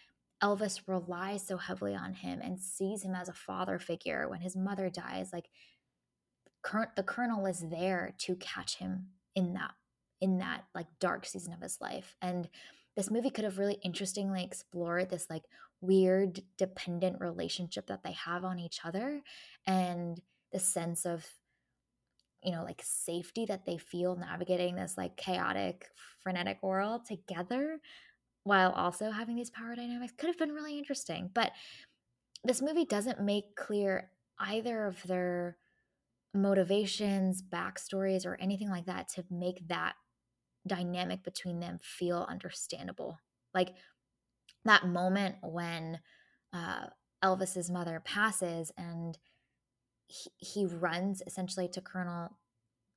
Elvis 0.41 0.81
relies 0.87 1.45
so 1.45 1.57
heavily 1.57 1.95
on 1.95 2.13
him 2.13 2.39
and 2.41 2.59
sees 2.59 3.03
him 3.03 3.13
as 3.13 3.27
a 3.27 3.33
father 3.33 3.77
figure 3.77 4.27
when 4.29 4.41
his 4.41 4.55
mother 4.55 4.89
dies 4.89 5.31
like 5.33 5.49
the 6.95 7.03
colonel 7.03 7.45
is 7.45 7.65
there 7.69 8.13
to 8.19 8.35
catch 8.35 8.77
him 8.77 9.07
in 9.35 9.53
that 9.53 9.71
in 10.21 10.39
that 10.39 10.65
like 10.75 10.87
dark 10.99 11.25
season 11.25 11.53
of 11.53 11.61
his 11.61 11.79
life. 11.79 12.15
And 12.21 12.49
this 12.95 13.09
movie 13.09 13.29
could 13.29 13.45
have 13.45 13.57
really 13.57 13.79
interestingly 13.83 14.43
explored 14.43 15.09
this 15.09 15.27
like 15.29 15.43
weird 15.81 16.41
dependent 16.57 17.21
relationship 17.21 17.87
that 17.87 18.03
they 18.03 18.11
have 18.11 18.43
on 18.43 18.59
each 18.59 18.81
other 18.83 19.21
and 19.65 20.21
the 20.51 20.59
sense 20.59 21.05
of 21.05 21.25
you 22.43 22.51
know 22.51 22.63
like 22.63 22.81
safety 22.83 23.45
that 23.45 23.65
they 23.65 23.77
feel 23.77 24.17
navigating 24.17 24.75
this 24.75 24.97
like 24.97 25.15
chaotic 25.15 25.87
frenetic 26.21 26.61
world 26.61 27.05
together 27.05 27.79
while 28.43 28.71
also 28.71 29.11
having 29.11 29.35
these 29.35 29.49
power 29.49 29.75
dynamics 29.75 30.13
could 30.17 30.27
have 30.27 30.37
been 30.37 30.51
really 30.51 30.77
interesting. 30.77 31.29
But 31.33 31.51
this 32.43 32.61
movie 32.61 32.85
doesn't 32.85 33.21
make 33.21 33.55
clear 33.55 34.11
either 34.39 34.85
of 34.85 35.03
their 35.03 35.57
motivations, 36.33 37.41
backstories, 37.41 38.25
or 38.25 38.35
anything 38.35 38.69
like 38.69 38.85
that 38.85 39.09
to 39.09 39.25
make 39.29 39.67
that 39.67 39.95
dynamic 40.67 41.23
between 41.23 41.59
them 41.59 41.79
feel 41.81 42.25
understandable. 42.29 43.17
Like 43.53 43.75
that 44.65 44.87
moment 44.87 45.35
when 45.41 45.99
uh, 46.53 46.87
Elvis's 47.23 47.69
mother 47.69 48.01
passes 48.03 48.71
and 48.77 49.17
he, 50.07 50.29
he 50.37 50.65
runs 50.65 51.21
essentially 51.25 51.67
to 51.69 51.81
Colonel 51.81 52.37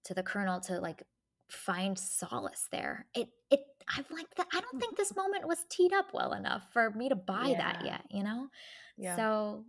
to 0.04 0.14
the 0.14 0.22
Colonel 0.22 0.60
to 0.60 0.80
like 0.80 1.04
find 1.52 1.98
solace 1.98 2.66
there. 2.72 3.06
It 3.14 3.28
it 3.50 3.60
I'm 3.88 4.04
like 4.10 4.34
that. 4.36 4.46
I 4.52 4.60
don't 4.60 4.80
think 4.80 4.96
this 4.96 5.14
moment 5.16 5.46
was 5.46 5.64
teed 5.70 5.92
up 5.92 6.14
well 6.14 6.32
enough 6.32 6.64
for 6.72 6.90
me 6.90 7.08
to 7.08 7.16
buy 7.16 7.48
yeah. 7.48 7.58
that 7.58 7.84
yet. 7.84 8.02
You 8.10 8.24
know. 8.24 8.48
Yeah. 8.96 9.16
So 9.16 9.64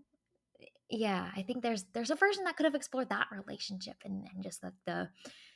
yeah, 0.90 1.30
I 1.36 1.42
think 1.42 1.64
there's 1.64 1.86
there's 1.94 2.12
a 2.12 2.16
version 2.16 2.44
that 2.46 2.56
could 2.56 2.66
have 2.66 2.76
explored 2.76 3.10
that 3.10 3.28
relationship 3.32 3.98
and, 4.06 4.28
and 4.34 4.44
just 4.44 4.62
the, 4.62 4.72
the 4.86 5.10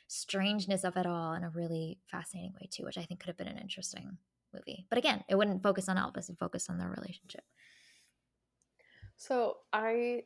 strangeness 0.08 0.84
of 0.84 0.96
it 0.96 1.06
all 1.06 1.34
in 1.34 1.44
a 1.44 1.50
really 1.50 1.98
fascinating 2.10 2.54
way 2.54 2.68
too, 2.70 2.84
which 2.84 2.98
I 2.98 3.04
think 3.04 3.20
could 3.20 3.28
have 3.28 3.36
been 3.36 3.48
an 3.48 3.58
interesting 3.58 4.18
movie. 4.52 4.86
But 4.88 4.98
again, 4.98 5.22
it 5.28 5.36
wouldn't 5.36 5.62
focus 5.62 5.88
on 5.88 5.96
Elvis; 5.96 6.28
it 6.28 6.38
focused 6.38 6.70
on 6.70 6.78
their 6.78 6.90
relationship. 6.90 7.44
So 9.16 9.58
I 9.72 10.22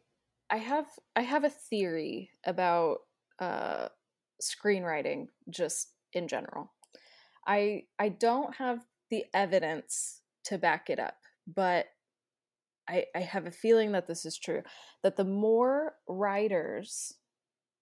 I 0.50 0.56
have 0.56 0.86
I 1.16 1.22
have 1.22 1.44
a 1.44 1.50
theory 1.50 2.30
about 2.44 2.98
uh, 3.38 3.88
screenwriting 4.40 5.26
just 5.50 5.90
in 6.12 6.28
general. 6.28 6.72
I 7.46 7.84
I 7.98 8.08
don't 8.08 8.54
have 8.56 8.80
the 9.10 9.24
evidence 9.34 10.20
to 10.44 10.58
back 10.58 10.90
it 10.90 10.98
up, 10.98 11.16
but 11.46 11.86
I, 12.88 13.06
I 13.14 13.20
have 13.20 13.46
a 13.46 13.50
feeling 13.50 13.92
that 13.92 14.06
this 14.06 14.24
is 14.26 14.36
true. 14.38 14.62
That 15.02 15.16
the 15.16 15.24
more 15.24 15.94
writers 16.08 17.14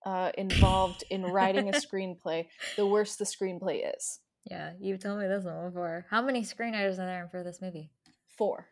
uh, 0.05 0.33
involved 0.37 1.05
in 1.11 1.23
writing 1.25 1.69
a 1.69 1.73
screenplay, 1.73 2.47
the 2.77 2.87
worse 2.87 3.17
the 3.17 3.25
screenplay 3.25 3.83
is. 3.97 4.21
Yeah, 4.45 4.73
you've 4.81 5.01
told 5.01 5.21
me 5.21 5.27
this 5.27 5.45
one 5.45 5.69
before. 5.69 6.07
How 6.11 6.23
many 6.23 6.43
screenwriters 6.43 6.95
are 6.95 7.07
there 7.07 7.29
for 7.31 7.43
this 7.43 7.61
movie? 7.61 7.91
Four. 8.39 8.69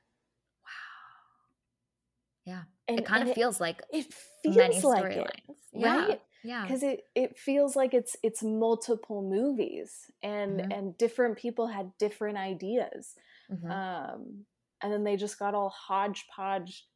Wow. 0.65 2.53
Yeah. 2.53 2.63
And, 2.89 2.99
it 3.01 3.05
kind 3.05 3.29
of 3.29 3.35
feels 3.35 3.61
like 3.61 3.83
it 3.91 4.13
feels 4.43 4.57
many 4.57 4.81
like 4.81 5.05
storylines. 5.05 5.31
Right? 5.75 6.21
Yeah. 6.49 6.63
Because 6.63 6.83
it, 6.83 7.03
it 7.15 7.39
feels 7.39 7.77
like 7.77 7.93
it's 7.93 8.17
it's 8.23 8.43
multiple 8.43 9.21
movies 9.21 10.11
and 10.23 10.61
mm-hmm. 10.61 10.73
and 10.73 10.97
different 10.97 11.37
people 11.37 11.67
had 11.67 11.93
different 11.99 12.39
ideas. 12.39 13.15
Mm-hmm. 13.53 13.71
Um 13.71 14.45
and 14.83 14.91
then 14.91 15.05
they 15.05 15.17
just 15.17 15.39
got 15.39 15.55
all 15.55 15.69
hodgepodge 15.69 16.87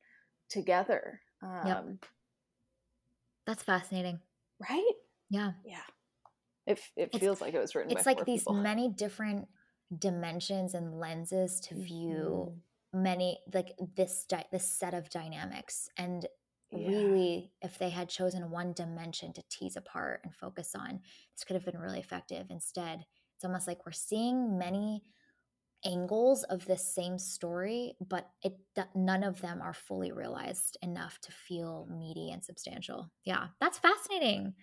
together. 0.48 1.20
Um 1.42 1.66
yep. 1.66 1.86
That's 3.46 3.62
fascinating. 3.62 4.20
Right? 4.70 4.94
Yeah. 5.28 5.52
Yeah. 5.66 5.76
It, 6.66 6.80
it 6.96 7.10
it's, 7.12 7.18
feels 7.18 7.42
like 7.42 7.52
it 7.52 7.60
was 7.60 7.74
written 7.74 7.92
it's 7.92 8.06
like 8.06 8.24
these 8.24 8.42
people. 8.42 8.54
many 8.54 8.88
different 8.88 9.48
dimensions 9.98 10.72
and 10.72 10.98
lenses 10.98 11.60
to 11.60 11.74
view 11.74 12.46
mm-hmm 12.48 12.58
many 12.92 13.38
like 13.54 13.72
this 13.96 14.26
di- 14.28 14.46
this 14.52 14.70
set 14.70 14.94
of 14.94 15.08
dynamics 15.08 15.88
and 15.96 16.26
yeah. 16.72 16.88
really 16.88 17.50
if 17.62 17.78
they 17.78 17.90
had 17.90 18.08
chosen 18.08 18.50
one 18.50 18.72
dimension 18.72 19.32
to 19.32 19.42
tease 19.50 19.76
apart 19.76 20.20
and 20.24 20.34
focus 20.34 20.74
on 20.74 21.00
this 21.34 21.44
could 21.44 21.54
have 21.54 21.64
been 21.64 21.78
really 21.78 21.98
effective 21.98 22.46
instead 22.50 23.04
it's 23.36 23.44
almost 23.44 23.66
like 23.66 23.84
we're 23.84 23.92
seeing 23.92 24.58
many 24.58 25.02
angles 25.84 26.44
of 26.44 26.64
this 26.66 26.94
same 26.94 27.18
story 27.18 27.94
but 28.08 28.30
it 28.42 28.54
none 28.94 29.24
of 29.24 29.40
them 29.40 29.60
are 29.60 29.74
fully 29.74 30.12
realized 30.12 30.76
enough 30.82 31.18
to 31.20 31.32
feel 31.32 31.88
meaty 31.90 32.30
and 32.30 32.44
substantial 32.44 33.10
yeah 33.24 33.46
that's 33.60 33.78
fascinating 33.78 34.54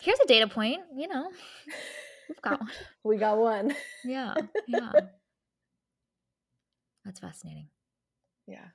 here's 0.00 0.20
a 0.20 0.26
data 0.26 0.46
point 0.46 0.80
you 0.96 1.06
know 1.06 1.30
we've 2.28 2.40
got 2.42 2.60
one 2.60 2.70
we 3.04 3.16
got 3.18 3.36
one 3.36 3.74
yeah 4.04 4.34
yeah 4.66 4.92
that's 7.04 7.20
fascinating. 7.20 7.68
Yeah. 8.46 8.68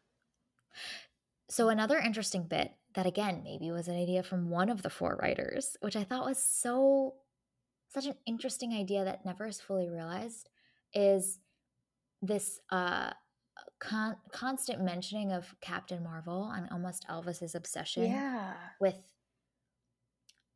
So, 1.55 1.69
another 1.69 1.97
interesting 1.97 2.43
bit 2.43 2.73
that, 2.95 3.05
again, 3.05 3.39
maybe 3.41 3.71
was 3.71 3.87
an 3.87 3.95
idea 3.95 4.23
from 4.23 4.49
one 4.49 4.67
of 4.67 4.81
the 4.81 4.89
four 4.89 5.17
writers, 5.21 5.77
which 5.79 5.95
I 5.95 6.03
thought 6.03 6.25
was 6.25 6.37
so, 6.37 7.13
such 7.87 8.07
an 8.07 8.15
interesting 8.25 8.73
idea 8.73 9.05
that 9.05 9.23
never 9.23 9.47
is 9.47 9.61
fully 9.61 9.87
realized, 9.87 10.49
is 10.93 11.39
this 12.21 12.59
uh, 12.71 13.11
con- 13.79 14.17
constant 14.33 14.83
mentioning 14.83 15.31
of 15.31 15.55
Captain 15.61 16.03
Marvel 16.03 16.51
and 16.53 16.67
almost 16.71 17.05
Elvis's 17.09 17.55
obsession 17.55 18.11
yeah. 18.11 18.55
with 18.81 19.13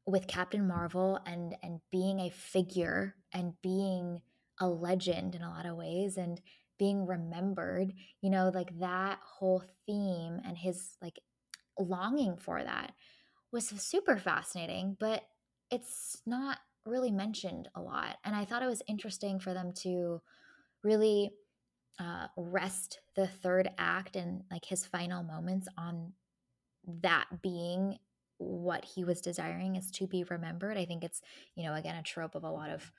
with 0.05 0.27
Captain 0.27 0.67
Marvel 0.67 1.17
and 1.25 1.55
and 1.63 1.79
being 1.93 2.19
a 2.19 2.29
figure 2.29 3.15
and 3.31 3.53
being 3.62 4.21
a 4.59 4.67
legend 4.67 5.33
in 5.33 5.43
a 5.43 5.49
lot 5.49 5.65
of 5.65 5.77
ways 5.77 6.17
and 6.17 6.41
being 6.80 7.06
remembered 7.06 7.94
you 8.22 8.30
know 8.30 8.50
like 8.54 8.78
that 8.80 9.20
whole 9.24 9.63
theme 9.86 10.39
and 10.46 10.58
his 10.58 10.98
like 11.02 11.20
longing 11.78 12.36
for 12.38 12.63
that 12.63 12.94
was 13.52 13.68
super 13.68 14.18
fascinating 14.18 14.98
but 15.00 15.22
it's 15.70 16.22
not 16.26 16.58
really 16.86 17.12
mentioned 17.12 17.68
a 17.76 17.82
lot 17.82 18.18
and 18.24 18.36
i 18.36 18.44
thought 18.44 18.63
it 18.63 18.68
was 18.68 18.82
interesting 18.88 19.39
for 19.39 19.54
them 19.54 19.72
to 19.74 20.20
really 20.84 21.32
uh, 22.00 22.28
rest 22.38 23.00
the 23.15 23.28
third 23.28 23.70
act 23.78 24.15
and 24.15 24.44
like 24.50 24.63
his 24.63 24.86
final 24.86 25.22
moments 25.22 25.68
on 25.78 26.13
that 27.02 27.26
being 27.42 27.98
what 28.38 28.86
he 28.86 29.04
was 29.04 29.22
desiring 29.22 29.76
is 29.76 29.92
to 29.92 30.08
be 30.08 30.24
remembered. 30.24 30.78
I 30.78 30.86
think 30.86 31.04
it's 31.04 31.22
you 31.56 31.63
know 31.65 31.76
again 31.76 31.96
a 31.96 32.04
trope 32.04 32.36
of 32.36 32.44
a 32.44 32.52
lot 32.52 32.70
of 32.70 32.92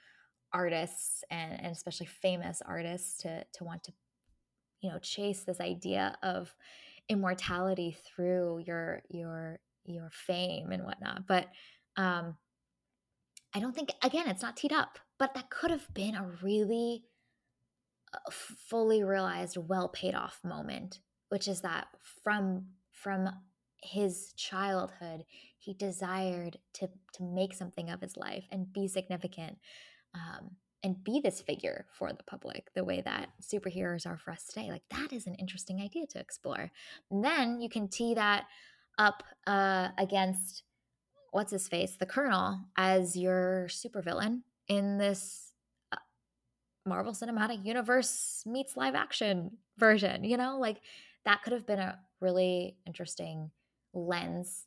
artists 0.52 1.24
and, 1.30 1.52
and 1.60 1.72
especially 1.72 2.06
famous 2.06 2.62
artists 2.66 3.22
to 3.22 3.44
to 3.54 3.64
want 3.64 3.84
to 3.84 3.92
you 4.80 4.90
know 4.90 4.98
chase 4.98 5.44
this 5.44 5.60
idea 5.60 6.16
of 6.22 6.54
immortality 7.08 7.96
through 8.04 8.62
your 8.66 9.02
your 9.08 9.58
your 9.84 10.10
fame 10.10 10.70
and 10.72 10.84
whatnot. 10.84 11.26
But 11.26 11.48
um 11.96 12.36
i 13.54 13.60
don't 13.60 13.74
think 13.74 13.90
again 14.02 14.28
it's 14.28 14.42
not 14.42 14.56
teed 14.56 14.72
up 14.72 14.98
but 15.18 15.34
that 15.34 15.50
could 15.50 15.70
have 15.70 15.92
been 15.94 16.14
a 16.14 16.30
really 16.42 17.04
uh, 18.14 18.30
fully 18.30 19.02
realized 19.04 19.56
well 19.56 19.88
paid 19.88 20.14
off 20.14 20.40
moment 20.44 21.00
which 21.28 21.48
is 21.48 21.60
that 21.60 21.88
from 22.22 22.66
from 22.92 23.28
his 23.82 24.32
childhood 24.36 25.24
he 25.58 25.74
desired 25.74 26.58
to 26.72 26.88
to 27.12 27.22
make 27.22 27.54
something 27.54 27.90
of 27.90 28.00
his 28.00 28.16
life 28.16 28.44
and 28.52 28.72
be 28.72 28.86
significant 28.86 29.58
um, 30.14 30.50
and 30.82 31.02
be 31.04 31.20
this 31.20 31.40
figure 31.40 31.86
for 31.92 32.12
the 32.12 32.22
public 32.24 32.70
the 32.74 32.84
way 32.84 33.02
that 33.02 33.28
superheroes 33.42 34.06
are 34.06 34.16
for 34.16 34.30
us 34.30 34.46
today. 34.46 34.70
Like 34.70 34.82
that 34.90 35.12
is 35.12 35.26
an 35.26 35.34
interesting 35.34 35.80
idea 35.80 36.06
to 36.08 36.18
explore. 36.18 36.70
And 37.10 37.24
then 37.24 37.60
you 37.60 37.68
can 37.68 37.88
tee 37.88 38.14
that 38.14 38.44
up 38.98 39.22
uh, 39.46 39.88
against 39.98 40.62
what's 41.32 41.52
his 41.52 41.68
face, 41.68 41.96
the 41.98 42.06
Colonel, 42.06 42.60
as 42.76 43.16
your 43.16 43.66
supervillain 43.68 44.40
in 44.68 44.98
this 44.98 45.52
uh, 45.92 45.96
Marvel 46.86 47.12
Cinematic 47.12 47.64
Universe 47.64 48.42
meets 48.46 48.76
live 48.76 48.94
action 48.94 49.58
version. 49.78 50.24
You 50.24 50.36
know, 50.36 50.58
like 50.58 50.78
that 51.24 51.42
could 51.42 51.52
have 51.52 51.66
been 51.66 51.78
a 51.78 51.98
really 52.20 52.76
interesting 52.86 53.50
lens 53.92 54.66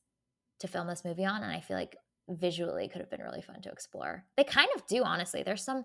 to 0.60 0.68
film 0.68 0.88
this 0.88 1.04
movie 1.04 1.26
on. 1.26 1.44
And 1.44 1.52
I 1.52 1.60
feel 1.60 1.78
like 1.78 1.98
visually 2.30 2.88
could 2.88 3.02
have 3.02 3.10
been 3.10 3.22
really 3.22 3.42
fun 3.42 3.62
to 3.62 3.70
explore. 3.70 4.26
They 4.38 4.44
kind 4.44 4.70
of 4.76 4.86
do, 4.88 5.04
honestly. 5.04 5.44
There's 5.44 5.64
some 5.64 5.84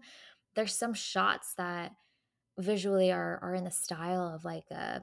there's 0.54 0.74
some 0.74 0.94
shots 0.94 1.54
that 1.56 1.92
visually 2.58 3.12
are 3.12 3.38
are 3.42 3.54
in 3.54 3.64
the 3.64 3.70
style 3.70 4.32
of 4.34 4.44
like 4.44 4.64
uh, 4.74 5.00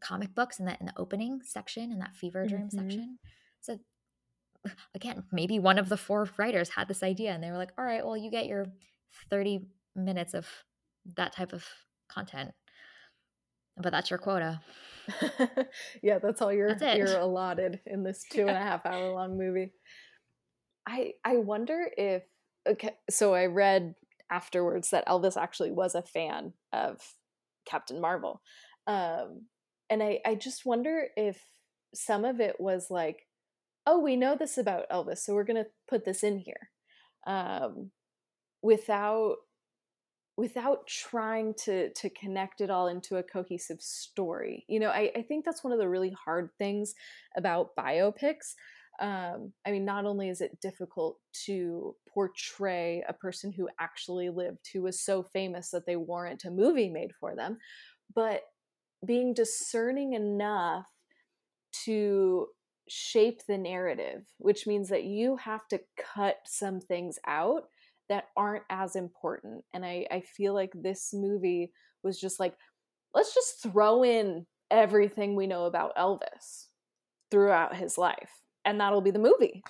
comic 0.00 0.34
books 0.34 0.58
in 0.58 0.66
that 0.66 0.80
in 0.80 0.86
the 0.86 0.98
opening 0.98 1.40
section 1.44 1.92
in 1.92 1.98
that 1.98 2.16
fever 2.16 2.46
dream 2.46 2.68
mm-hmm. 2.68 2.78
section. 2.78 3.18
So 3.60 3.78
again, 4.94 5.24
maybe 5.32 5.58
one 5.58 5.78
of 5.78 5.88
the 5.88 5.96
four 5.96 6.28
writers 6.36 6.70
had 6.70 6.88
this 6.88 7.02
idea 7.02 7.32
and 7.32 7.42
they 7.42 7.50
were 7.50 7.58
like, 7.58 7.72
"All 7.78 7.84
right, 7.84 8.04
well, 8.04 8.16
you 8.16 8.30
get 8.30 8.46
your 8.46 8.66
30 9.30 9.66
minutes 9.96 10.34
of 10.34 10.46
that 11.16 11.34
type 11.34 11.52
of 11.52 11.64
content." 12.08 12.52
But 13.80 13.92
that's 13.92 14.10
your 14.10 14.18
quota. 14.18 14.60
yeah, 16.02 16.18
that's 16.18 16.42
all 16.42 16.52
you're 16.52 16.74
that's 16.74 16.98
you're 16.98 17.18
allotted 17.18 17.80
in 17.86 18.02
this 18.02 18.24
two 18.30 18.42
and 18.42 18.50
a 18.50 18.54
half 18.60 18.84
hour 18.84 19.12
long 19.12 19.38
movie. 19.38 19.72
I 20.88 21.12
I 21.24 21.36
wonder 21.36 21.88
if 21.96 22.22
okay, 22.66 22.96
so 23.10 23.34
I 23.34 23.46
read 23.46 23.94
afterwards 24.30 24.90
that 24.90 25.06
Elvis 25.06 25.36
actually 25.36 25.70
was 25.70 25.94
a 25.94 26.02
fan 26.02 26.52
of 26.72 27.00
Captain 27.66 28.00
Marvel. 28.00 28.42
Um, 28.86 29.46
and 29.90 30.02
I, 30.02 30.20
I 30.26 30.34
just 30.34 30.66
wonder 30.66 31.08
if 31.16 31.42
some 31.94 32.24
of 32.24 32.40
it 32.40 32.56
was 32.58 32.90
like, 32.90 33.26
oh, 33.86 33.98
we 33.98 34.16
know 34.16 34.36
this 34.36 34.58
about 34.58 34.88
Elvis, 34.90 35.18
so 35.18 35.34
we're 35.34 35.44
going 35.44 35.62
to 35.62 35.70
put 35.88 36.04
this 36.04 36.22
in 36.22 36.38
here 36.38 36.70
um, 37.26 37.90
without 38.62 39.36
without 40.36 40.86
trying 40.86 41.52
to 41.52 41.90
to 41.94 42.08
connect 42.10 42.60
it 42.60 42.70
all 42.70 42.86
into 42.86 43.16
a 43.16 43.22
cohesive 43.22 43.80
story. 43.80 44.64
You 44.68 44.80
know, 44.80 44.90
I, 44.90 45.10
I 45.16 45.22
think 45.22 45.44
that's 45.44 45.64
one 45.64 45.72
of 45.72 45.78
the 45.78 45.88
really 45.88 46.14
hard 46.24 46.50
things 46.58 46.94
about 47.36 47.74
biopics 47.76 48.54
um, 49.00 49.52
I 49.64 49.70
mean, 49.70 49.84
not 49.84 50.06
only 50.06 50.28
is 50.28 50.40
it 50.40 50.60
difficult 50.60 51.18
to 51.46 51.94
portray 52.12 53.04
a 53.08 53.12
person 53.12 53.52
who 53.52 53.68
actually 53.78 54.28
lived, 54.28 54.68
who 54.72 54.82
was 54.82 55.00
so 55.00 55.22
famous 55.22 55.70
that 55.70 55.86
they 55.86 55.96
warrant 55.96 56.44
a 56.44 56.50
movie 56.50 56.88
made 56.88 57.12
for 57.18 57.36
them, 57.36 57.58
but 58.14 58.42
being 59.06 59.34
discerning 59.34 60.14
enough 60.14 60.86
to 61.84 62.48
shape 62.88 63.42
the 63.46 63.58
narrative, 63.58 64.22
which 64.38 64.66
means 64.66 64.88
that 64.88 65.04
you 65.04 65.36
have 65.36 65.68
to 65.68 65.80
cut 66.14 66.38
some 66.44 66.80
things 66.80 67.18
out 67.26 67.64
that 68.08 68.24
aren't 68.36 68.64
as 68.70 68.96
important. 68.96 69.62
And 69.74 69.84
I, 69.84 70.06
I 70.10 70.22
feel 70.22 70.54
like 70.54 70.72
this 70.74 71.10
movie 71.12 71.72
was 72.02 72.18
just 72.18 72.40
like, 72.40 72.56
let's 73.14 73.34
just 73.34 73.62
throw 73.62 74.02
in 74.02 74.46
everything 74.70 75.36
we 75.36 75.46
know 75.46 75.66
about 75.66 75.96
Elvis 75.96 76.66
throughout 77.30 77.76
his 77.76 77.98
life 77.98 78.30
and 78.68 78.78
that'll 78.78 79.00
be 79.00 79.10
the 79.10 79.18
movie 79.18 79.64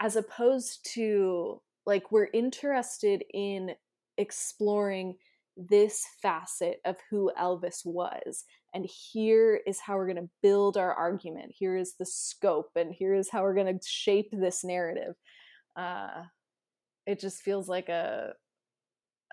as 0.00 0.16
opposed 0.16 0.88
to 0.94 1.60
like 1.84 2.10
we're 2.10 2.30
interested 2.32 3.22
in 3.34 3.72
exploring 4.16 5.16
this 5.56 6.06
facet 6.22 6.80
of 6.86 6.96
who 7.10 7.30
Elvis 7.38 7.84
was. 7.84 8.44
And 8.72 8.86
here 8.86 9.60
is 9.66 9.80
how 9.80 9.96
we're 9.96 10.06
going 10.06 10.16
to 10.24 10.30
build 10.42 10.76
our 10.76 10.94
argument. 10.94 11.52
Here 11.54 11.76
is 11.76 11.94
the 11.98 12.06
scope, 12.06 12.70
and 12.76 12.92
here 12.92 13.14
is 13.14 13.28
how 13.30 13.42
we're 13.42 13.54
going 13.54 13.78
to 13.78 13.86
shape 13.86 14.28
this 14.30 14.64
narrative. 14.64 15.14
Uh, 15.76 16.24
it 17.06 17.18
just 17.18 17.42
feels 17.42 17.68
like 17.68 17.88
a, 17.88 18.34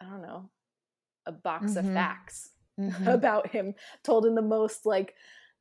I 0.01 0.05
don't 0.05 0.21
know, 0.21 0.49
a 1.25 1.31
box 1.31 1.73
mm-hmm. 1.73 1.87
of 1.87 1.93
facts 1.93 2.49
mm-hmm. 2.79 3.07
about 3.07 3.49
him 3.49 3.75
told 4.03 4.25
in 4.25 4.35
the 4.35 4.41
most 4.41 4.85
like 4.85 5.13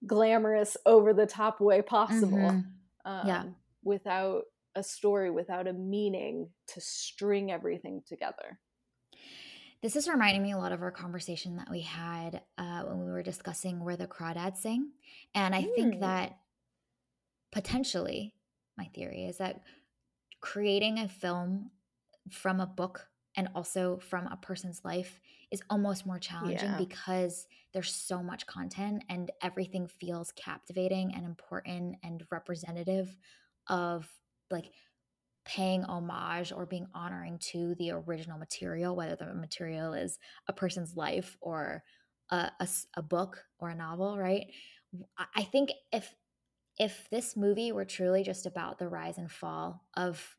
glamorous, 0.07 0.77
over 0.87 1.13
the 1.13 1.27
top 1.27 1.61
way 1.61 1.83
possible. 1.83 2.39
Mm-hmm. 2.39 2.61
Um, 3.05 3.27
yeah. 3.27 3.45
Without 3.83 4.45
a 4.75 4.83
story, 4.83 5.31
without 5.31 5.69
a 5.69 5.73
meaning 5.73 6.49
to 6.69 6.81
string 6.81 7.53
everything 7.53 8.03
together. 8.07 8.59
This 9.83 9.97
is 9.97 10.09
reminding 10.09 10.43
me 10.43 10.53
a 10.53 10.59
lot 10.59 10.73
of 10.73 10.81
our 10.81 10.91
conversation 10.91 11.57
that 11.57 11.71
we 11.71 11.83
had 11.83 12.41
uh, 12.57 12.83
when 12.85 13.05
we 13.05 13.13
were 13.13 13.23
discussing 13.23 13.85
where 13.85 13.97
the 13.97 14.07
crawdads 14.07 14.57
sing. 14.57 14.91
And 15.35 15.55
I 15.55 15.63
mm. 15.63 15.75
think 15.75 16.01
that 16.01 16.39
potentially, 17.53 18.35
my 18.79 18.87
theory 18.95 19.27
is 19.27 19.39
that 19.39 19.63
creating 20.41 20.99
a 20.99 21.09
film 21.09 21.71
from 22.31 22.61
a 22.61 22.67
book 22.67 23.09
and 23.37 23.49
also 23.55 23.99
from 23.99 24.27
a 24.27 24.37
person's 24.37 24.85
life 24.85 25.21
is 25.51 25.63
almost 25.71 26.07
more 26.07 26.19
challenging 26.19 26.71
yeah. 26.71 26.79
because 26.79 27.47
there's 27.73 27.93
so 27.93 28.23
much 28.23 28.47
content 28.47 29.03
and 29.09 29.31
everything 29.43 29.87
feels 29.87 30.33
captivating 30.33 31.13
and 31.15 31.25
important 31.25 31.97
and 32.03 32.25
representative 32.31 33.17
of 33.69 34.09
like 34.51 34.71
paying 35.45 35.85
homage 35.85 36.53
or 36.53 36.67
being 36.67 36.87
honoring 36.95 37.39
to 37.39 37.75
the 37.79 37.91
original 37.91 38.39
material, 38.39 38.97
whether 38.97 39.17
the 39.17 39.35
material 39.35 39.93
is 39.93 40.19
a 40.49 40.53
person's 40.53 40.97
life 40.97 41.37
or 41.41 41.83
a, 42.31 42.51
a, 42.61 42.69
a 42.97 43.03
book 43.03 43.45
or 43.59 43.69
a 43.69 43.75
novel, 43.75 44.17
right? 44.19 44.47
I 45.35 45.43
think 45.43 45.71
if 45.93 46.15
if 46.79 47.09
this 47.11 47.37
movie 47.37 47.71
were 47.71 47.85
truly 47.85 48.25
just 48.25 48.47
about 48.47 48.79
the 48.79 48.89
rise 48.89 49.19
and 49.19 49.31
fall 49.31 49.85
of 49.97 50.37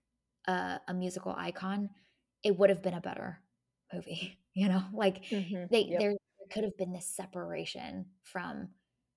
a, 0.48 0.80
a 0.88 0.94
musical 0.94 1.34
icon, 1.38 1.90
it 2.46 2.58
would 2.58 2.70
have 2.70 2.84
been 2.84 2.94
a 2.94 3.02
better 3.02 3.42
movie. 3.94 4.38
You 4.58 4.70
know, 4.70 4.84
like 4.94 5.26
mm-hmm. 5.26 5.66
they 5.70 5.82
yep. 5.82 6.00
there 6.00 6.14
could 6.50 6.64
have 6.64 6.78
been 6.78 6.94
this 6.94 7.06
separation 7.06 8.06
from 8.24 8.70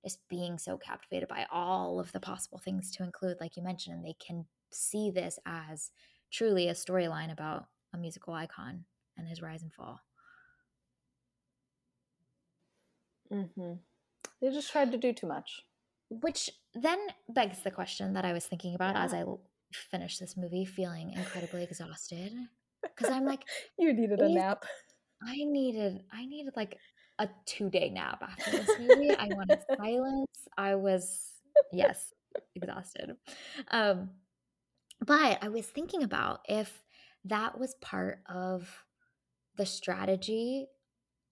just 0.05 0.19
being 0.29 0.59
so 0.59 0.77
captivated 0.77 1.29
by 1.29 1.47
all 1.53 2.01
of 2.01 2.11
the 2.11 2.19
possible 2.19 2.59
things 2.59 2.91
to 2.97 3.05
include, 3.05 3.37
like 3.41 3.57
you 3.57 3.63
mentioned, 3.63 3.95
and 3.95 4.05
they 4.05 4.17
can 4.19 4.47
see 4.73 5.13
this 5.13 5.39
as 5.47 5.93
truly 6.33 6.69
a 6.69 6.73
storyline 6.73 7.31
about 7.31 7.67
a 7.95 7.99
musical 7.99 8.35
icon 8.35 8.85
and 9.17 9.29
his 9.29 9.41
rise 9.41 9.63
and 9.63 9.73
fall. 9.73 10.01
Mm-hmm. 13.33 13.75
They 14.43 14.51
just 14.51 14.73
tried 14.73 14.91
to 14.91 14.99
do 14.99 15.13
too 15.13 15.29
much. 15.29 15.63
Which 16.11 16.51
then 16.75 16.99
begs 17.29 17.63
the 17.63 17.71
question 17.71 18.15
that 18.15 18.25
I 18.25 18.33
was 18.33 18.45
thinking 18.45 18.75
about 18.75 18.97
yeah. 18.97 19.05
as 19.05 19.15
I 19.15 19.25
finished 19.73 20.19
this 20.19 20.37
movie, 20.37 20.65
feeling 20.65 21.13
incredibly 21.13 21.63
exhausted. 21.63 22.33
Because 22.95 23.13
I'm 23.13 23.25
like, 23.25 23.45
you 23.79 23.93
needed 23.93 24.21
a 24.21 24.29
nap. 24.29 24.65
I 25.23 25.37
needed, 25.45 26.03
I 26.13 26.27
needed 26.27 26.55
like 26.57 26.77
a 27.19 27.29
two 27.47 27.71
day 27.71 27.91
nap 27.91 28.23
after 28.23 28.51
this 28.51 28.71
movie. 28.79 29.11
I 29.11 29.29
wanted 29.33 29.59
silence. 29.77 30.49
I 30.57 30.77
was, 30.77 31.33
yes, 31.73 32.13
exhausted. 32.55 33.17
Um, 33.71 34.11
but 35.05 35.39
I 35.43 35.49
was 35.49 35.67
thinking 35.67 36.03
about 36.03 36.41
if 36.49 36.83
that 37.25 37.59
was 37.59 37.75
part 37.81 38.21
of 38.29 38.85
the 39.57 39.67
strategy 39.67 40.67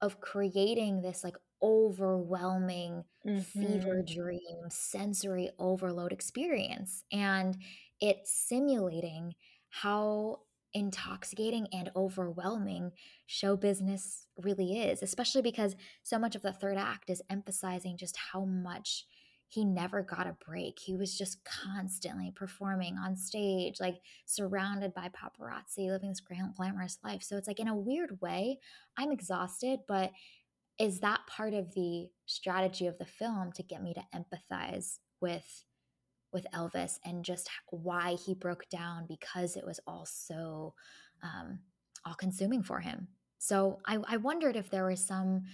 of 0.01 0.21
creating 0.21 1.01
this 1.01 1.25
like 1.25 1.37
overwhelming 1.62 3.05
mm-hmm. 3.27 3.40
fever 3.40 4.03
dream 4.03 4.69
sensory 4.69 5.51
overload 5.59 6.12
experience 6.12 7.05
and 7.11 7.57
it 8.01 8.19
simulating 8.25 9.35
how 9.71 10.40
intoxicating 10.77 11.67
and 11.73 11.91
overwhelming 11.97 12.93
show 13.25 13.57
business 13.57 14.27
really 14.43 14.79
is 14.79 15.03
especially 15.03 15.41
because 15.41 15.75
so 16.03 16.19
much 16.19 16.37
of 16.37 16.43
the 16.43 16.53
third 16.53 16.77
act 16.77 17.09
is 17.09 17.23
emphasizing 17.31 17.97
just 17.97 18.17
how 18.33 18.45
much 18.45 19.07
he 19.49 19.65
never 19.65 20.03
got 20.03 20.27
a 20.27 20.37
break. 20.45 20.79
He 20.79 20.97
was 20.97 21.17
just 21.17 21.39
constantly 21.45 22.33
performing 22.35 22.97
on 22.99 23.17
stage, 23.17 23.79
like 23.81 24.01
surrounded 24.25 24.93
by 24.93 25.09
paparazzi, 25.09 25.89
living 25.89 26.09
this 26.09 26.21
glamorous 26.57 26.99
life. 27.05 27.23
So 27.23 27.37
it's 27.37 27.47
like, 27.47 27.61
in 27.61 27.69
a 27.69 27.77
weird 27.77 28.21
way, 28.21 28.59
I'm 28.97 29.12
exhausted, 29.12 29.81
but 29.87 30.11
is 30.79 31.01
that 31.01 31.21
part 31.29 31.55
of 31.55 31.75
the 31.75 32.09
strategy 32.27 32.87
of 32.87 32.99
the 32.99 33.07
film 33.07 33.53
to 33.53 33.62
get 33.62 33.83
me 33.83 33.95
to 33.95 34.03
empathize 34.15 34.99
with 35.21 35.65
with 36.33 36.47
Elvis 36.55 36.99
and 37.05 37.25
just 37.25 37.49
why 37.71 38.15
he 38.15 38.35
broke 38.35 38.69
down 38.69 39.07
because 39.09 39.57
it 39.57 39.65
was 39.65 39.81
all 39.87 40.07
so 40.07 40.75
um, 41.23 41.61
all 42.05 42.15
consuming 42.15 42.62
for 42.62 42.81
him. 42.81 43.09
So 43.39 43.79
I, 43.87 43.99
I 44.09 44.17
wondered 44.17 44.57
if 44.57 44.71
there 44.71 44.87
was 44.87 45.05
some 45.05 45.45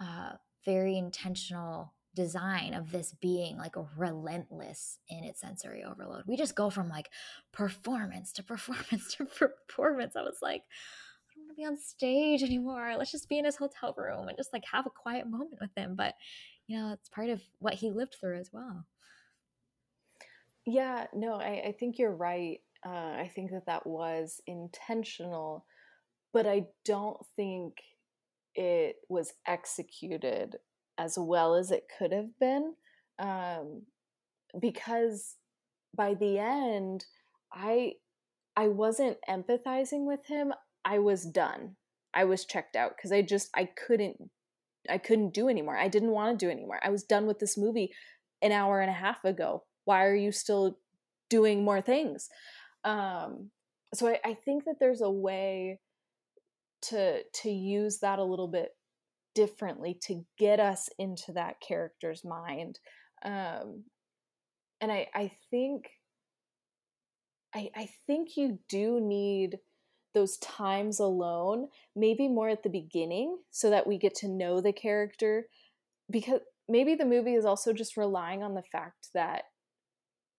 uh, 0.00 0.32
very 0.64 0.96
intentional 0.96 1.94
design 2.14 2.74
of 2.74 2.92
this 2.92 3.12
being 3.20 3.56
like 3.58 3.74
relentless 3.96 4.98
in 5.08 5.24
its 5.24 5.40
sensory 5.40 5.82
overload. 5.84 6.24
We 6.26 6.36
just 6.36 6.54
go 6.54 6.70
from 6.70 6.88
like 6.88 7.10
performance 7.52 8.32
to 8.34 8.42
performance 8.42 9.14
to 9.16 9.24
performance. 9.24 10.14
I 10.16 10.22
was 10.22 10.38
like, 10.40 10.62
I 10.62 11.34
don't 11.34 11.46
want 11.46 11.56
to 11.56 11.60
be 11.60 11.66
on 11.66 11.76
stage 11.76 12.42
anymore. 12.42 12.94
Let's 12.96 13.10
just 13.10 13.28
be 13.28 13.38
in 13.38 13.44
his 13.44 13.56
hotel 13.56 13.94
room 13.96 14.28
and 14.28 14.36
just 14.36 14.52
like 14.52 14.64
have 14.70 14.86
a 14.86 14.90
quiet 14.90 15.28
moment 15.28 15.58
with 15.60 15.70
him. 15.76 15.96
But 15.96 16.14
you 16.66 16.78
know, 16.78 16.92
it's 16.92 17.08
part 17.08 17.28
of 17.28 17.42
what 17.58 17.74
he 17.74 17.90
lived 17.90 18.16
through 18.18 18.38
as 18.38 18.50
well. 18.52 18.86
Yeah, 20.66 21.06
no, 21.14 21.34
I, 21.34 21.62
I 21.68 21.74
think 21.78 21.98
you're 21.98 22.14
right. 22.14 22.60
Uh, 22.86 22.90
I 23.18 23.30
think 23.34 23.50
that 23.50 23.66
that 23.66 23.86
was 23.86 24.40
intentional, 24.46 25.66
but 26.32 26.46
I 26.46 26.66
don't 26.84 27.18
think 27.36 27.74
it 28.54 28.96
was 29.08 29.32
executed 29.46 30.56
as 30.98 31.16
well 31.18 31.54
as 31.54 31.70
it 31.70 31.84
could 31.98 32.12
have 32.12 32.38
been 32.38 32.74
um, 33.18 33.82
because 34.60 35.36
by 35.96 36.14
the 36.14 36.38
end 36.38 37.04
i 37.52 37.92
i 38.56 38.68
wasn't 38.68 39.16
empathizing 39.28 40.06
with 40.06 40.26
him 40.26 40.52
i 40.84 40.98
was 40.98 41.24
done 41.24 41.76
i 42.14 42.24
was 42.24 42.44
checked 42.44 42.76
out 42.76 42.92
because 42.96 43.12
i 43.12 43.22
just 43.22 43.48
i 43.54 43.64
couldn't 43.86 44.16
i 44.90 44.98
couldn't 44.98 45.34
do 45.34 45.48
anymore 45.48 45.76
i 45.76 45.88
didn't 45.88 46.10
want 46.10 46.38
to 46.38 46.46
do 46.46 46.50
anymore 46.50 46.80
i 46.84 46.90
was 46.90 47.04
done 47.04 47.26
with 47.26 47.38
this 47.38 47.56
movie 47.58 47.92
an 48.42 48.52
hour 48.52 48.80
and 48.80 48.90
a 48.90 48.94
half 48.94 49.24
ago 49.24 49.64
why 49.84 50.04
are 50.04 50.14
you 50.14 50.32
still 50.32 50.78
doing 51.30 51.64
more 51.64 51.80
things 51.80 52.28
um, 52.84 53.50
so 53.94 54.08
I, 54.08 54.18
I 54.24 54.34
think 54.44 54.64
that 54.64 54.76
there's 54.80 55.00
a 55.00 55.10
way 55.10 55.80
to 56.82 57.22
to 57.22 57.50
use 57.50 57.98
that 58.00 58.18
a 58.18 58.24
little 58.24 58.48
bit 58.48 58.70
differently 59.34 59.98
to 60.02 60.24
get 60.38 60.60
us 60.60 60.88
into 60.98 61.32
that 61.32 61.60
character's 61.66 62.24
mind. 62.24 62.78
Um, 63.24 63.84
and 64.80 64.92
I, 64.92 65.08
I 65.14 65.32
think 65.50 65.88
I, 67.54 67.70
I 67.74 67.88
think 68.06 68.36
you 68.36 68.58
do 68.68 69.00
need 69.00 69.58
those 70.12 70.36
times 70.38 71.00
alone, 71.00 71.68
maybe 71.96 72.28
more 72.28 72.48
at 72.48 72.62
the 72.62 72.68
beginning, 72.68 73.38
so 73.50 73.70
that 73.70 73.86
we 73.86 73.98
get 73.98 74.14
to 74.16 74.28
know 74.28 74.60
the 74.60 74.72
character. 74.72 75.46
Because 76.10 76.40
maybe 76.68 76.94
the 76.94 77.06
movie 77.06 77.34
is 77.34 77.44
also 77.44 77.72
just 77.72 77.96
relying 77.96 78.42
on 78.42 78.54
the 78.54 78.62
fact 78.70 79.08
that 79.14 79.44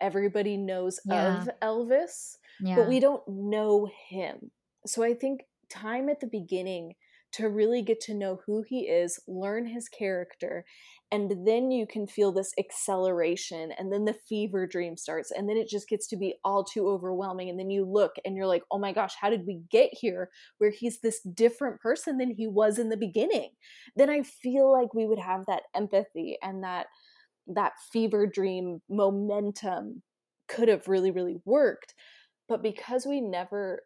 everybody 0.05 0.55
knows 0.55 0.99
yeah. 1.05 1.41
of 1.41 1.49
Elvis, 1.61 2.37
yeah. 2.61 2.75
but 2.75 2.87
we 2.87 2.99
don't 2.99 3.23
know 3.27 3.89
him. 4.09 4.51
So 4.85 5.03
I 5.03 5.15
think 5.15 5.41
time 5.69 6.09
at 6.09 6.19
the 6.19 6.27
beginning 6.27 6.93
to 7.33 7.49
really 7.49 7.81
get 7.81 7.99
to 7.99 8.13
know 8.13 8.39
who 8.45 8.63
he 8.65 8.81
is, 8.81 9.19
learn 9.27 9.65
his 9.65 9.89
character, 9.89 10.63
and 11.11 11.45
then 11.45 11.71
you 11.71 11.85
can 11.85 12.07
feel 12.07 12.31
this 12.31 12.53
acceleration 12.57 13.71
and 13.77 13.91
then 13.91 14.05
the 14.05 14.15
fever 14.27 14.65
dream 14.65 14.97
starts 14.97 15.31
and 15.31 15.47
then 15.47 15.55
it 15.55 15.67
just 15.67 15.87
gets 15.87 16.07
to 16.07 16.17
be 16.17 16.35
all 16.43 16.63
too 16.63 16.87
overwhelming 16.87 17.49
and 17.49 17.59
then 17.59 17.69
you 17.69 17.85
look 17.85 18.13
and 18.23 18.35
you're 18.35 18.47
like, 18.47 18.63
"Oh 18.71 18.79
my 18.79 18.91
gosh, 18.91 19.13
how 19.19 19.29
did 19.29 19.45
we 19.45 19.61
get 19.69 19.89
here 19.91 20.29
where 20.59 20.71
he's 20.71 20.99
this 21.01 21.21
different 21.21 21.79
person 21.79 22.17
than 22.17 22.31
he 22.31 22.47
was 22.47 22.79
in 22.79 22.89
the 22.89 22.97
beginning?" 22.97 23.51
Then 23.95 24.09
I 24.09 24.23
feel 24.23 24.71
like 24.71 24.93
we 24.93 25.05
would 25.05 25.19
have 25.19 25.45
that 25.47 25.63
empathy 25.75 26.37
and 26.41 26.63
that 26.63 26.87
that 27.47 27.73
fever 27.91 28.25
dream 28.25 28.81
momentum 28.89 30.01
could 30.47 30.67
have 30.67 30.87
really 30.87 31.11
really 31.11 31.37
worked. 31.45 31.93
But 32.47 32.61
because 32.61 33.05
we 33.05 33.21
never 33.21 33.81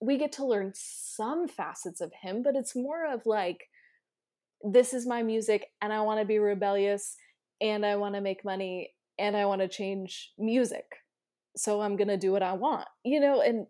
we 0.00 0.16
get 0.16 0.32
to 0.32 0.46
learn 0.46 0.72
some 0.74 1.48
facets 1.48 2.00
of 2.00 2.12
him, 2.22 2.42
but 2.42 2.54
it's 2.54 2.76
more 2.76 3.12
of 3.12 3.26
like, 3.26 3.68
this 4.62 4.94
is 4.94 5.06
my 5.06 5.22
music 5.22 5.66
and 5.82 5.92
I 5.92 6.00
want 6.02 6.20
to 6.20 6.26
be 6.26 6.38
rebellious 6.38 7.16
and 7.60 7.84
I 7.84 7.96
want 7.96 8.14
to 8.14 8.20
make 8.20 8.44
money 8.44 8.90
and 9.18 9.36
I 9.36 9.46
want 9.46 9.60
to 9.60 9.68
change 9.68 10.32
music. 10.38 10.84
So 11.56 11.80
I'm 11.80 11.96
going 11.96 12.08
to 12.08 12.16
do 12.16 12.30
what 12.30 12.42
I 12.42 12.52
want, 12.52 12.86
you 13.04 13.18
know, 13.18 13.40
and 13.40 13.66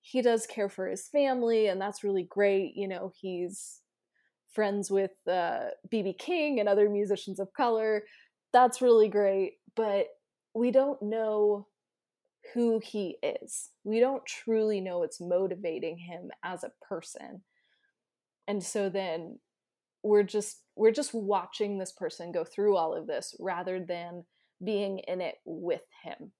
he 0.00 0.22
does 0.22 0.46
care 0.46 0.68
for 0.68 0.86
his 0.86 1.08
family 1.08 1.66
and 1.66 1.80
that's 1.80 2.04
really 2.04 2.26
great. 2.28 2.74
You 2.76 2.86
know, 2.86 3.12
he's 3.20 3.80
friends 4.52 4.90
with 4.90 5.10
B.B. 5.26 6.10
uh, 6.10 6.12
king 6.24 6.60
and 6.60 6.68
other 6.68 6.88
musicians 6.88 7.40
of 7.40 7.52
color 7.52 8.04
that's 8.54 8.80
really 8.80 9.08
great 9.08 9.58
but 9.76 10.06
we 10.54 10.70
don't 10.70 11.02
know 11.02 11.66
who 12.52 12.80
he 12.82 13.16
is. 13.22 13.70
We 13.84 14.00
don't 14.00 14.24
truly 14.26 14.80
know 14.80 14.98
what's 14.98 15.20
motivating 15.20 15.98
him 15.98 16.30
as 16.42 16.62
a 16.62 16.72
person. 16.86 17.42
And 18.46 18.62
so 18.62 18.88
then 18.88 19.38
we're 20.02 20.22
just 20.22 20.60
we're 20.76 20.92
just 20.92 21.14
watching 21.14 21.78
this 21.78 21.92
person 21.92 22.32
go 22.32 22.44
through 22.44 22.76
all 22.76 22.94
of 22.94 23.06
this 23.06 23.34
rather 23.40 23.80
than 23.80 24.24
being 24.62 24.98
in 24.98 25.20
it 25.20 25.36
with 25.44 25.82
him. 26.02 26.32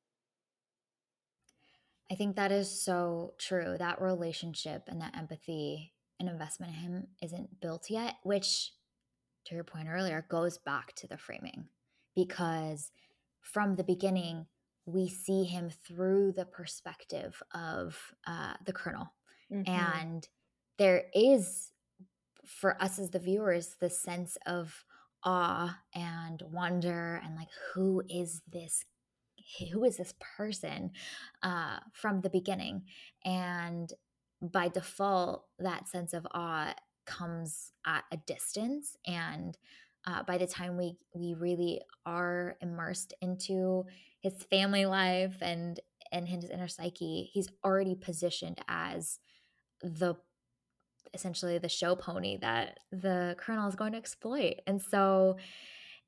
I 2.13 2.17
think 2.17 2.37
that 2.37 2.53
is 2.53 2.85
so 2.85 3.35
true. 3.39 3.77
That 3.79 4.03
relationship 4.03 4.85
and 4.89 5.01
that 5.01 5.17
empathy 5.17 5.95
and 6.21 6.29
investment 6.29 6.75
in 6.75 6.79
him 6.79 7.07
isn't 7.23 7.61
built 7.61 7.87
yet, 7.89 8.17
which, 8.23 8.73
to 9.47 9.55
your 9.55 9.65
point 9.65 9.89
earlier, 9.89 10.27
goes 10.29 10.59
back 10.59 10.95
to 10.97 11.07
the 11.07 11.17
framing 11.17 11.69
because 12.15 12.91
from 13.41 13.77
the 13.77 13.85
beginning, 13.85 14.47
we 14.87 15.09
see 15.09 15.45
him 15.45 15.71
through 15.71 16.33
the 16.33 16.45
perspective 16.45 17.43
of 17.55 17.97
uh, 18.27 18.55
the 18.65 18.73
colonel. 18.73 19.13
Mm-hmm. 19.53 19.71
And 19.71 20.29
there 20.79 21.05
is, 21.15 21.73
for 22.45 22.81
us 22.83 22.99
as 22.99 23.11
the 23.11 23.19
viewers, 23.19 23.77
the 23.81 23.91
sense 23.91 24.37
of 24.47 24.85
awe 25.23 25.79
and 25.95 26.43
wonder 26.51 27.21
and 27.25 27.37
like, 27.37 27.49
who 27.75 28.03
is 28.09 28.43
this 28.51 28.85
who 29.73 29.85
is 29.85 29.99
this 29.99 30.15
person 30.37 30.91
uh, 31.43 31.79
from 31.93 32.23
the 32.23 32.31
beginning 32.31 32.83
and 33.25 33.93
by 34.41 34.69
default 34.69 35.45
that 35.59 35.89
sense 35.89 36.13
of 36.13 36.27
awe 36.33 36.73
comes 37.05 37.73
at 37.87 38.05
a 38.11 38.17
distance 38.17 38.97
and 39.07 39.59
uh, 40.07 40.23
by 40.23 40.39
the 40.39 40.47
time 40.47 40.77
we 40.77 40.97
we 41.15 41.35
really 41.35 41.81
are 42.07 42.57
immersed 42.61 43.15
into 43.21 43.85
his 44.21 44.35
family 44.45 44.87
life 44.87 45.37
and 45.41 45.81
and 46.13 46.29
his 46.29 46.51
inner 46.51 46.69
psyche 46.69 47.31
he's 47.33 47.49
already 47.65 47.95
positioned 47.95 48.61
as 48.69 49.19
the 49.83 50.15
essentially 51.13 51.59
the 51.59 51.69
show 51.69 51.95
pony 51.95 52.37
that 52.37 52.79
the 52.91 53.37
colonel 53.39 53.69
is 53.69 53.77
going 53.77 53.93
to 53.93 53.99
exploit 53.99 54.55
and 54.67 54.83
so 54.83 55.37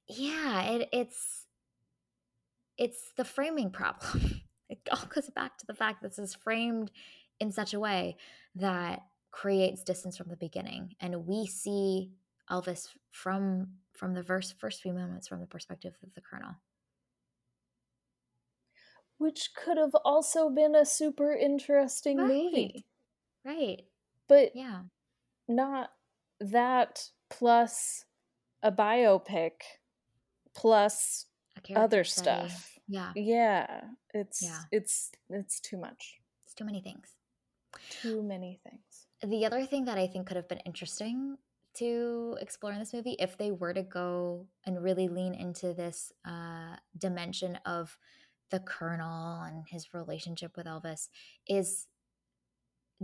yeah 0.09 0.63
it, 0.63 0.89
it's 0.93 1.47
it's 2.79 3.13
the 3.17 3.25
framing 3.25 3.71
problem. 3.71 4.43
it 4.69 4.79
all 4.91 5.07
goes 5.09 5.31
back 5.31 5.59
to 5.59 5.67
the 5.67 5.75
fact 5.75 6.03
that 6.03 6.11
this 6.11 6.19
is 6.19 6.35
framed 6.35 6.91
in 7.41 7.53
such 7.53 7.75
a 7.75 7.81
way 7.81 8.17
that 8.55 9.01
creates 9.31 9.83
distance 9.83 10.17
from 10.17 10.29
the 10.29 10.37
beginning. 10.37 10.95
And 11.01 11.27
we 11.27 11.47
see 11.47 12.11
Elvis 12.51 12.89
from 13.11 13.69
from 13.93 14.15
the 14.15 14.23
verse 14.23 14.55
first 14.59 14.83
few 14.83 14.93
moments 14.93 15.29
from 15.29 15.41
the 15.41 15.47
perspective 15.47 15.95
of 16.03 16.15
the 16.15 16.21
colonel. 16.21 16.57
Which 19.19 19.51
could 19.57 19.79
have 19.79 19.95
also 20.05 20.51
been 20.51 20.75
a 20.75 20.85
super 20.85 21.33
interesting 21.33 22.19
right. 22.19 22.29
movie. 22.29 22.85
Right. 23.45 23.83
But 24.29 24.53
yeah. 24.55 24.83
Not 25.49 25.91
that 26.41 27.11
plus 27.31 28.05
a 28.63 28.71
biopic 28.71 29.53
plus 30.55 31.27
other 31.75 32.05
study. 32.05 32.49
stuff. 32.49 32.79
Yeah. 32.89 33.13
Yeah. 33.15 33.81
It's 34.13 34.43
yeah. 34.43 34.61
it's 34.71 35.11
it's 35.31 35.61
too 35.61 35.79
much. 35.79 36.17
It's 36.45 36.55
too 36.55 36.65
many 36.65 36.83
things. 36.83 37.09
Too 38.03 38.23
many 38.23 38.61
things. 38.63 39.07
The 39.23 39.47
other 39.47 39.65
thing 39.65 39.87
that 39.87 39.99
I 39.99 40.07
think 40.07 40.27
could 40.27 40.37
have 40.37 40.49
been 40.49 40.61
interesting 40.67 41.39
to 41.79 42.37
explore 42.41 42.73
in 42.73 42.79
this 42.79 42.93
movie 42.93 43.17
if 43.19 43.37
they 43.37 43.51
were 43.51 43.73
to 43.73 43.83
go 43.83 44.47
and 44.65 44.83
really 44.83 45.09
lean 45.09 45.35
into 45.35 45.75
this 45.75 46.13
uh, 46.27 46.77
dimension 46.99 47.59
of 47.65 47.97
the 48.51 48.61
colonel 48.61 49.43
and 49.43 49.65
his 49.69 49.93
relationship 49.93 50.57
with 50.57 50.67
Elvis 50.67 51.09
is 51.49 51.87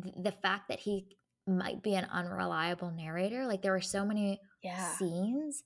th- 0.01 0.15
the 0.23 0.33
fact 0.33 0.69
that 0.69 0.81
he 0.81 1.17
might 1.47 1.83
be 1.83 1.95
an 1.95 2.07
unreliable 2.13 2.91
narrator. 2.91 3.47
Like 3.47 3.63
there 3.63 3.73
were 3.73 3.81
so 3.81 4.05
many 4.05 4.41
yeah. 4.63 4.93
scenes 4.97 5.65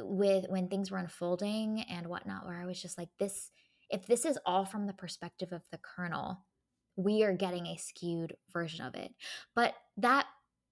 with 0.00 0.46
when 0.48 0.68
things 0.68 0.90
were 0.90 0.98
unfolding 0.98 1.84
and 1.88 2.06
whatnot, 2.06 2.46
where 2.46 2.60
I 2.60 2.66
was 2.66 2.80
just 2.80 2.98
like, 2.98 3.08
this, 3.18 3.50
if 3.90 4.06
this 4.06 4.24
is 4.24 4.38
all 4.44 4.64
from 4.64 4.86
the 4.86 4.92
perspective 4.92 5.52
of 5.52 5.62
the 5.70 5.78
colonel, 5.78 6.44
we 6.96 7.22
are 7.22 7.32
getting 7.32 7.66
a 7.66 7.76
skewed 7.76 8.36
version 8.52 8.84
of 8.84 8.94
it. 8.96 9.12
But 9.54 9.74
that 9.98 10.26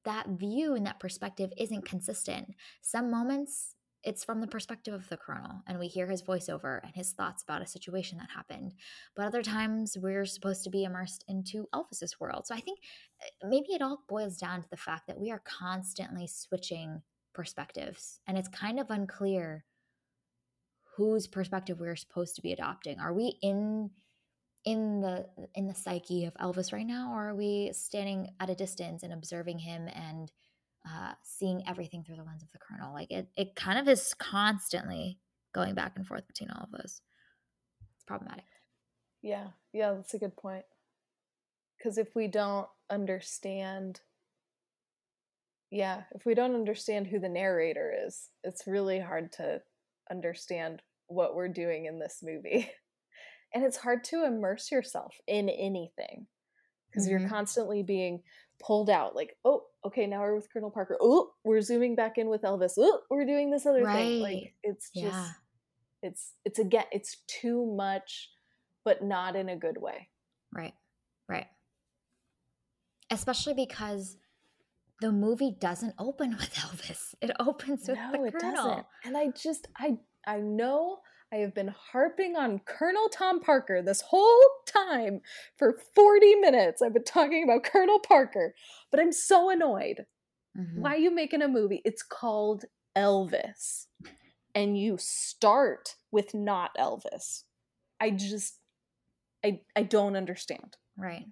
that 0.07 0.29
view 0.29 0.75
and 0.75 0.87
that 0.87 0.99
perspective 0.99 1.53
isn't 1.59 1.85
consistent. 1.85 2.55
Some 2.81 3.11
moments 3.11 3.75
it's 4.07 4.23
from 4.23 4.41
the 4.41 4.47
perspective 4.47 4.95
of 4.95 5.09
the 5.09 5.17
colonel 5.17 5.63
and 5.67 5.81
we 5.81 5.89
hear 5.89 6.07
his 6.07 6.23
voiceover 6.23 6.81
and 6.85 6.95
his 6.95 7.13
thoughts 7.13 7.43
about 7.43 7.61
a 7.61 7.67
situation 7.67 8.19
that 8.19 8.31
happened. 8.31 8.73
But 9.17 9.27
other 9.27 9.43
times 9.43 9.99
we're 10.01 10.27
supposed 10.27 10.63
to 10.63 10.71
be 10.71 10.85
immersed 10.85 11.25
into 11.27 11.67
elvis's 11.75 12.21
world. 12.21 12.47
So 12.47 12.55
i 12.55 12.61
think 12.61 12.79
eh, 13.21 13.27
maybe 13.49 13.73
it 13.73 13.83
all 13.83 14.05
boils 14.09 14.39
down 14.39 14.63
to 14.63 14.71
the 14.71 14.77
fact 14.77 15.09
that 15.09 15.19
we 15.19 15.33
are 15.33 15.43
constantly 15.45 16.29
switching 16.29 17.03
perspectives 17.35 18.21
and 18.29 18.39
it's 18.39 18.49
kind 18.49 18.79
of 18.79 18.91
unclear 18.91 19.65
whose 20.97 21.27
perspective 21.27 21.81
we're 21.81 21.97
supposed 21.97 22.37
to 22.37 22.43
be 22.43 22.53
adopting. 22.53 22.99
Are 23.01 23.13
we 23.13 23.39
in 23.43 23.91
in 24.67 25.01
the 25.01 25.25
in 25.55 25.67
the 25.67 25.75
psyche 25.75 26.27
of 26.27 26.35
elvis 26.35 26.73
right 26.73 26.87
now 26.87 27.12
or 27.14 27.31
are 27.31 27.35
we 27.35 27.71
standing 27.73 28.29
at 28.41 28.51
a 28.51 28.55
distance 28.55 29.03
and 29.03 29.12
observing 29.12 29.59
him 29.59 29.89
and 29.95 30.33
uh, 30.87 31.12
seeing 31.23 31.62
everything 31.67 32.03
through 32.05 32.17
the 32.17 32.25
lens 32.25 32.43
of 32.43 32.51
the 32.53 32.59
colonel 32.59 32.93
like 32.93 33.11
it 33.11 33.29
it 33.37 33.55
kind 33.55 33.79
of 33.79 33.89
is 33.89 34.12
constantly 34.14 35.19
going 35.55 35.75
back 35.75 35.93
and 35.97 36.07
forth 36.07 36.27
between 36.27 36.51
all 36.51 36.64
of 36.64 36.71
those. 36.71 37.01
It's 37.95 38.05
problematic. 38.07 38.45
Yeah 39.23 39.49
yeah 39.73 39.95
that's 39.95 40.14
a 40.14 40.19
good 40.19 40.37
point. 40.37 40.64
Because 41.79 41.97
if 41.97 42.14
we 42.14 42.27
don't 42.27 42.67
understand 42.91 44.01
yeah, 45.71 46.03
if 46.14 46.25
we 46.25 46.35
don't 46.35 46.55
understand 46.55 47.07
who 47.07 47.19
the 47.19 47.29
narrator 47.29 47.93
is, 48.07 48.29
it's 48.45 48.67
really 48.67 49.01
hard 49.01 49.33
to 49.33 49.61
understand 50.11 50.81
what 51.09 51.35
we're 51.35 51.49
doing 51.49 51.87
in 51.87 51.99
this 51.99 52.21
movie. 52.23 52.71
And 53.57 53.65
it's 53.65 53.79
hard 53.79 54.05
to 54.05 54.27
immerse 54.27 54.71
yourself 54.71 55.15
in 55.27 55.49
anything 55.49 56.27
because 56.91 57.09
mm-hmm. 57.09 57.21
you're 57.21 57.29
constantly 57.31 57.83
being 57.83 58.21
pulled 58.63 58.91
out 58.91 59.17
like, 59.17 59.35
oh, 59.47 59.63
okay, 59.87 60.07
now 60.07 60.21
we're 60.21 60.35
with 60.35 60.53
Colonel 60.53 60.71
Parker. 60.71 60.99
Oh, 61.01 61.31
we're 61.43 61.63
zooming 61.63 61.95
back 61.95 62.19
in 62.19 62.29
with 62.29 62.43
Elvis. 62.43 62.73
Oh, 62.77 63.01
we're 63.09 63.25
doing 63.25 63.51
this 63.51 63.65
other 63.65 63.83
right. 63.83 63.95
thing. 63.95 64.21
Like 64.21 64.55
it's 64.63 64.91
just 64.91 65.07
yeah. 65.07 65.29
it's 66.03 66.35
it's 66.45 66.59
again 66.59 66.85
it's 66.93 67.23
too 67.27 67.65
much 67.75 68.29
but 68.85 69.03
not 69.03 69.37
in 69.37 69.49
a 69.49 69.57
good 69.57 69.79
way. 69.81 70.11
Right. 70.55 70.75
Right. 71.27 71.47
Especially 73.11 73.55
because 73.55 74.19
the 75.01 75.13
movie 75.13 75.57
doesn't 75.59 75.95
open 75.99 76.31
with 76.39 76.55
Elvis. 76.57 77.15
It 77.23 77.31
opens 77.41 77.89
with 77.89 77.97
no, 77.97 78.13
the 78.13 78.25
it 78.25 78.35
Colonel. 78.39 78.69
Doesn't. 78.69 78.87
And 79.07 79.17
I 79.17 79.29
just 79.29 79.67
I 79.79 79.97
I 80.27 80.41
know 80.41 80.99
I 81.33 81.37
have 81.37 81.55
been 81.55 81.74
harping 81.93 82.37
on 82.37 82.61
Colonel 82.61 83.09
Tom 83.09 83.41
Parker 83.41 83.83
this 83.83 84.01
whole 84.01 84.45
time 84.66 85.20
for 85.57 85.79
40 85.95 86.37
minutes. 86.37 86.83
I've 86.83 86.95
been 86.95 87.05
talking 87.05 87.43
about 87.45 87.64
Colonel 87.64 87.99
Parker, 87.99 88.55
but 88.91 89.01
I'm 89.01 89.12
so 89.12 89.51
annoyed. 89.51 90.07
Mm-hmm. 90.57 90.81
Why 90.81 90.95
are 90.95 90.99
you 90.99 91.14
making 91.14 91.43
a 91.43 91.49
movie? 91.49 91.83
It's 91.85 92.03
called 92.03 92.64
Elvis. 92.97 93.87
And 94.55 94.79
you 94.79 94.97
start 94.99 95.97
with 96.11 96.33
not 96.33 96.77
Elvis. 96.79 97.43
I 98.01 98.11
just 98.11 98.59
I 99.45 99.61
I 99.74 99.83
don't 99.83 100.16
understand. 100.16 100.77
Right. 100.97 101.27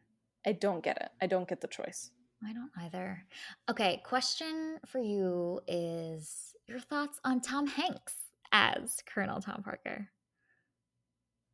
I 0.46 0.52
don't 0.52 0.84
get 0.84 0.98
it. 0.98 1.08
I 1.22 1.26
don't 1.26 1.48
get 1.48 1.62
the 1.62 1.68
choice. 1.68 2.10
I 2.46 2.52
don't 2.52 2.70
either. 2.78 3.24
Okay, 3.70 4.02
question 4.04 4.78
for 4.86 4.98
you 4.98 5.60
is 5.66 6.54
your 6.66 6.80
thoughts 6.80 7.18
on 7.24 7.40
Tom 7.40 7.66
Hanks 7.66 8.23
as 8.54 9.02
Colonel 9.12 9.40
Tom 9.40 9.62
Parker. 9.62 10.08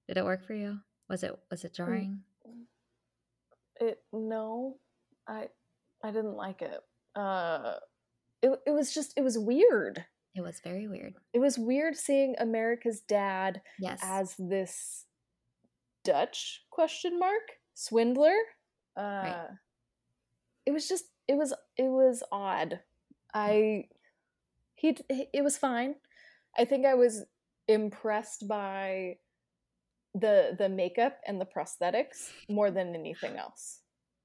Did 0.07 0.18
it 0.18 0.24
work 0.24 0.46
for 0.46 0.55
you? 0.55 0.78
Was 1.09 1.22
it 1.22 1.36
was 1.51 1.64
it 1.64 1.72
mm, 1.72 1.76
jarring? 1.76 2.20
It 3.80 3.98
no. 4.12 4.76
I 5.26 5.48
I 6.05 6.11
didn't 6.11 6.36
like 6.36 6.62
it. 6.62 6.80
Uh 7.16 7.74
it 8.42 8.51
it 8.66 8.70
was 8.70 8.92
just 8.92 9.14
it 9.16 9.22
was 9.22 9.38
weird. 9.38 10.05
It 10.34 10.42
was 10.42 10.61
very 10.61 10.86
weird. 10.86 11.14
It 11.32 11.40
was 11.40 11.59
weird 11.59 11.96
seeing 11.96 12.36
America's 12.38 13.01
dad 13.01 13.62
yes. 13.80 13.98
as 14.03 14.34
this 14.38 15.07
Dutch 16.05 16.64
question 16.70 17.18
mark 17.18 17.59
swindler. 17.74 18.36
Uh 18.96 19.01
right 19.01 19.48
it 20.66 20.72
was 20.72 20.88
just 20.88 21.07
it 21.28 21.34
was 21.34 21.53
it 21.76 21.88
was 21.88 22.22
odd. 22.30 22.80
I 23.34 23.84
he 24.74 24.96
it 25.11 25.42
was 25.42 25.57
fine. 25.57 25.96
I 26.59 26.64
think 26.64 26.86
I 26.86 26.94
was 26.94 27.24
impressed 27.68 28.48
by 28.48 29.16
the 30.14 30.57
the 30.59 30.68
makeup 30.68 31.18
and 31.26 31.40
the 31.40 31.46
prosthetics 31.46 32.30
more 32.48 32.70
than 32.70 32.94
anything 32.94 33.36
else. 33.36 33.80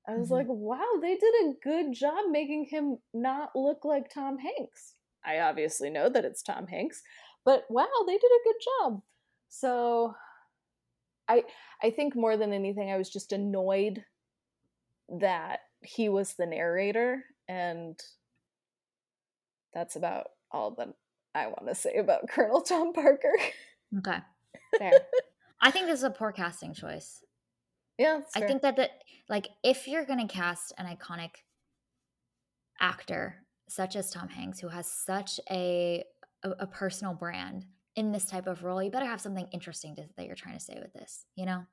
I 0.08 0.16
was 0.16 0.28
mm-hmm. 0.28 0.34
like, 0.34 0.48
wow, 0.50 1.00
they 1.02 1.16
did 1.16 1.34
a 1.44 1.54
good 1.64 1.94
job 1.94 2.26
making 2.30 2.68
him 2.70 2.98
not 3.14 3.56
look 3.56 3.84
like 3.84 4.10
Tom 4.10 4.38
Hanks. 4.38 4.94
I 5.26 5.40
obviously 5.40 5.90
know 5.90 6.10
that 6.10 6.26
it's 6.26 6.44
Tom 6.44 6.68
Hanks, 6.68 7.02
but 7.44 7.66
wow, 7.70 7.88
they 8.06 8.14
did 8.14 8.24
a 8.24 8.44
good 8.44 8.62
job. 8.64 9.02
So 9.50 10.14
I 11.28 11.44
I 11.84 11.90
think 11.92 12.16
more 12.16 12.38
than 12.38 12.54
anything 12.54 12.92
I 12.92 12.98
was 12.98 13.10
just 13.10 13.32
annoyed 13.32 14.04
that 15.10 15.60
he 15.82 16.10
was 16.10 16.34
the 16.34 16.46
narrator 16.46 17.24
and 17.48 18.00
that's 19.74 19.96
about 19.96 20.28
all 20.52 20.72
that 20.72 20.90
I 21.36 21.48
want 21.48 21.68
to 21.68 21.76
say 21.76 21.96
about 21.96 22.28
Colonel 22.30 22.62
Tom 22.62 22.94
Parker. 22.94 23.34
Okay. 23.98 24.18
Fair. 24.80 24.94
I 25.62 25.70
think 25.70 25.88
this 25.88 26.00
is 26.00 26.04
a 26.04 26.10
poor 26.10 26.32
casting 26.32 26.74
choice. 26.74 27.22
Yeah, 27.98 28.22
I 28.36 28.42
think 28.42 28.62
that 28.64 28.76
that 28.76 28.92
like 29.30 29.48
if 29.64 29.88
you're 29.88 30.06
gonna 30.06 30.28
cast 30.28 30.74
an 30.78 30.86
iconic 30.86 31.30
actor 32.82 33.38
such 33.70 33.96
as 33.96 34.12
Tom 34.12 34.28
Hanks, 34.28 34.60
who 34.60 34.68
has 34.68 34.92
such 34.92 35.40
a 35.50 36.04
a, 36.44 36.50
a 36.60 36.68
personal 36.68 37.14
brand 37.14 37.66
in 37.96 38.12
this 38.12 38.26
type 38.26 38.48
of 38.48 38.64
role, 38.66 38.84
you 38.84 38.92
better 38.92 39.06
have 39.06 39.22
something 39.22 39.48
interesting 39.54 39.96
to, 39.96 40.04
that 40.18 40.26
you're 40.26 40.36
trying 40.36 40.58
to 40.58 40.64
say 40.64 40.78
with 40.82 40.92
this. 40.92 41.26
You 41.36 41.46
know, 41.46 41.64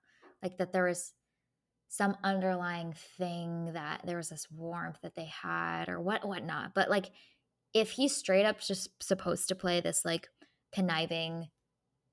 like 0.45 0.59
that 0.59 0.73
there 0.73 0.85
was 0.87 1.13
some 1.89 2.17
underlying 2.23 2.95
thing 3.19 3.73
that 3.75 4.03
there 4.07 4.17
was 4.17 4.29
this 4.29 4.47
warmth 4.51 4.99
that 5.03 5.17
they 5.17 5.27
had 5.27 5.89
or 5.89 6.01
what 6.01 6.27
whatnot. 6.27 6.73
But 6.73 6.89
like 6.89 7.11
if 7.75 7.93
he's 7.93 8.15
straight 8.15 8.45
up 8.45 8.61
just 8.61 8.91
supposed 9.03 9.49
to 9.49 9.55
play 9.55 9.81
this 9.81 10.05
like 10.05 10.29
conniving 10.75 11.49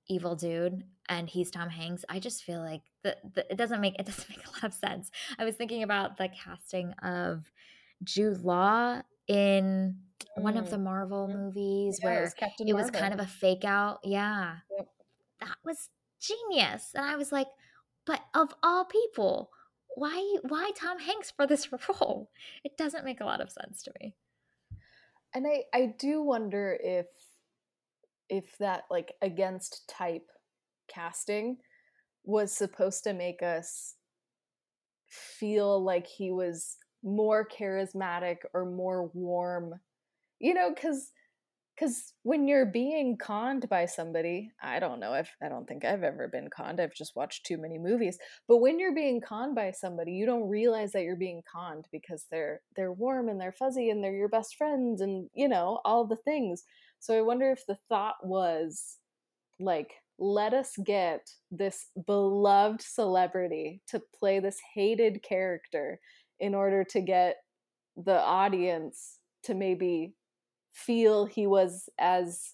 evil 0.08 0.36
dude 0.36 0.84
and 1.08 1.30
he's 1.30 1.52
Tom 1.52 1.70
Hanks, 1.70 2.06
I 2.10 2.20
just 2.20 2.44
feel 2.44 2.60
like 2.60 2.82
the, 3.04 3.16
the, 3.36 3.52
it 3.52 3.58
doesn't 3.58 3.82
make 3.82 4.00
it 4.00 4.06
doesn't 4.06 4.30
make 4.30 4.46
a 4.46 4.52
lot 4.52 4.64
of 4.64 4.74
sense. 4.74 5.12
I 5.38 5.46
was 5.46 5.56
thinking 5.56 5.84
about 5.84 6.18
the 6.18 6.30
casting 6.30 6.94
of 7.04 7.52
Jude 8.04 8.44
Law 8.44 9.02
in 9.28 9.96
mm. 10.38 10.42
one 10.42 10.58
of 10.58 10.70
the 10.70 10.78
mm. 10.78 10.84
Marvel 10.84 11.28
movies 11.28 12.00
yeah, 12.02 12.10
where 12.10 12.20
it 12.20 12.34
was, 12.60 12.68
it 12.68 12.74
was 12.74 12.92
kind 12.92 13.14
of 13.14 13.20
a 13.20 13.28
fake 13.28 13.66
out. 13.66 14.00
Yeah. 14.04 14.56
Yep. 14.78 14.88
That 15.42 15.58
was 15.64 15.90
genius. 16.20 16.92
And 16.96 17.06
I 17.06 17.16
was 17.16 17.32
like, 17.32 17.48
but 18.06 18.22
of 18.34 18.54
all 18.64 18.86
people, 18.86 19.52
why 19.96 20.38
why 20.48 20.72
Tom 20.76 21.00
Hanks 21.00 21.32
for 21.32 21.46
this 21.46 21.70
role? 22.02 22.30
It 22.64 22.78
doesn't 22.78 23.06
make 23.06 23.22
a 23.22 23.26
lot 23.26 23.42
of 23.42 23.52
sense 23.52 23.84
to 23.84 23.92
me. 24.02 24.16
And 25.34 25.46
I 25.48 25.64
I 25.74 25.94
do 25.98 26.24
wonder 26.24 26.78
if 26.82 27.08
if 28.30 28.58
that 28.60 28.84
like 28.90 29.14
against 29.22 29.88
type 29.90 30.28
casting 30.88 31.58
was 32.24 32.52
supposed 32.52 33.04
to 33.04 33.14
make 33.14 33.42
us 33.42 33.96
feel 35.08 35.84
like 35.84 36.08
he 36.08 36.32
was 36.32 36.78
more 37.04 37.48
charismatic 37.48 38.38
or 38.54 38.66
more 38.66 39.10
warm 39.14 39.74
you 40.40 40.54
know 40.54 40.72
because 40.74 41.12
because 41.80 42.14
when 42.24 42.48
you're 42.48 42.66
being 42.66 43.18
conned 43.18 43.68
by 43.70 43.86
somebody 43.86 44.52
i 44.62 44.80
don't 44.80 45.00
know 45.00 45.14
if 45.14 45.30
i 45.42 45.48
don't 45.48 45.68
think 45.68 45.86
i've 45.86 46.04
ever 46.04 46.28
been 46.28 46.50
conned 46.50 46.80
i've 46.80 46.94
just 46.94 47.16
watched 47.16 47.46
too 47.46 47.58
many 47.58 47.78
movies 47.78 48.18
but 48.48 48.58
when 48.58 48.80
you're 48.80 48.96
being 48.96 49.22
conned 49.22 49.56
by 49.56 49.72
somebody 49.72 50.12
you 50.12 50.26
don't 50.26 50.50
realize 50.50 50.92
that 50.92 51.04
you're 51.04 51.16
being 51.16 51.42
conned 51.52 51.86
because 51.92 52.26
they're 52.32 52.62
they're 52.76 52.92
warm 52.92 53.30
and 53.30 53.40
they're 53.40 53.52
fuzzy 53.52 53.90
and 53.90 54.04
they're 54.04 54.16
your 54.16 54.30
best 54.30 54.56
friends 54.56 55.02
and 55.02 55.30
you 55.34 55.48
know 55.48 55.80
all 55.86 56.06
the 56.06 56.18
things. 56.18 56.64
So 57.00 57.18
i 57.18 57.22
wonder 57.22 57.52
if 57.52 57.66
the 57.66 57.78
thought 57.88 58.16
was 58.24 58.98
like 59.60 59.94
let 60.18 60.54
us 60.54 60.74
get 60.86 61.30
this 61.50 61.88
beloved 62.06 62.82
celebrity 62.82 63.82
to 63.88 64.02
play 64.20 64.40
this 64.40 64.58
hated 64.76 65.24
character 65.24 66.00
in 66.42 66.54
order 66.54 66.84
to 66.84 67.00
get 67.00 67.38
the 67.96 68.20
audience 68.20 69.20
to 69.44 69.54
maybe 69.54 70.14
feel 70.74 71.26
he 71.26 71.48
was 71.48 71.90
as 72.00 72.54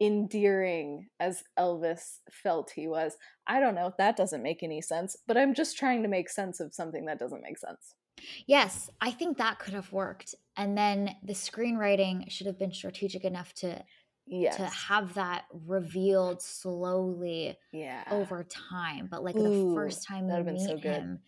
endearing 0.00 1.08
as 1.20 1.44
Elvis 1.58 2.18
felt 2.30 2.72
he 2.74 2.88
was. 2.88 3.16
I 3.46 3.60
don't 3.60 3.74
know. 3.74 3.92
That 3.98 4.16
doesn't 4.16 4.42
make 4.42 4.62
any 4.62 4.80
sense, 4.80 5.16
but 5.26 5.36
I'm 5.36 5.54
just 5.54 5.78
trying 5.78 6.02
to 6.02 6.08
make 6.08 6.28
sense 6.28 6.60
of 6.60 6.74
something 6.74 7.06
that 7.06 7.18
doesn't 7.18 7.42
make 7.42 7.58
sense. 7.58 7.94
Yes, 8.46 8.90
I 9.00 9.10
think 9.10 9.38
that 9.38 9.58
could 9.58 9.74
have 9.74 9.92
worked. 9.92 10.34
And 10.56 10.76
then 10.76 11.14
the 11.22 11.32
screenwriting 11.32 12.30
should 12.30 12.46
have 12.46 12.58
been 12.58 12.72
strategic 12.72 13.24
enough 13.24 13.52
to 13.54 13.84
yes. 14.26 14.56
to 14.56 14.66
have 14.66 15.14
that 15.14 15.44
revealed 15.66 16.42
slowly 16.42 17.56
yeah. 17.72 18.04
over 18.10 18.44
time. 18.44 19.08
But 19.10 19.24
like 19.24 19.36
Ooh, 19.36 19.70
the 19.70 19.74
first 19.74 20.06
time 20.06 20.28
you 20.28 20.44
meet 20.44 20.60
so 20.60 20.76
him, 20.78 21.20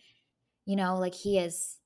you 0.65 0.75
know, 0.75 0.97
like 0.97 1.15
he 1.15 1.39
is 1.39 1.77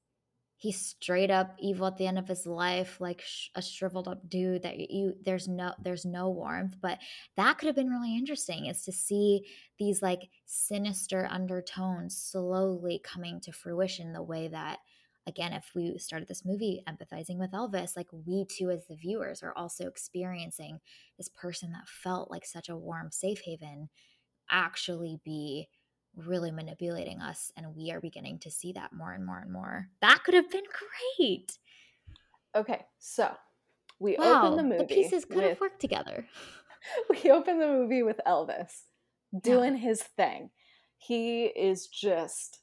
he's 0.60 0.80
straight 0.80 1.32
up 1.32 1.56
evil 1.58 1.88
at 1.88 1.96
the 1.98 2.06
end 2.06 2.20
of 2.20 2.28
his 2.28 2.46
life 2.46 3.00
like 3.00 3.22
sh- 3.22 3.48
a 3.56 3.62
shriveled 3.62 4.10
up 4.10 4.30
dude 4.30 4.62
that 4.64 4.78
you 4.78 5.16
there's 5.24 5.48
no 5.48 5.74
there's 5.82 6.06
no 6.06 6.30
warmth. 6.30 6.76
But 6.82 7.00
that 7.38 7.58
could 7.58 7.68
have 7.68 7.78
been 7.78 7.90
really 7.90 8.16
interesting 8.16 8.66
is 8.66 8.84
to 8.84 8.92
see 8.92 9.46
these 9.80 10.02
like 10.02 10.30
sinister 10.46 11.28
undertones 11.32 12.22
slowly 12.22 13.02
coming 13.04 13.40
to 13.42 13.54
fruition 13.54 14.12
the 14.12 14.22
way 14.22 14.50
that 14.50 14.80
again 15.26 15.54
if 15.54 15.72
we 15.74 15.98
started 15.98 16.28
this 16.28 16.44
movie 16.46 16.84
empathizing 16.90 17.38
with 17.38 17.52
elvis 17.52 17.96
like 17.96 18.08
we 18.26 18.46
too 18.46 18.70
as 18.70 18.86
the 18.88 18.96
viewers 18.96 19.44
are 19.44 19.54
also 19.56 19.88
experiencing 19.88 20.80
this 21.18 21.30
person 21.30 21.72
that 21.72 21.88
felt 21.88 22.32
like 22.32 22.46
such 22.46 22.68
a 22.68 22.76
warm 22.76 23.12
safe 23.12 23.42
haven 23.46 23.90
actually 24.50 25.20
be 25.24 25.68
really 26.28 26.52
manipulating 26.52 27.22
us 27.22 27.52
and 27.58 27.76
we 27.76 27.92
are 27.92 28.02
beginning 28.02 28.40
to 28.40 28.52
see 28.52 28.74
that 28.74 28.94
more 28.94 29.14
and 29.14 29.26
more 29.26 29.40
and 29.40 29.52
more. 29.52 29.88
That 30.02 30.24
could 30.24 30.34
have 30.34 30.50
been 30.50 30.64
great. 31.18 31.58
Okay 32.56 32.86
so 33.00 33.32
we 34.00 34.16
wow, 34.18 34.46
open 34.46 34.58
the 34.58 34.64
movie 34.64 34.78
the 34.78 34.86
pieces 34.86 35.26
could 35.26 35.38
with, 35.38 35.46
have 35.46 35.60
worked 35.60 35.82
together. 35.82 36.26
we 37.10 37.32
open 37.32 37.60
the 37.60 37.68
movie 37.68 38.04
with 38.04 38.20
elvis 38.28 38.84
doing 39.42 39.76
yeah. 39.76 39.82
his 39.82 40.02
thing. 40.02 40.50
He 40.98 41.46
is 41.46 41.88
just 41.88 42.60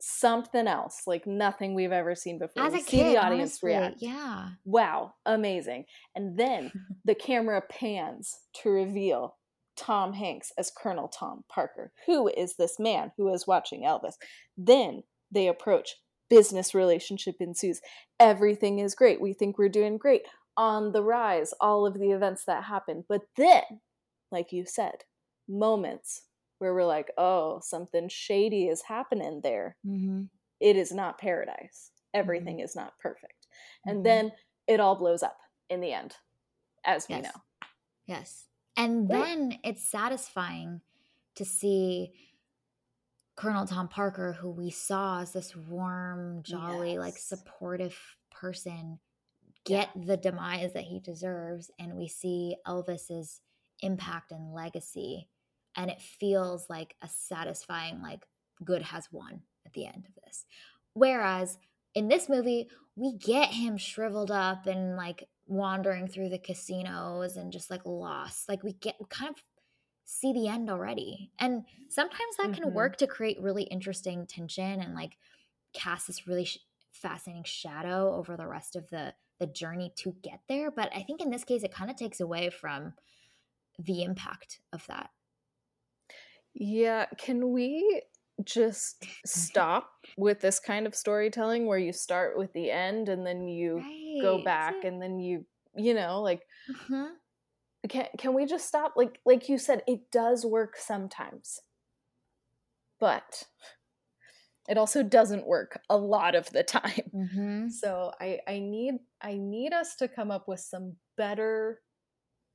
something 0.00 0.66
else 0.66 1.02
like 1.06 1.26
nothing 1.26 1.74
we've 1.74 1.92
ever 1.92 2.14
seen 2.14 2.38
before. 2.38 2.64
As 2.64 2.72
we 2.74 2.80
a 2.80 2.82
see 2.82 2.98
kid, 2.98 3.12
the 3.12 3.16
audience 3.18 3.62
honestly, 3.62 3.70
react. 3.70 3.96
yeah. 4.00 4.48
Wow 4.64 5.14
amazing. 5.24 5.86
And 6.14 6.38
then 6.38 6.72
the 7.04 7.14
camera 7.14 7.62
pans 7.62 8.38
to 8.62 8.70
reveal 8.70 9.36
Tom 9.76 10.12
Hanks 10.12 10.52
as 10.58 10.70
Colonel 10.70 11.08
Tom 11.08 11.44
Parker. 11.48 11.92
Who 12.06 12.28
is 12.28 12.56
this 12.56 12.78
man 12.78 13.12
who 13.16 13.32
is 13.32 13.46
watching 13.46 13.82
Elvis? 13.82 14.14
Then 14.56 15.02
they 15.30 15.48
approach. 15.48 15.96
Business 16.30 16.74
relationship 16.74 17.36
ensues. 17.40 17.80
Everything 18.18 18.78
is 18.78 18.94
great. 18.94 19.20
We 19.20 19.32
think 19.32 19.58
we're 19.58 19.68
doing 19.68 19.98
great. 19.98 20.22
On 20.56 20.92
the 20.92 21.02
rise, 21.02 21.52
all 21.60 21.86
of 21.86 21.98
the 21.98 22.10
events 22.10 22.44
that 22.46 22.64
happen. 22.64 23.04
But 23.08 23.22
then, 23.36 23.62
like 24.30 24.52
you 24.52 24.64
said, 24.64 25.04
moments 25.48 26.22
where 26.58 26.72
we're 26.72 26.84
like, 26.84 27.10
oh, 27.18 27.60
something 27.62 28.08
shady 28.08 28.68
is 28.68 28.82
happening 28.82 29.40
there. 29.42 29.76
Mm-hmm. 29.86 30.22
It 30.60 30.76
is 30.76 30.92
not 30.92 31.18
paradise. 31.18 31.90
Everything 32.14 32.56
mm-hmm. 32.56 32.64
is 32.64 32.76
not 32.76 32.98
perfect. 33.02 33.46
And 33.84 33.96
mm-hmm. 33.96 34.04
then 34.04 34.32
it 34.66 34.80
all 34.80 34.96
blows 34.96 35.22
up 35.22 35.36
in 35.68 35.80
the 35.80 35.92
end, 35.92 36.14
as 36.84 37.08
we 37.08 37.20
know. 37.20 37.30
Yes. 38.06 38.46
And 38.76 39.08
then 39.08 39.58
it's 39.62 39.88
satisfying 39.88 40.80
to 41.36 41.44
see 41.44 42.12
Colonel 43.36 43.66
Tom 43.66 43.88
Parker, 43.88 44.32
who 44.32 44.50
we 44.50 44.70
saw 44.70 45.20
as 45.20 45.32
this 45.32 45.54
warm, 45.54 46.42
jolly, 46.42 46.92
yes. 46.92 46.98
like 46.98 47.18
supportive 47.18 47.96
person, 48.30 48.98
get 49.64 49.90
yeah. 49.94 50.02
the 50.06 50.16
demise 50.16 50.72
that 50.72 50.84
he 50.84 51.00
deserves. 51.00 51.70
And 51.78 51.94
we 51.94 52.08
see 52.08 52.56
Elvis's 52.66 53.40
impact 53.80 54.32
and 54.32 54.52
legacy. 54.52 55.28
And 55.76 55.90
it 55.90 56.00
feels 56.00 56.68
like 56.68 56.94
a 57.02 57.08
satisfying, 57.08 58.00
like, 58.02 58.26
good 58.64 58.82
has 58.82 59.08
won 59.10 59.42
at 59.66 59.72
the 59.72 59.86
end 59.86 60.06
of 60.08 60.14
this. 60.24 60.46
Whereas 60.92 61.58
in 61.94 62.08
this 62.08 62.28
movie, 62.28 62.68
we 62.96 63.12
get 63.12 63.48
him 63.48 63.76
shriveled 63.76 64.30
up 64.30 64.66
and 64.66 64.96
like 64.96 65.28
wandering 65.46 66.06
through 66.06 66.30
the 66.30 66.38
casinos 66.38 67.36
and 67.36 67.52
just 67.52 67.70
like 67.70 67.84
lost. 67.84 68.48
Like 68.48 68.62
we 68.62 68.72
get 68.74 68.96
kind 69.10 69.30
of 69.30 69.36
see 70.04 70.32
the 70.32 70.48
end 70.48 70.70
already. 70.70 71.30
And 71.38 71.64
sometimes 71.88 72.36
that 72.36 72.50
mm-hmm. 72.50 72.62
can 72.62 72.74
work 72.74 72.96
to 72.98 73.06
create 73.06 73.40
really 73.40 73.64
interesting 73.64 74.26
tension 74.26 74.80
and 74.80 74.94
like 74.94 75.16
cast 75.74 76.06
this 76.06 76.26
really 76.26 76.44
sh- 76.44 76.58
fascinating 76.92 77.44
shadow 77.44 78.14
over 78.14 78.36
the 78.36 78.46
rest 78.46 78.76
of 78.76 78.88
the 78.90 79.14
the 79.40 79.46
journey 79.46 79.92
to 79.96 80.14
get 80.22 80.40
there, 80.48 80.70
but 80.70 80.90
I 80.94 81.02
think 81.02 81.20
in 81.20 81.30
this 81.30 81.44
case 81.44 81.64
it 81.64 81.74
kind 81.74 81.90
of 81.90 81.96
takes 81.96 82.20
away 82.20 82.50
from 82.50 82.94
the 83.78 84.04
impact 84.04 84.60
of 84.72 84.86
that. 84.86 85.10
Yeah, 86.54 87.06
can 87.18 87.50
we 87.52 88.02
just 88.42 89.04
stop 89.24 89.90
with 90.16 90.40
this 90.40 90.58
kind 90.58 90.86
of 90.86 90.94
storytelling 90.94 91.66
where 91.66 91.78
you 91.78 91.92
start 91.92 92.36
with 92.36 92.52
the 92.52 92.70
end 92.70 93.08
and 93.08 93.24
then 93.26 93.46
you 93.46 93.76
right. 93.76 94.18
go 94.22 94.42
back 94.42 94.74
and 94.84 95.00
then 95.00 95.20
you 95.20 95.44
you 95.76 95.94
know 95.94 96.20
like 96.20 96.42
mm-hmm. 96.68 97.12
can 97.88 98.06
can 98.18 98.34
we 98.34 98.44
just 98.44 98.66
stop 98.66 98.94
like 98.96 99.20
like 99.24 99.48
you 99.48 99.56
said 99.56 99.82
it 99.86 100.10
does 100.10 100.44
work 100.44 100.76
sometimes 100.76 101.60
but 102.98 103.44
it 104.68 104.78
also 104.78 105.02
doesn't 105.02 105.46
work 105.46 105.80
a 105.90 105.96
lot 105.96 106.34
of 106.34 106.50
the 106.50 106.62
time 106.62 107.10
mm-hmm. 107.14 107.68
so 107.68 108.12
I, 108.20 108.40
I 108.48 108.58
need 108.58 108.94
i 109.22 109.34
need 109.34 109.72
us 109.72 109.94
to 109.96 110.08
come 110.08 110.30
up 110.30 110.48
with 110.48 110.60
some 110.60 110.96
better 111.16 111.80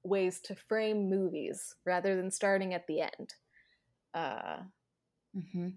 ways 0.03 0.39
to 0.41 0.55
frame 0.55 1.09
movies 1.09 1.75
rather 1.86 2.15
than 2.15 2.32
starting 2.32 2.73
at 2.73 2.88
the 2.88 3.01
end 3.01 3.34
uh 4.13 4.57
mm-hmm 5.36 5.69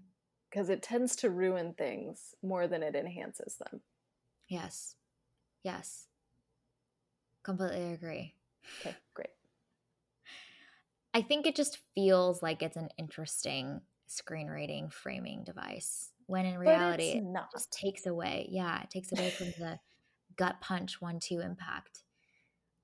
because 0.53 0.69
it 0.69 0.83
tends 0.83 1.15
to 1.15 1.31
ruin 1.31 1.73
things 1.73 2.35
more 2.43 2.67
than 2.67 2.83
it 2.83 2.95
enhances 2.95 3.55
them. 3.55 3.81
Yes. 4.47 4.95
Yes. 5.63 6.05
Completely 7.41 7.91
agree. 7.93 8.35
Okay, 8.79 8.95
great. 9.15 9.29
I 11.15 11.23
think 11.23 11.47
it 11.47 11.55
just 11.55 11.79
feels 11.95 12.43
like 12.43 12.61
it's 12.61 12.77
an 12.77 12.89
interesting 12.99 13.81
screenwriting 14.07 14.93
framing 14.93 15.43
device 15.43 16.11
when 16.27 16.45
in 16.45 16.59
reality 16.59 17.13
it 17.13 17.23
just 17.51 17.71
takes 17.71 18.05
away, 18.05 18.47
yeah, 18.51 18.83
it 18.83 18.91
takes 18.91 19.11
away 19.11 19.31
from 19.35 19.53
the 19.57 19.79
gut 20.37 20.61
punch 20.61 21.01
one 21.01 21.19
two 21.19 21.39
impact 21.39 22.03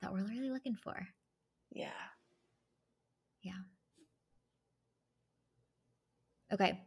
that 0.02 0.12
we're 0.12 0.26
really 0.26 0.50
looking 0.50 0.76
for. 0.76 1.08
Yeah. 1.72 1.90
Yeah. 3.44 3.54
Okay 6.52 6.80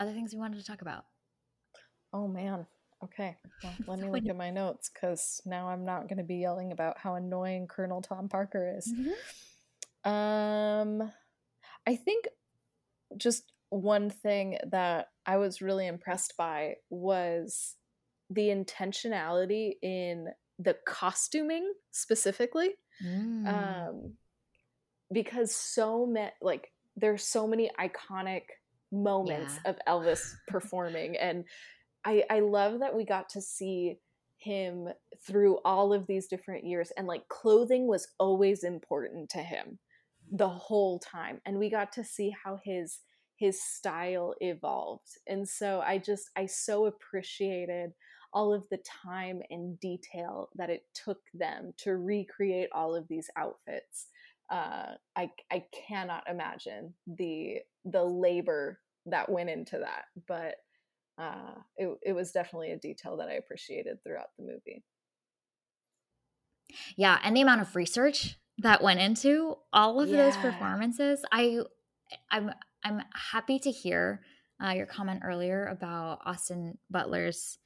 other 0.00 0.12
things 0.12 0.32
we 0.32 0.40
wanted 0.40 0.58
to 0.58 0.64
talk 0.66 0.82
about? 0.82 1.04
Oh 2.12 2.28
man. 2.28 2.66
Okay. 3.04 3.36
Well, 3.62 3.74
let 3.86 3.98
me 3.98 4.10
look 4.10 4.26
at 4.28 4.36
my 4.36 4.50
notes 4.50 4.90
because 4.92 5.40
now 5.44 5.68
I'm 5.68 5.84
not 5.84 6.08
going 6.08 6.18
to 6.18 6.24
be 6.24 6.36
yelling 6.36 6.72
about 6.72 6.98
how 6.98 7.14
annoying 7.14 7.66
Colonel 7.66 8.02
Tom 8.02 8.28
Parker 8.28 8.74
is. 8.76 8.92
Mm-hmm. 8.92 10.10
Um, 10.10 11.12
I 11.86 11.96
think 11.96 12.26
just 13.16 13.52
one 13.70 14.10
thing 14.10 14.58
that 14.70 15.08
I 15.26 15.36
was 15.36 15.60
really 15.60 15.86
impressed 15.86 16.34
by 16.38 16.76
was 16.90 17.74
the 18.30 18.48
intentionality 18.48 19.72
in 19.82 20.28
the 20.58 20.76
costuming 20.86 21.70
specifically. 21.90 22.70
Mm. 23.04 23.46
Um, 23.46 24.12
because 25.12 25.54
so 25.54 26.06
many, 26.06 26.30
like, 26.40 26.72
there's 26.96 27.24
so 27.24 27.46
many 27.46 27.70
iconic 27.78 28.42
moments 28.92 29.58
yeah. 29.64 29.70
of 29.70 29.78
Elvis 29.88 30.34
performing. 30.48 31.16
And 31.16 31.44
I, 32.04 32.24
I 32.30 32.40
love 32.40 32.80
that 32.80 32.94
we 32.94 33.04
got 33.04 33.28
to 33.30 33.40
see 33.40 33.98
him 34.38 34.88
through 35.26 35.58
all 35.64 35.92
of 35.92 36.06
these 36.06 36.26
different 36.28 36.64
years 36.64 36.92
and 36.96 37.06
like 37.06 37.26
clothing 37.28 37.86
was 37.86 38.08
always 38.18 38.64
important 38.64 39.30
to 39.30 39.38
him 39.38 39.78
the 40.30 40.48
whole 40.48 40.98
time 40.98 41.40
and 41.46 41.58
we 41.58 41.70
got 41.70 41.90
to 41.92 42.04
see 42.04 42.34
how 42.44 42.58
his 42.62 42.98
his 43.36 43.62
style 43.62 44.34
evolved 44.40 45.18
and 45.26 45.48
so 45.48 45.80
i 45.86 45.96
just 45.96 46.30
i 46.36 46.44
so 46.44 46.84
appreciated 46.84 47.92
all 48.32 48.52
of 48.52 48.68
the 48.70 48.78
time 48.78 49.40
and 49.48 49.80
detail 49.80 50.50
that 50.54 50.68
it 50.68 50.82
took 50.92 51.20
them 51.32 51.72
to 51.78 51.96
recreate 51.96 52.68
all 52.74 52.94
of 52.94 53.08
these 53.08 53.30
outfits 53.36 54.08
uh, 54.50 54.94
I 55.16 55.30
I 55.50 55.64
cannot 55.88 56.24
imagine 56.28 56.94
the 57.06 57.58
the 57.86 58.04
labor 58.04 58.80
that 59.06 59.30
went 59.30 59.48
into 59.50 59.78
that, 59.78 60.04
but 60.26 60.56
uh, 61.18 61.54
it 61.76 61.88
it 62.02 62.12
was 62.12 62.32
definitely 62.32 62.72
a 62.72 62.78
detail 62.78 63.16
that 63.18 63.28
I 63.28 63.34
appreciated 63.34 64.02
throughout 64.02 64.28
the 64.38 64.44
movie. 64.44 64.84
Yeah, 66.96 67.18
and 67.22 67.36
the 67.36 67.40
amount 67.40 67.62
of 67.62 67.76
research 67.76 68.36
that 68.58 68.82
went 68.82 69.00
into 69.00 69.56
all 69.72 70.00
of 70.00 70.08
yeah. 70.08 70.24
those 70.24 70.36
performances, 70.36 71.24
I 71.32 71.60
I'm 72.30 72.50
I'm 72.84 73.02
happy 73.32 73.58
to 73.60 73.70
hear 73.70 74.20
uh, 74.62 74.70
your 74.70 74.86
comment 74.86 75.22
earlier 75.24 75.66
about 75.66 76.20
Austin 76.24 76.78
Butler's 76.90 77.58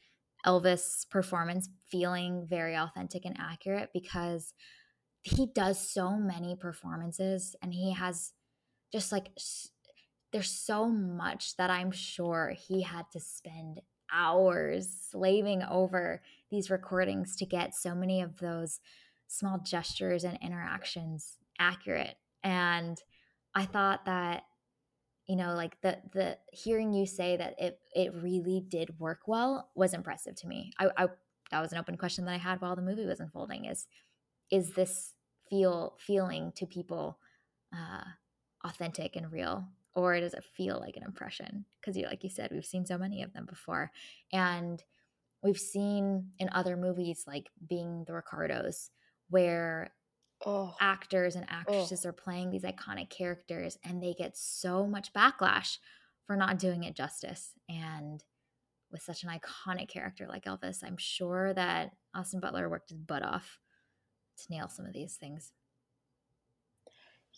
Elvis 0.46 1.08
performance 1.10 1.68
feeling 1.90 2.46
very 2.48 2.76
authentic 2.76 3.24
and 3.24 3.36
accurate 3.38 3.90
because 3.92 4.54
he 5.22 5.46
does 5.54 5.92
so 5.92 6.16
many 6.16 6.56
performances 6.56 7.54
and 7.62 7.74
he 7.74 7.92
has 7.92 8.32
just 8.92 9.12
like 9.12 9.28
there's 10.32 10.50
so 10.50 10.88
much 10.88 11.56
that 11.56 11.70
I'm 11.70 11.90
sure 11.90 12.54
he 12.56 12.82
had 12.82 13.10
to 13.12 13.20
spend 13.20 13.80
hours 14.12 14.88
slaving 15.10 15.62
over 15.62 16.22
these 16.50 16.70
recordings 16.70 17.36
to 17.36 17.46
get 17.46 17.74
so 17.74 17.94
many 17.94 18.20
of 18.22 18.38
those 18.38 18.80
small 19.28 19.58
gestures 19.58 20.24
and 20.24 20.38
interactions 20.42 21.36
accurate. 21.58 22.16
And 22.42 22.98
i 23.54 23.64
thought 23.64 24.04
that 24.04 24.44
you 25.26 25.36
know 25.36 25.54
like 25.54 25.80
the 25.80 25.98
the 26.12 26.38
hearing 26.52 26.92
you 26.92 27.06
say 27.06 27.36
that 27.36 27.54
it 27.58 27.80
it 27.94 28.14
really 28.14 28.64
did 28.68 28.98
work 28.98 29.20
well 29.26 29.70
was 29.74 29.94
impressive 29.94 30.34
to 30.36 30.46
me. 30.46 30.72
I, 30.78 30.90
I 30.96 31.08
that 31.50 31.60
was 31.60 31.72
an 31.72 31.78
open 31.78 31.96
question 31.96 32.24
that 32.24 32.32
i 32.32 32.38
had 32.38 32.60
while 32.60 32.76
the 32.76 32.82
movie 32.82 33.06
was 33.06 33.20
unfolding 33.20 33.64
is 33.64 33.86
is 34.50 34.72
this 34.74 35.14
feel 35.48 35.96
feeling 35.98 36.52
to 36.56 36.66
people 36.66 37.18
uh, 37.72 38.04
authentic 38.64 39.16
and 39.16 39.30
real 39.32 39.64
or 39.94 40.18
does 40.20 40.34
it 40.34 40.44
feel 40.56 40.78
like 40.78 40.96
an 40.96 41.02
impression 41.02 41.64
because 41.80 41.96
you 41.96 42.06
like 42.06 42.22
you 42.22 42.30
said 42.30 42.50
we've 42.52 42.64
seen 42.64 42.86
so 42.86 42.98
many 42.98 43.22
of 43.22 43.32
them 43.32 43.46
before 43.46 43.90
and 44.32 44.82
we've 45.42 45.58
seen 45.58 46.28
in 46.38 46.48
other 46.52 46.76
movies 46.76 47.24
like 47.26 47.48
being 47.68 48.04
the 48.06 48.12
ricardos 48.12 48.90
where 49.28 49.92
oh. 50.46 50.74
actors 50.80 51.36
and 51.36 51.46
actresses 51.48 52.04
oh. 52.04 52.10
are 52.10 52.12
playing 52.12 52.50
these 52.50 52.62
iconic 52.62 53.10
characters 53.10 53.78
and 53.84 54.02
they 54.02 54.14
get 54.14 54.36
so 54.36 54.86
much 54.86 55.12
backlash 55.12 55.78
for 56.26 56.36
not 56.36 56.58
doing 56.58 56.84
it 56.84 56.94
justice 56.94 57.52
and 57.68 58.22
with 58.92 59.02
such 59.02 59.22
an 59.22 59.30
iconic 59.30 59.88
character 59.88 60.26
like 60.28 60.44
elvis 60.44 60.84
i'm 60.84 60.96
sure 60.98 61.52
that 61.54 61.90
austin 62.14 62.40
butler 62.40 62.68
worked 62.68 62.90
his 62.90 62.98
butt 62.98 63.24
off 63.24 63.58
to 64.38 64.44
nail 64.54 64.68
some 64.68 64.86
of 64.86 64.92
these 64.92 65.16
things 65.16 65.52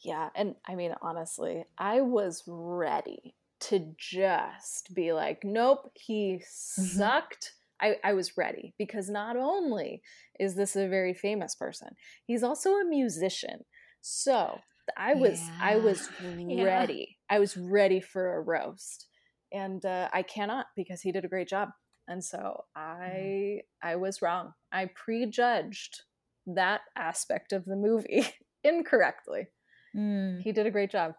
yeah, 0.02 0.30
and 0.34 0.54
I 0.66 0.74
mean 0.74 0.94
honestly, 1.02 1.64
I 1.78 2.00
was 2.00 2.42
ready 2.46 3.34
to 3.60 3.94
just 3.96 4.92
be 4.94 5.12
like, 5.12 5.42
nope, 5.44 5.90
he 5.94 6.42
mm-hmm. 6.42 6.82
sucked. 6.82 7.52
I, 7.80 7.96
I 8.04 8.12
was 8.12 8.36
ready 8.36 8.74
because 8.78 9.08
not 9.08 9.36
only 9.36 10.02
is 10.38 10.54
this 10.54 10.76
a 10.76 10.88
very 10.88 11.14
famous 11.14 11.56
person, 11.56 11.88
he's 12.26 12.44
also 12.44 12.74
a 12.74 12.84
musician. 12.84 13.64
So 14.00 14.60
I 14.96 15.14
was 15.14 15.40
yeah. 15.40 15.58
I 15.60 15.76
was 15.76 16.08
ready. 16.22 17.16
Yeah. 17.30 17.36
I 17.36 17.38
was 17.38 17.56
ready 17.56 18.00
for 18.00 18.36
a 18.36 18.40
roast. 18.40 19.06
And 19.52 19.84
uh, 19.84 20.08
I 20.12 20.22
cannot 20.22 20.66
because 20.76 21.02
he 21.02 21.12
did 21.12 21.24
a 21.24 21.28
great 21.28 21.48
job. 21.48 21.70
And 22.08 22.24
so 22.24 22.64
I 22.74 23.60
I 23.82 23.96
was 23.96 24.22
wrong. 24.22 24.52
I 24.72 24.88
prejudged 24.94 26.02
that 26.46 26.80
aspect 26.96 27.52
of 27.52 27.64
the 27.64 27.76
movie 27.76 28.26
incorrectly. 28.64 29.48
Mm. 29.96 30.40
He 30.42 30.52
did 30.52 30.66
a 30.66 30.70
great 30.70 30.90
job. 30.90 31.14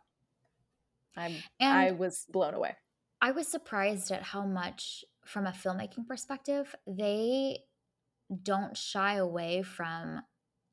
I'm 1.16 1.36
and 1.60 1.78
I 1.78 1.92
was 1.92 2.26
blown 2.32 2.54
away. 2.54 2.76
I 3.22 3.32
was 3.32 3.48
surprised 3.48 4.12
at 4.12 4.24
how 4.24 4.46
much 4.46 5.06
from 5.26 5.48
a 5.48 5.52
filmmaking 5.52 6.08
perspective 6.08 6.76
they 6.88 7.60
don't 8.42 8.76
shy 8.76 9.16
away 9.16 9.62
from 9.62 10.22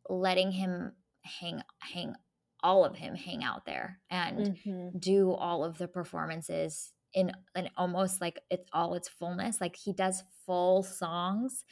letting 0.08 0.50
him 0.50 0.92
hang 1.22 1.62
hang 1.78 2.14
all 2.62 2.84
of 2.84 2.96
him 2.96 3.14
hang 3.14 3.44
out 3.44 3.64
there 3.64 4.00
and 4.10 4.38
mm-hmm. 4.38 4.98
do 4.98 5.32
all 5.32 5.64
of 5.64 5.78
the 5.78 5.88
performances 5.88 6.92
in 7.14 7.32
an 7.54 7.68
almost 7.76 8.20
like 8.20 8.40
it's 8.50 8.68
all 8.72 8.94
its 8.94 9.08
fullness 9.08 9.60
like 9.60 9.76
he 9.76 9.92
does 9.92 10.22
full 10.46 10.82
songs 10.82 11.64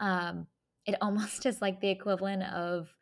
um 0.00 0.46
it 0.86 0.96
almost 1.02 1.46
is 1.46 1.60
like 1.60 1.80
the 1.80 1.90
equivalent 1.90 2.42
of 2.42 2.94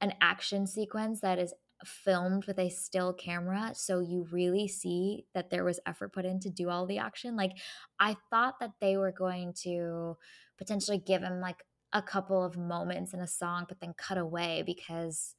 an 0.00 0.12
action 0.20 0.66
sequence 0.66 1.20
that 1.20 1.38
is 1.38 1.54
filmed 1.84 2.46
with 2.46 2.58
a 2.58 2.68
still 2.68 3.12
camera 3.12 3.70
so 3.74 4.00
you 4.00 4.26
really 4.30 4.66
see 4.66 5.24
that 5.34 5.50
there 5.50 5.64
was 5.64 5.80
effort 5.86 6.12
put 6.12 6.24
in 6.24 6.40
to 6.40 6.50
do 6.50 6.68
all 6.68 6.86
the 6.86 6.98
action 6.98 7.36
like 7.36 7.52
i 8.00 8.16
thought 8.30 8.58
that 8.60 8.72
they 8.80 8.96
were 8.96 9.12
going 9.12 9.52
to 9.52 10.16
potentially 10.58 10.98
give 10.98 11.22
him 11.22 11.40
like 11.40 11.62
a 11.92 12.02
couple 12.02 12.42
of 12.42 12.56
moments 12.56 13.14
in 13.14 13.20
a 13.20 13.26
song 13.26 13.64
but 13.68 13.80
then 13.80 13.94
cut 13.96 14.18
away 14.18 14.62
because 14.66 15.34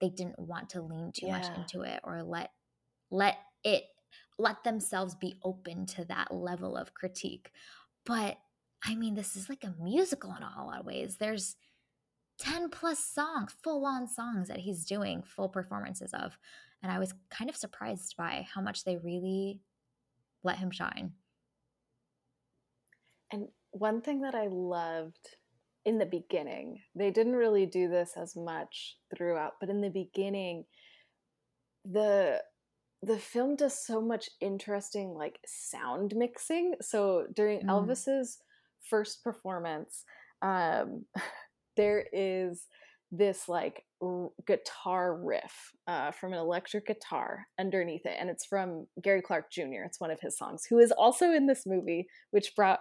they 0.00 0.08
didn't 0.08 0.38
want 0.38 0.70
to 0.70 0.82
lean 0.82 1.12
too 1.12 1.26
yeah. 1.26 1.38
much 1.38 1.46
into 1.56 1.82
it 1.82 2.00
or 2.04 2.22
let 2.22 2.50
let 3.10 3.36
it 3.64 3.84
let 4.38 4.62
themselves 4.64 5.14
be 5.14 5.38
open 5.42 5.84
to 5.84 6.04
that 6.04 6.32
level 6.32 6.76
of 6.76 6.94
critique 6.94 7.50
but 8.06 8.38
i 8.84 8.94
mean 8.94 9.14
this 9.14 9.36
is 9.36 9.48
like 9.48 9.64
a 9.64 9.74
musical 9.82 10.34
in 10.34 10.42
a 10.42 10.64
lot 10.64 10.80
of 10.80 10.86
ways 10.86 11.16
there's 11.16 11.56
10 12.38 12.70
plus 12.70 12.98
songs, 12.98 13.54
full 13.62 13.84
on 13.84 14.06
songs 14.06 14.48
that 14.48 14.60
he's 14.60 14.84
doing 14.84 15.22
full 15.22 15.48
performances 15.48 16.12
of. 16.14 16.38
And 16.82 16.92
I 16.92 16.98
was 16.98 17.14
kind 17.30 17.50
of 17.50 17.56
surprised 17.56 18.16
by 18.16 18.46
how 18.52 18.60
much 18.60 18.84
they 18.84 18.96
really 18.96 19.60
let 20.44 20.58
him 20.58 20.70
shine. 20.70 21.12
And 23.32 23.48
one 23.72 24.00
thing 24.00 24.22
that 24.22 24.34
I 24.34 24.46
loved 24.46 25.36
in 25.84 25.98
the 25.98 26.06
beginning, 26.06 26.80
they 26.94 27.10
didn't 27.10 27.34
really 27.34 27.66
do 27.66 27.88
this 27.88 28.12
as 28.16 28.36
much 28.36 28.96
throughout, 29.16 29.54
but 29.60 29.68
in 29.68 29.80
the 29.80 29.90
beginning, 29.90 30.64
the 31.84 32.42
the 33.02 33.18
film 33.18 33.54
does 33.54 33.86
so 33.86 34.00
much 34.00 34.28
interesting 34.40 35.14
like 35.14 35.38
sound 35.46 36.14
mixing. 36.16 36.74
So 36.80 37.26
during 37.32 37.60
mm. 37.60 37.66
Elvis's 37.68 38.38
first 38.82 39.22
performance, 39.22 40.04
um, 40.42 41.04
there 41.78 42.04
is 42.12 42.66
this 43.10 43.48
like 43.48 43.84
r- 44.02 44.28
guitar 44.46 45.16
riff 45.16 45.72
uh, 45.86 46.10
from 46.10 46.34
an 46.34 46.38
electric 46.38 46.86
guitar 46.86 47.46
underneath 47.58 48.04
it, 48.04 48.16
and 48.20 48.28
it's 48.28 48.44
from 48.44 48.86
Gary 49.02 49.22
Clark 49.22 49.50
Jr. 49.50 49.84
It's 49.86 50.00
one 50.00 50.10
of 50.10 50.20
his 50.20 50.36
songs, 50.36 50.66
who 50.68 50.78
is 50.78 50.92
also 50.92 51.32
in 51.32 51.46
this 51.46 51.64
movie, 51.64 52.06
which 52.32 52.54
brought 52.54 52.80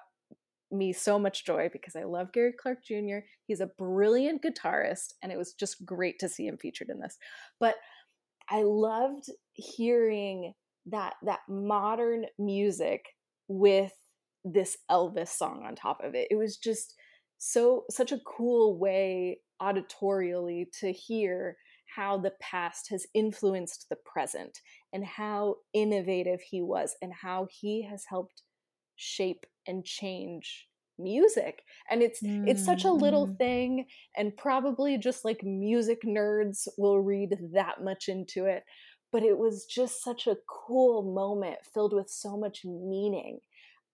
me 0.70 0.92
so 0.92 1.18
much 1.18 1.46
joy 1.46 1.70
because 1.72 1.96
I 1.96 2.04
love 2.04 2.34
Gary 2.34 2.54
Clark 2.60 2.80
Jr. 2.84 3.20
He's 3.46 3.62
a 3.62 3.72
brilliant 3.78 4.44
guitarist, 4.44 5.14
and 5.22 5.32
it 5.32 5.38
was 5.38 5.54
just 5.54 5.86
great 5.86 6.20
to 6.20 6.28
see 6.28 6.48
him 6.48 6.58
featured 6.58 6.90
in 6.90 7.00
this. 7.00 7.18
But 7.60 7.76
I 8.50 8.64
loved 8.64 9.30
hearing 9.54 10.54
that 10.88 11.16
that 11.24 11.40
modern 11.48 12.26
music 12.38 13.06
with 13.48 13.94
this 14.44 14.78
Elvis 14.90 15.30
song 15.30 15.64
on 15.66 15.76
top 15.76 16.02
of 16.04 16.16
it. 16.16 16.28
It 16.32 16.36
was 16.36 16.58
just 16.58 16.96
so 17.38 17.84
such 17.90 18.12
a 18.12 18.20
cool 18.26 18.78
way 18.78 19.40
auditorially 19.62 20.66
to 20.80 20.92
hear 20.92 21.58
how 21.96 22.18
the 22.18 22.34
past 22.40 22.90
has 22.90 23.06
influenced 23.14 23.88
the 23.90 23.96
present 24.06 24.60
and 24.94 25.06
how 25.06 25.56
innovative 25.74 26.42
he 26.42 26.62
was 26.62 26.96
and 27.02 27.12
how 27.22 27.48
he 27.50 27.84
has 27.84 28.04
helped 28.10 28.44
shape 28.96 29.46
and 29.68 29.86
change 29.86 30.68
music 31.00 31.62
and 31.92 32.02
it's 32.02 32.24
mm-hmm. 32.24 32.48
it's 32.48 32.66
such 32.66 32.84
a 32.84 32.92
little 32.92 33.28
mm-hmm. 33.28 33.36
thing 33.36 33.86
and 34.16 34.36
probably 34.36 34.98
just 34.98 35.24
like 35.24 35.44
music 35.44 36.00
nerds 36.04 36.68
will 36.78 37.00
read 37.00 37.38
that 37.54 37.84
much 37.84 38.08
into 38.08 38.46
it 38.46 38.64
but 39.12 39.22
it 39.22 39.38
was 39.38 39.66
just 39.66 40.04
such 40.04 40.26
a 40.26 40.38
cool 40.50 41.14
moment 41.14 41.58
filled 41.72 41.94
with 41.94 42.10
so 42.10 42.36
much 42.36 42.62
meaning 42.66 43.40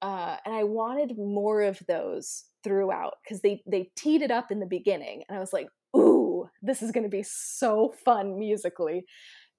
uh, 0.02 0.38
and 0.46 0.56
i 0.56 0.64
wanted 0.64 1.18
more 1.18 1.62
of 1.62 1.80
those 1.89 2.46
throughout 2.64 3.16
because 3.24 3.41
they 3.41 3.61
they 3.68 3.89
teed 3.95 4.22
it 4.22 4.32
up 4.32 4.51
in 4.51 4.59
the 4.59 4.66
beginning 4.66 5.24
and 5.28 5.38
i 5.38 5.39
was 5.39 5.53
like 5.53 5.68
ooh 5.95 6.49
this 6.61 6.82
is 6.82 6.91
going 6.91 7.03
to 7.03 7.09
be 7.09 7.24
so 7.24 7.93
fun 8.05 8.38
musically 8.39 9.05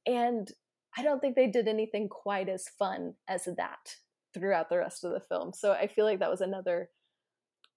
and 0.06 0.52
i 0.96 1.02
don't 1.02 1.20
think 1.20 1.36
they 1.36 1.46
did 1.46 1.68
anything 1.68 2.08
quite 2.08 2.48
as 2.48 2.64
fun 2.78 3.14
as 3.28 3.44
that 3.56 3.96
throughout 4.32 4.68
the 4.68 4.78
rest 4.78 5.04
of 5.04 5.12
the 5.12 5.20
film 5.20 5.52
so 5.52 5.72
i 5.72 5.86
feel 5.86 6.04
like 6.04 6.18
that 6.18 6.30
was 6.30 6.40
another 6.40 6.88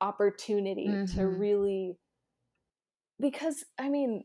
opportunity 0.01 0.87
mm-hmm. 0.87 1.17
to 1.17 1.27
really 1.27 1.97
because 3.19 3.63
i 3.79 3.89
mean 3.89 4.23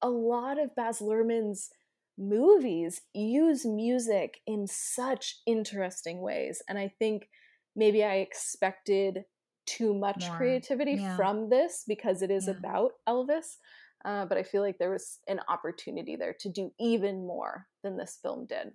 a 0.00 0.08
lot 0.08 0.58
of 0.58 0.74
baz 0.74 1.00
luhrmann's 1.00 1.70
movies 2.18 3.00
use 3.14 3.64
music 3.64 4.40
in 4.46 4.66
such 4.66 5.36
interesting 5.46 6.20
ways 6.20 6.62
and 6.68 6.78
i 6.78 6.92
think 6.98 7.28
maybe 7.74 8.04
i 8.04 8.16
expected 8.16 9.24
too 9.66 9.94
much 9.94 10.26
More. 10.28 10.36
creativity 10.36 10.94
yeah. 10.94 11.16
from 11.16 11.48
this 11.48 11.84
because 11.86 12.22
it 12.22 12.30
is 12.30 12.46
yeah. 12.46 12.54
about 12.58 12.92
elvis 13.08 13.56
uh, 14.04 14.26
but 14.26 14.38
i 14.38 14.42
feel 14.42 14.62
like 14.62 14.78
there 14.78 14.90
was 14.90 15.18
an 15.28 15.40
opportunity 15.48 16.16
there 16.16 16.34
to 16.40 16.48
do 16.48 16.72
even 16.78 17.26
more 17.26 17.66
than 17.82 17.96
this 17.96 18.18
film 18.20 18.46
did 18.46 18.72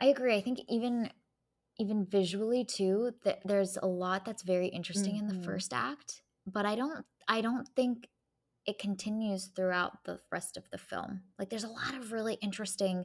i 0.00 0.06
agree 0.06 0.36
i 0.36 0.40
think 0.40 0.60
even 0.68 1.10
even 1.78 2.04
visually 2.04 2.64
too 2.64 3.12
that 3.24 3.40
there's 3.44 3.78
a 3.78 3.86
lot 3.86 4.24
that's 4.24 4.42
very 4.42 4.68
interesting 4.68 5.14
mm-hmm. 5.14 5.22
in 5.22 5.28
the 5.28 5.34
mm-hmm. 5.34 5.50
first 5.50 5.72
act 5.72 6.22
but 6.46 6.66
i 6.66 6.74
don't 6.74 7.04
i 7.28 7.40
don't 7.40 7.68
think 7.74 8.08
it 8.66 8.78
continues 8.78 9.46
throughout 9.56 10.04
the 10.04 10.20
rest 10.30 10.56
of 10.56 10.68
the 10.70 10.78
film 10.78 11.22
like 11.38 11.50
there's 11.50 11.64
a 11.64 11.68
lot 11.68 11.94
of 11.94 12.12
really 12.12 12.34
interesting 12.42 13.04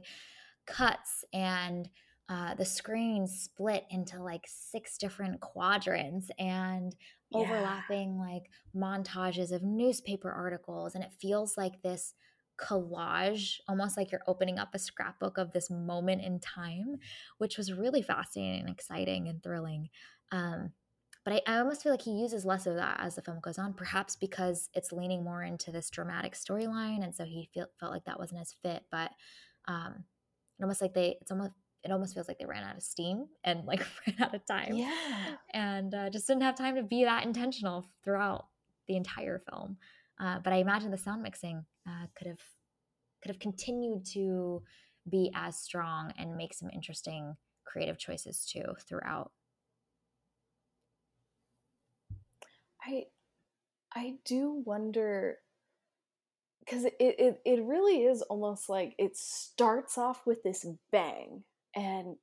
cuts 0.66 1.24
and 1.32 1.88
uh, 2.28 2.54
the 2.54 2.64
screen 2.64 3.26
split 3.26 3.84
into 3.90 4.22
like 4.22 4.44
six 4.46 4.98
different 4.98 5.40
quadrants 5.40 6.30
and 6.38 6.94
yeah. 7.30 7.38
overlapping 7.38 8.18
like 8.18 8.50
montages 8.76 9.50
of 9.50 9.62
newspaper 9.62 10.30
articles 10.30 10.94
and 10.94 11.02
it 11.02 11.12
feels 11.20 11.56
like 11.56 11.80
this 11.82 12.14
collage, 12.58 13.60
almost 13.68 13.96
like 13.96 14.10
you're 14.10 14.20
opening 14.26 14.58
up 14.58 14.74
a 14.74 14.78
scrapbook 14.78 15.38
of 15.38 15.52
this 15.52 15.70
moment 15.70 16.22
in 16.22 16.40
time, 16.40 16.96
which 17.38 17.56
was 17.56 17.72
really 17.72 18.02
fascinating 18.02 18.60
and 18.60 18.68
exciting 18.68 19.28
and 19.28 19.42
thrilling. 19.42 19.88
Um, 20.32 20.72
but 21.24 21.42
I, 21.46 21.54
I, 21.54 21.58
almost 21.58 21.82
feel 21.82 21.92
like 21.92 22.02
he 22.02 22.20
uses 22.20 22.44
less 22.44 22.66
of 22.66 22.76
that 22.76 22.98
as 23.00 23.14
the 23.14 23.22
film 23.22 23.38
goes 23.40 23.58
on, 23.58 23.74
perhaps 23.74 24.16
because 24.16 24.68
it's 24.74 24.92
leaning 24.92 25.24
more 25.24 25.42
into 25.42 25.70
this 25.70 25.90
dramatic 25.90 26.34
storyline, 26.34 27.02
and 27.02 27.14
so 27.14 27.24
he 27.24 27.48
feel, 27.52 27.66
felt 27.78 27.92
like 27.92 28.04
that 28.04 28.18
wasn't 28.18 28.40
as 28.40 28.54
fit. 28.62 28.84
But 28.90 29.10
um, 29.66 30.04
almost 30.60 30.80
like 30.80 30.94
they, 30.94 31.16
it's 31.20 31.30
almost 31.30 31.52
it 31.84 31.92
almost 31.92 32.14
feels 32.14 32.28
like 32.28 32.38
they 32.38 32.46
ran 32.46 32.64
out 32.64 32.76
of 32.76 32.82
steam 32.82 33.26
and 33.44 33.64
like 33.64 33.80
ran 34.06 34.16
out 34.20 34.34
of 34.34 34.44
time. 34.46 34.74
Yeah, 34.74 35.36
and 35.52 35.94
uh, 35.94 36.10
just 36.10 36.26
didn't 36.26 36.42
have 36.42 36.56
time 36.56 36.74
to 36.76 36.82
be 36.82 37.04
that 37.04 37.24
intentional 37.24 37.84
throughout 38.04 38.46
the 38.86 38.96
entire 38.96 39.42
film. 39.50 39.76
Uh, 40.20 40.38
but 40.42 40.52
I 40.52 40.56
imagine 40.56 40.90
the 40.90 40.98
sound 40.98 41.22
mixing 41.22 41.64
uh, 41.86 42.06
could 42.16 42.26
have 42.26 42.40
could 43.22 43.30
have 43.30 43.38
continued 43.38 44.04
to 44.12 44.62
be 45.08 45.30
as 45.34 45.58
strong 45.58 46.12
and 46.18 46.36
make 46.36 46.54
some 46.54 46.70
interesting 46.70 47.36
creative 47.64 47.98
choices 47.98 48.46
too 48.46 48.74
throughout. 48.88 49.30
I 52.82 53.04
I 53.94 54.14
do 54.24 54.62
wonder 54.64 55.38
because 56.60 56.84
it, 56.84 56.94
it 56.98 57.40
it 57.44 57.62
really 57.62 58.04
is 58.04 58.22
almost 58.22 58.68
like 58.68 58.94
it 58.98 59.16
starts 59.16 59.96
off 59.96 60.26
with 60.26 60.42
this 60.42 60.66
bang 60.92 61.44
and 61.78 62.16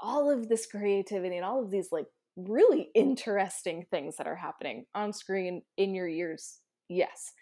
all 0.00 0.30
of 0.30 0.48
this 0.48 0.66
creativity 0.66 1.36
and 1.36 1.44
all 1.44 1.62
of 1.62 1.70
these 1.70 1.88
like 1.90 2.06
really 2.36 2.90
interesting 2.94 3.84
things 3.90 4.16
that 4.16 4.26
are 4.26 4.36
happening 4.36 4.84
on 4.94 5.12
screen 5.12 5.62
in 5.76 5.94
your 5.94 6.06
ears 6.06 6.60
yes. 6.88 7.32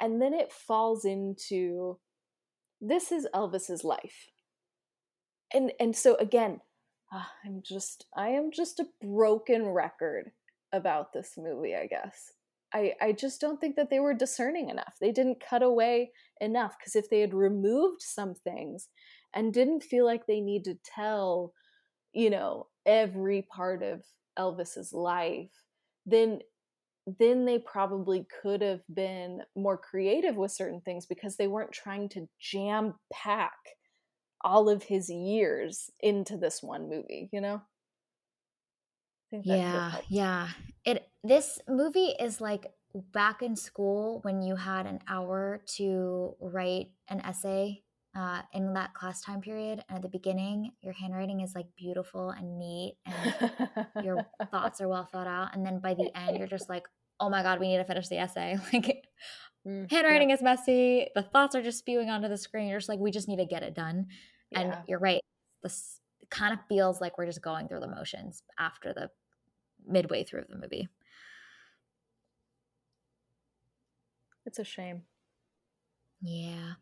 And 0.00 0.20
then 0.20 0.34
it 0.34 0.52
falls 0.52 1.04
into 1.04 1.98
this 2.80 3.12
is 3.12 3.26
elvis's 3.34 3.84
life. 3.84 4.30
And 5.52 5.72
and 5.78 5.96
so 5.96 6.16
again 6.16 6.60
uh, 7.12 7.22
i'm 7.44 7.62
just 7.64 8.06
i 8.16 8.28
am 8.28 8.50
just 8.50 8.80
a 8.80 8.86
broken 9.00 9.66
record 9.66 10.32
about 10.72 11.12
this 11.12 11.34
movie 11.38 11.74
i 11.76 11.86
guess. 11.86 12.32
I 12.74 12.94
i 13.00 13.12
just 13.12 13.40
don't 13.40 13.60
think 13.60 13.76
that 13.76 13.88
they 13.88 14.00
were 14.00 14.14
discerning 14.14 14.68
enough. 14.68 14.94
They 15.00 15.12
didn't 15.12 15.44
cut 15.48 15.62
away 15.62 16.10
enough 16.40 16.74
because 16.78 16.96
if 16.96 17.08
they 17.08 17.20
had 17.20 17.32
removed 17.32 18.02
some 18.02 18.34
things 18.34 18.88
and 19.34 19.52
didn't 19.52 19.82
feel 19.82 20.04
like 20.04 20.26
they 20.26 20.40
need 20.40 20.64
to 20.64 20.78
tell 20.84 21.52
you 22.12 22.30
know 22.30 22.66
every 22.86 23.42
part 23.42 23.82
of 23.82 24.02
elvis's 24.38 24.92
life 24.92 25.50
then 26.06 26.40
then 27.18 27.44
they 27.44 27.58
probably 27.58 28.26
could 28.42 28.62
have 28.62 28.80
been 28.92 29.42
more 29.54 29.76
creative 29.76 30.36
with 30.36 30.50
certain 30.50 30.80
things 30.80 31.04
because 31.06 31.36
they 31.36 31.46
weren't 31.46 31.72
trying 31.72 32.08
to 32.08 32.26
jam 32.40 32.94
pack 33.12 33.52
all 34.40 34.68
of 34.68 34.82
his 34.82 35.10
years 35.10 35.90
into 36.00 36.36
this 36.36 36.62
one 36.62 36.88
movie, 36.88 37.28
you 37.32 37.40
know? 37.40 37.60
yeah, 39.32 39.96
yeah. 40.08 40.48
It 40.84 41.08
this 41.22 41.58
movie 41.68 42.14
is 42.20 42.40
like 42.40 42.66
back 42.94 43.42
in 43.42 43.56
school 43.56 44.20
when 44.22 44.42
you 44.42 44.54
had 44.54 44.86
an 44.86 45.00
hour 45.08 45.62
to 45.76 46.36
write 46.40 46.90
an 47.08 47.20
essay 47.20 47.82
uh, 48.16 48.42
in 48.52 48.72
that 48.74 48.94
class 48.94 49.20
time 49.20 49.40
period. 49.40 49.82
And 49.88 49.96
at 49.96 50.02
the 50.02 50.08
beginning, 50.08 50.72
your 50.82 50.92
handwriting 50.92 51.40
is 51.40 51.54
like 51.54 51.66
beautiful 51.76 52.30
and 52.30 52.58
neat, 52.58 52.96
and 53.06 54.04
your 54.04 54.26
thoughts 54.50 54.80
are 54.80 54.88
well 54.94 55.08
thought 55.10 55.26
out. 55.26 55.54
And 55.54 55.64
then 55.64 55.80
by 55.80 55.94
the 55.94 56.10
end, 56.16 56.38
you're 56.38 56.46
just 56.46 56.68
like, 56.68 56.84
oh 57.20 57.28
my 57.28 57.42
god, 57.42 57.60
we 57.60 57.68
need 57.68 57.78
to 57.78 57.84
finish 57.84 58.08
the 58.08 58.18
essay. 58.18 58.56
Like 58.72 59.04
mm, 59.66 59.90
handwriting 59.90 60.30
yeah. 60.30 60.36
is 60.36 60.42
messy. 60.42 61.08
The 61.14 61.22
thoughts 61.22 61.54
are 61.54 61.62
just 61.62 61.78
spewing 61.78 62.10
onto 62.10 62.28
the 62.28 62.36
screen. 62.36 62.68
You're 62.68 62.78
just 62.78 62.88
like, 62.88 62.98
we 62.98 63.10
just 63.10 63.28
need 63.28 63.38
to 63.38 63.46
get 63.46 63.62
it 63.62 63.74
done. 63.74 64.06
Yeah. 64.50 64.60
And 64.60 64.76
you're 64.86 64.98
right. 64.98 65.22
This 65.62 66.00
kind 66.30 66.52
of 66.52 66.60
feels 66.68 67.00
like 67.00 67.16
we're 67.16 67.26
just 67.26 67.42
going 67.42 67.68
through 67.68 67.80
the 67.80 67.88
motions 67.88 68.42
after 68.58 68.92
the 68.92 69.08
midway 69.86 70.24
through 70.24 70.44
the 70.48 70.58
movie. 70.58 70.88
It's 74.46 74.58
a 74.58 74.64
shame. 74.64 75.02
Yeah. 76.20 76.74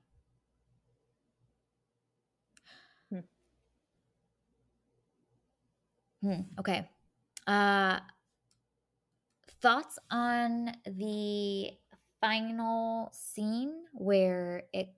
Hmm. 6.23 6.43
Okay. 6.59 6.89
Uh 7.47 7.99
thoughts 9.61 9.99
on 10.11 10.73
the 10.87 11.71
final 12.21 13.11
scene 13.13 13.85
where 13.93 14.65
it 14.73 14.95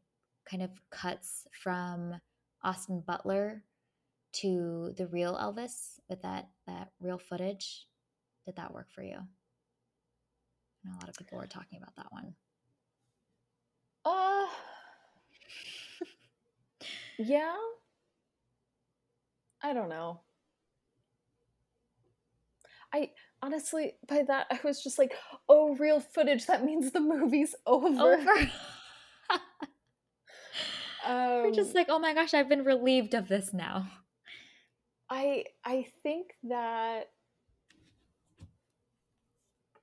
kind 0.51 0.63
of 0.63 0.71
cuts 0.91 1.47
from 1.63 2.15
Austin 2.63 3.03
Butler 3.07 3.63
to 4.33 4.93
the 4.97 5.07
real 5.07 5.35
Elvis 5.37 6.01
with 6.09 6.23
that 6.23 6.49
that 6.67 6.91
real 7.01 7.19
footage. 7.19 7.87
Did 8.47 8.57
that 8.57 8.73
work 8.73 8.89
for 8.91 9.03
you? 9.03 9.17
Know 10.85 10.93
a 10.93 11.01
lot 11.01 11.09
of 11.09 11.17
people 11.17 11.39
were 11.39 11.47
talking 11.47 11.79
about 11.79 11.97
that 11.97 12.13
one. 12.13 12.35
Uh 14.05 14.47
yeah. 17.19 17.57
I 19.63 19.73
don't 19.73 19.89
know. 19.89 20.21
I 22.95 23.11
honestly, 23.43 23.95
by 24.09 24.23
that, 24.29 24.47
I 24.53 24.61
was 24.63 24.83
just 24.83 24.99
like, 24.99 25.15
oh, 25.49 25.75
real 25.75 25.99
footage. 25.99 26.47
That 26.47 26.65
means 26.65 26.93
the 26.93 27.01
movie's 27.01 27.55
over. 27.67 28.15
Over. 28.15 28.51
um, 29.31 29.39
We're 31.43 31.51
just 31.51 31.75
like, 31.75 31.89
oh 31.91 31.99
my 31.99 32.15
gosh, 32.15 32.35
I've 32.35 32.49
been 32.49 32.65
relieved 32.65 33.15
of 33.15 33.27
this 33.27 33.53
now. 33.53 33.89
I 35.11 35.45
I 35.65 35.87
think 36.03 36.29
that 36.45 37.11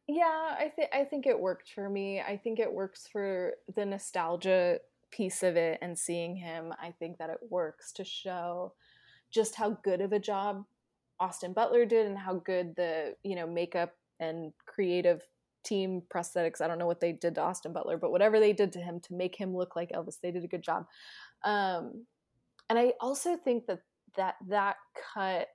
yeah, 0.07 0.55
I 0.57 0.71
think 0.75 0.89
I 0.93 1.03
think 1.03 1.27
it 1.27 1.39
worked 1.39 1.69
for 1.75 1.89
me. 1.89 2.21
I 2.21 2.37
think 2.37 2.59
it 2.59 2.71
works 2.71 3.07
for 3.11 3.53
the 3.75 3.85
nostalgia 3.85 4.79
piece 5.11 5.43
of 5.43 5.57
it 5.57 5.79
and 5.81 5.99
seeing 5.99 6.35
him. 6.37 6.73
I 6.81 6.91
think 6.97 7.17
that 7.17 7.29
it 7.29 7.39
works 7.49 7.91
to 7.93 8.05
show 8.05 8.73
just 9.31 9.55
how 9.55 9.77
good 9.83 10.01
of 10.01 10.13
a 10.13 10.19
job 10.19 10.65
Austin 11.21 11.53
Butler 11.53 11.85
did 11.85 12.07
and 12.07 12.17
how 12.17 12.35
good 12.35 12.75
the, 12.75 13.15
you 13.23 13.35
know, 13.35 13.45
makeup 13.45 13.91
and 14.19 14.51
creative 14.65 15.21
team 15.63 16.01
prosthetics, 16.13 16.61
I 16.61 16.67
don't 16.67 16.79
know 16.79 16.87
what 16.87 16.99
they 16.99 17.11
did 17.11 17.35
to 17.35 17.41
Austin 17.41 17.73
Butler, 17.73 17.97
but 17.97 18.11
whatever 18.11 18.39
they 18.39 18.53
did 18.53 18.73
to 18.73 18.79
him 18.79 18.99
to 19.01 19.13
make 19.13 19.35
him 19.35 19.55
look 19.55 19.75
like 19.75 19.91
Elvis, 19.91 20.19
they 20.21 20.31
did 20.31 20.43
a 20.43 20.47
good 20.47 20.63
job. 20.63 20.87
Um, 21.45 22.07
and 22.69 22.79
I 22.79 22.93
also 22.99 23.37
think 23.37 23.67
that 23.67 23.81
that 24.17 24.35
that 24.49 24.77
cut 25.13 25.47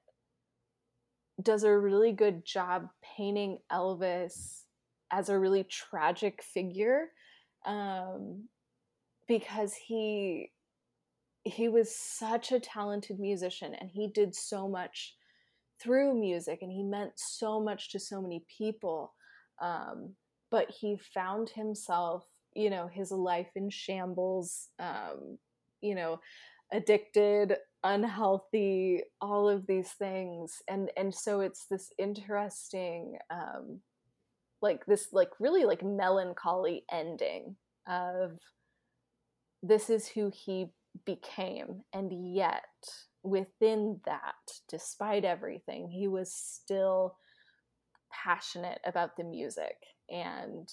does 1.42 1.64
a 1.64 1.76
really 1.76 2.12
good 2.12 2.44
job 2.44 2.88
painting 3.16 3.58
Elvis 3.70 4.62
as 5.10 5.28
a 5.28 5.38
really 5.38 5.64
tragic 5.64 6.42
figure 6.42 7.08
um, 7.66 8.44
because 9.28 9.74
he 9.74 10.52
he 11.44 11.68
was 11.68 11.94
such 11.94 12.50
a 12.50 12.58
talented 12.58 13.20
musician 13.20 13.74
and 13.74 13.90
he 13.90 14.08
did 14.08 14.34
so 14.34 14.68
much 14.68 15.14
through 15.80 16.18
music 16.18 16.60
and 16.62 16.72
he 16.72 16.82
meant 16.82 17.12
so 17.16 17.60
much 17.60 17.90
to 17.90 17.98
so 17.98 18.20
many 18.20 18.44
people 18.58 19.12
um, 19.60 20.14
but 20.50 20.70
he 20.70 20.98
found 21.14 21.50
himself 21.50 22.24
you 22.54 22.70
know 22.70 22.88
his 22.92 23.10
life 23.10 23.50
in 23.54 23.68
shambles 23.70 24.68
um, 24.78 25.38
you 25.80 25.94
know 25.94 26.18
addicted 26.72 27.56
unhealthy 27.86 29.02
all 29.20 29.48
of 29.48 29.66
these 29.66 29.90
things. 29.92 30.62
And 30.68 30.90
and 30.96 31.14
so 31.14 31.40
it's 31.40 31.66
this 31.70 31.92
interesting 31.98 33.18
um 33.30 33.80
like 34.62 34.84
this 34.86 35.08
like 35.12 35.30
really 35.38 35.64
like 35.64 35.82
melancholy 35.82 36.84
ending 36.90 37.56
of 37.86 38.38
this 39.62 39.90
is 39.90 40.08
who 40.08 40.30
he 40.34 40.66
became 41.04 41.82
and 41.92 42.34
yet 42.34 42.64
within 43.26 44.00
that 44.04 44.34
despite 44.68 45.24
everything 45.24 45.88
he 45.88 46.06
was 46.06 46.32
still 46.32 47.16
passionate 48.12 48.80
about 48.84 49.16
the 49.16 49.24
music 49.24 49.76
and 50.08 50.72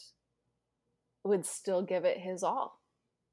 would 1.23 1.45
still 1.45 1.81
give 1.81 2.05
it 2.05 2.17
his 2.17 2.43
all 2.43 2.79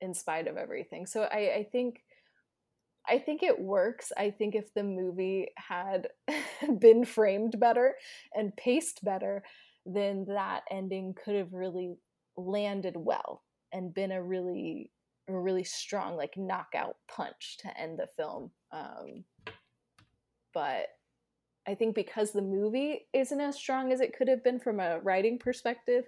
in 0.01 0.15
spite 0.15 0.49
of 0.49 0.57
everything 0.57 1.07
so 1.07 1.23
i 1.23 1.55
i 1.57 1.69
think 1.71 2.01
I 3.09 3.19
think 3.19 3.43
it 3.43 3.59
works. 3.59 4.13
I 4.17 4.31
think 4.31 4.55
if 4.55 4.73
the 4.75 4.85
movie 4.85 5.49
had 5.57 6.09
been 6.79 7.05
framed 7.05 7.59
better 7.59 7.95
and 8.35 8.55
paced 8.57 9.05
better, 9.05 9.43
then 9.87 10.27
that 10.29 10.63
ending 10.71 11.15
could 11.15 11.35
have 11.35 11.53
really 11.53 11.97
landed 12.37 12.95
well 12.97 13.43
and 13.73 13.95
been 13.95 14.13
a 14.13 14.23
really 14.23 14.91
a 15.35 15.41
really 15.41 15.65
strong 15.65 16.17
like 16.17 16.37
knockout 16.37 16.97
punch 17.09 17.59
to 17.61 17.81
end 17.81 17.99
the 17.99 18.09
film. 18.17 18.51
Um, 18.73 19.25
but 20.53 20.87
I 21.67 21.75
think 21.75 21.95
because 21.95 22.33
the 22.33 22.43
movie 22.43 23.07
isn't 23.13 23.41
as 23.41 23.57
strong 23.57 23.93
as 23.93 24.01
it 24.01 24.17
could 24.17 24.29
have 24.29 24.43
been 24.43 24.59
from 24.59 24.81
a 24.81 24.99
writing 25.01 25.39
perspective, 25.39 26.05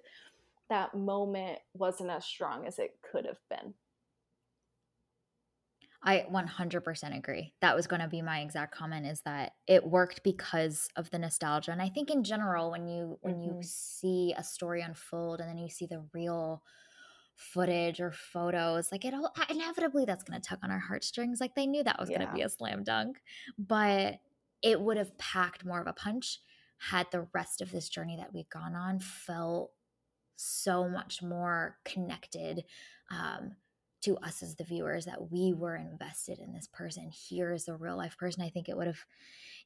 that 0.70 0.94
moment 0.94 1.58
wasn't 1.74 2.10
as 2.10 2.24
strong 2.24 2.66
as 2.66 2.78
it 2.78 2.96
could 3.10 3.26
have 3.26 3.40
been. 3.50 3.74
I 6.04 6.26
100% 6.32 7.16
agree. 7.16 7.52
That 7.60 7.76
was 7.76 7.86
going 7.86 8.02
to 8.02 8.08
be 8.08 8.22
my 8.22 8.40
exact 8.40 8.74
comment 8.74 9.06
is 9.06 9.20
that 9.20 9.52
it 9.68 9.86
worked 9.86 10.24
because 10.24 10.88
of 10.96 11.08
the 11.10 11.18
nostalgia. 11.18 11.70
And 11.70 11.80
I 11.80 11.88
think 11.88 12.10
in 12.10 12.24
general 12.24 12.72
when 12.72 12.88
you 12.88 13.18
when 13.20 13.34
mm-hmm. 13.34 13.58
you 13.58 13.60
see 13.62 14.34
a 14.36 14.42
story 14.42 14.82
unfold 14.82 15.40
and 15.40 15.48
then 15.48 15.58
you 15.58 15.68
see 15.68 15.86
the 15.86 16.02
real 16.12 16.62
footage 17.42 18.00
or 18.00 18.12
photos, 18.12 18.90
like 18.92 19.04
it 19.04 19.14
all 19.14 19.32
inevitably 19.50 20.04
that's 20.04 20.24
going 20.24 20.40
to 20.40 20.48
tug 20.48 20.60
on 20.62 20.70
our 20.70 20.78
heartstrings. 20.78 21.40
Like 21.40 21.54
they 21.54 21.66
knew 21.66 21.82
that 21.82 21.98
was 21.98 22.10
yeah. 22.10 22.18
going 22.18 22.28
to 22.28 22.34
be 22.34 22.42
a 22.42 22.48
slam 22.48 22.84
dunk, 22.84 23.18
but 23.58 24.20
it 24.62 24.80
would 24.80 24.96
have 24.96 25.16
packed 25.18 25.64
more 25.64 25.80
of 25.80 25.86
a 25.86 25.92
punch 25.92 26.38
had 26.90 27.06
the 27.12 27.26
rest 27.32 27.60
of 27.60 27.70
this 27.70 27.88
journey 27.88 28.16
that 28.16 28.32
we've 28.34 28.48
gone 28.48 28.74
on 28.74 28.98
felt 28.98 29.70
so 30.36 30.88
much 30.88 31.22
more 31.22 31.78
connected 31.84 32.64
um, 33.10 33.52
to 34.02 34.16
us 34.18 34.42
as 34.42 34.56
the 34.56 34.64
viewers 34.64 35.04
that 35.04 35.30
we 35.30 35.52
were 35.52 35.76
invested 35.76 36.40
in 36.40 36.52
this 36.52 36.66
person 36.72 37.08
here 37.10 37.52
is 37.52 37.66
the 37.66 37.76
real 37.76 37.96
life 37.96 38.16
person 38.18 38.42
i 38.42 38.48
think 38.48 38.68
it 38.68 38.76
would 38.76 38.88
have 38.88 39.04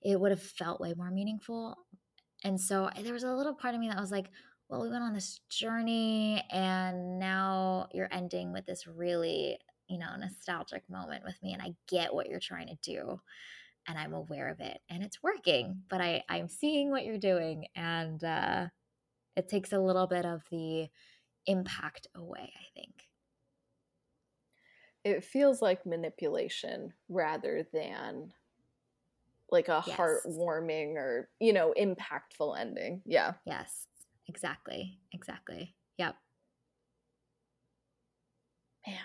it 0.02 0.20
would 0.20 0.30
have 0.30 0.42
felt 0.42 0.80
way 0.80 0.92
more 0.94 1.10
meaningful 1.10 1.76
and 2.44 2.60
so 2.60 2.90
there 3.00 3.14
was 3.14 3.24
a 3.24 3.34
little 3.34 3.54
part 3.54 3.74
of 3.74 3.80
me 3.80 3.88
that 3.88 4.00
was 4.00 4.12
like 4.12 4.26
well 4.68 4.82
we 4.82 4.90
went 4.90 5.02
on 5.02 5.14
this 5.14 5.40
journey 5.48 6.44
and 6.50 7.18
now 7.18 7.88
you're 7.92 8.08
ending 8.10 8.52
with 8.52 8.66
this 8.66 8.86
really 8.86 9.58
you 9.88 9.98
know 9.98 10.16
nostalgic 10.18 10.82
moment 10.90 11.24
with 11.24 11.36
me 11.42 11.52
and 11.52 11.62
i 11.62 11.72
get 11.88 12.12
what 12.12 12.28
you're 12.28 12.40
trying 12.40 12.66
to 12.66 12.76
do 12.82 13.20
and 13.86 13.98
i'm 13.98 14.14
aware 14.14 14.48
of 14.48 14.60
it 14.60 14.80
and 14.90 15.02
it's 15.02 15.22
working 15.22 15.80
but 15.88 16.00
i 16.00 16.22
i'm 16.28 16.48
seeing 16.48 16.90
what 16.90 17.04
you're 17.04 17.18
doing 17.18 17.66
and 17.74 18.24
uh 18.24 18.66
it 19.36 19.48
takes 19.48 19.72
a 19.72 19.78
little 19.78 20.06
bit 20.06 20.24
of 20.24 20.42
the 20.50 20.88
impact 21.46 22.06
away 22.14 22.52
i 22.56 22.78
think. 22.78 22.94
It 25.04 25.22
feels 25.22 25.62
like 25.62 25.86
manipulation 25.86 26.92
rather 27.08 27.64
than 27.72 28.32
like 29.52 29.68
a 29.68 29.84
yes. 29.86 29.96
heartwarming 29.96 30.96
or 30.96 31.28
you 31.38 31.52
know 31.52 31.72
impactful 31.78 32.58
ending 32.58 33.02
yeah. 33.06 33.34
Yes 33.46 33.86
exactly 34.28 34.98
exactly 35.12 35.74
yep. 35.98 36.16
Man 38.86 38.96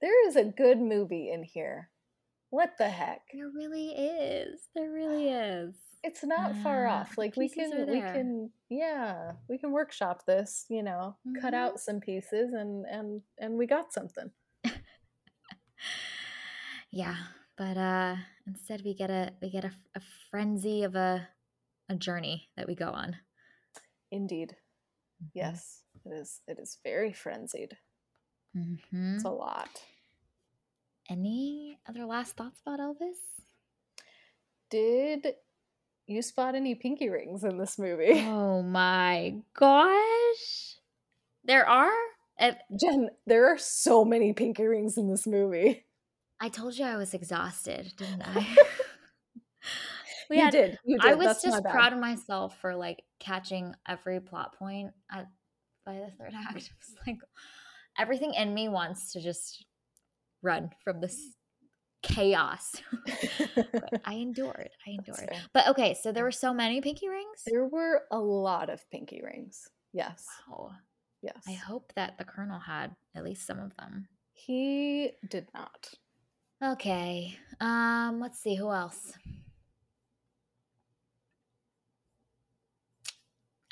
there 0.00 0.28
is 0.28 0.36
a 0.36 0.44
good 0.44 0.78
movie 0.78 1.30
in 1.32 1.42
here. 1.42 1.90
What 2.50 2.78
the 2.78 2.88
heck? 2.88 3.22
There 3.32 3.50
really 3.54 3.88
is 3.88 4.68
there 4.74 4.90
really 4.90 5.28
is. 5.30 5.74
It's 6.04 6.22
not 6.22 6.52
uh, 6.52 6.62
far 6.62 6.86
off 6.86 7.18
like 7.18 7.36
we 7.36 7.48
can 7.48 7.86
we 7.88 8.00
can 8.00 8.50
yeah 8.70 9.32
we 9.48 9.58
can 9.58 9.72
workshop 9.72 10.24
this 10.26 10.64
you 10.68 10.82
know 10.82 11.16
mm-hmm. 11.26 11.40
cut 11.40 11.54
out 11.54 11.80
some 11.80 12.00
pieces 12.00 12.52
and 12.52 12.86
and 12.86 13.22
and 13.38 13.58
we 13.58 13.66
got 13.66 13.92
something. 13.92 14.30
Yeah, 16.90 17.16
but 17.58 17.76
uh 17.76 18.16
instead 18.46 18.82
we 18.82 18.94
get 18.94 19.10
a 19.10 19.32
we 19.42 19.50
get 19.50 19.64
a, 19.64 19.72
a 19.94 20.00
frenzy 20.30 20.84
of 20.84 20.94
a 20.94 21.28
a 21.90 21.94
journey 21.94 22.48
that 22.56 22.66
we 22.66 22.74
go 22.74 22.88
on. 22.88 23.16
Indeed. 24.10 24.56
Mm-hmm. 25.22 25.38
Yes, 25.38 25.82
it 26.04 26.10
is 26.10 26.40
it 26.46 26.58
is 26.58 26.78
very 26.84 27.12
frenzied. 27.12 27.76
Mm-hmm. 28.56 29.16
It's 29.16 29.24
a 29.24 29.30
lot. 29.30 29.68
Any 31.10 31.78
other 31.88 32.04
last 32.04 32.36
thoughts 32.36 32.60
about 32.66 32.80
Elvis? 32.80 33.16
Did 34.70 35.34
you 36.06 36.22
spot 36.22 36.54
any 36.54 36.74
pinky 36.74 37.08
rings 37.08 37.44
in 37.44 37.58
this 37.58 37.78
movie? 37.78 38.20
Oh 38.28 38.62
my 38.62 39.36
gosh. 39.54 40.76
There 41.44 41.66
are? 41.66 41.92
Jen, 42.78 43.10
there 43.26 43.52
are 43.52 43.58
so 43.58 44.04
many 44.04 44.32
pinky 44.32 44.66
rings 44.66 44.98
in 44.98 45.08
this 45.08 45.26
movie. 45.26 45.84
I 46.40 46.48
told 46.48 46.76
you 46.76 46.84
I 46.84 46.96
was 46.96 47.14
exhausted, 47.14 47.92
didn't 47.96 48.22
I? 48.22 48.56
we 50.28 50.36
you 50.36 50.42
had, 50.42 50.52
did. 50.52 50.78
You 50.84 50.98
did. 50.98 51.10
I 51.10 51.14
was 51.14 51.26
That's 51.26 51.42
just 51.42 51.64
proud 51.64 51.92
of 51.92 51.98
myself 51.98 52.56
for 52.60 52.74
like 52.74 53.02
catching 53.18 53.74
every 53.86 54.20
plot 54.20 54.56
point 54.58 54.90
at, 55.10 55.26
by 55.86 55.94
the 55.94 56.10
third 56.18 56.32
act. 56.34 56.56
It 56.56 56.70
was 56.78 56.94
like 57.06 57.16
everything 57.98 58.34
in 58.34 58.54
me 58.54 58.68
wants 58.68 59.12
to 59.12 59.20
just 59.20 59.64
run 60.42 60.70
from 60.84 61.00
this 61.00 61.18
chaos. 62.02 62.76
I 64.04 64.14
endured. 64.14 64.70
I 64.86 64.90
endured. 64.90 65.30
But 65.52 65.68
okay, 65.68 65.94
so 66.00 66.12
there 66.12 66.24
were 66.24 66.30
so 66.30 66.52
many 66.52 66.80
pinky 66.80 67.08
rings. 67.08 67.42
There 67.46 67.66
were 67.66 68.02
a 68.10 68.18
lot 68.18 68.70
of 68.70 68.88
pinky 68.90 69.22
rings. 69.22 69.68
Yes. 69.92 70.24
Wow. 70.48 70.72
Yes. 71.22 71.42
I 71.48 71.52
hope 71.52 71.92
that 71.96 72.18
the 72.18 72.24
colonel 72.24 72.60
had 72.60 72.94
at 73.16 73.24
least 73.24 73.46
some 73.46 73.58
of 73.58 73.76
them. 73.76 74.06
He 74.34 75.10
did 75.28 75.48
not. 75.52 75.90
Okay. 76.62 77.36
Um, 77.60 78.20
let's 78.20 78.40
see 78.40 78.54
who 78.54 78.70
else. 78.70 79.12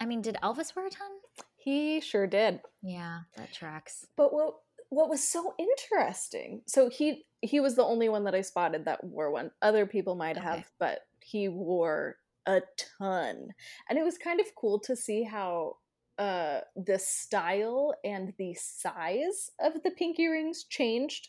I 0.00 0.06
mean, 0.06 0.22
did 0.22 0.36
Elvis 0.42 0.74
wear 0.76 0.86
a 0.86 0.90
ton? 0.90 1.10
He 1.56 2.00
sure 2.00 2.26
did. 2.26 2.60
Yeah, 2.82 3.20
that 3.36 3.52
tracks. 3.52 4.06
But 4.16 4.32
what 4.32 4.54
what 4.90 5.08
was 5.08 5.22
so 5.22 5.54
interesting. 5.58 6.62
So 6.66 6.88
he 6.88 7.24
he 7.40 7.60
was 7.60 7.74
the 7.74 7.84
only 7.84 8.08
one 8.08 8.24
that 8.24 8.34
I 8.34 8.40
spotted 8.40 8.84
that 8.84 9.02
wore 9.02 9.30
one. 9.30 9.50
Other 9.62 9.86
people 9.86 10.14
might 10.14 10.36
okay. 10.36 10.46
have, 10.46 10.64
but 10.78 11.00
he 11.20 11.48
wore 11.48 12.16
a 12.46 12.62
ton. 12.98 13.48
And 13.88 13.98
it 13.98 14.04
was 14.04 14.18
kind 14.18 14.40
of 14.40 14.54
cool 14.54 14.78
to 14.80 14.96
see 14.96 15.24
how 15.24 15.76
uh 16.18 16.60
the 16.76 16.98
style 16.98 17.94
and 18.04 18.32
the 18.38 18.54
size 18.54 19.50
of 19.60 19.82
the 19.82 19.90
pinky 19.90 20.28
rings 20.28 20.64
changed 20.64 21.28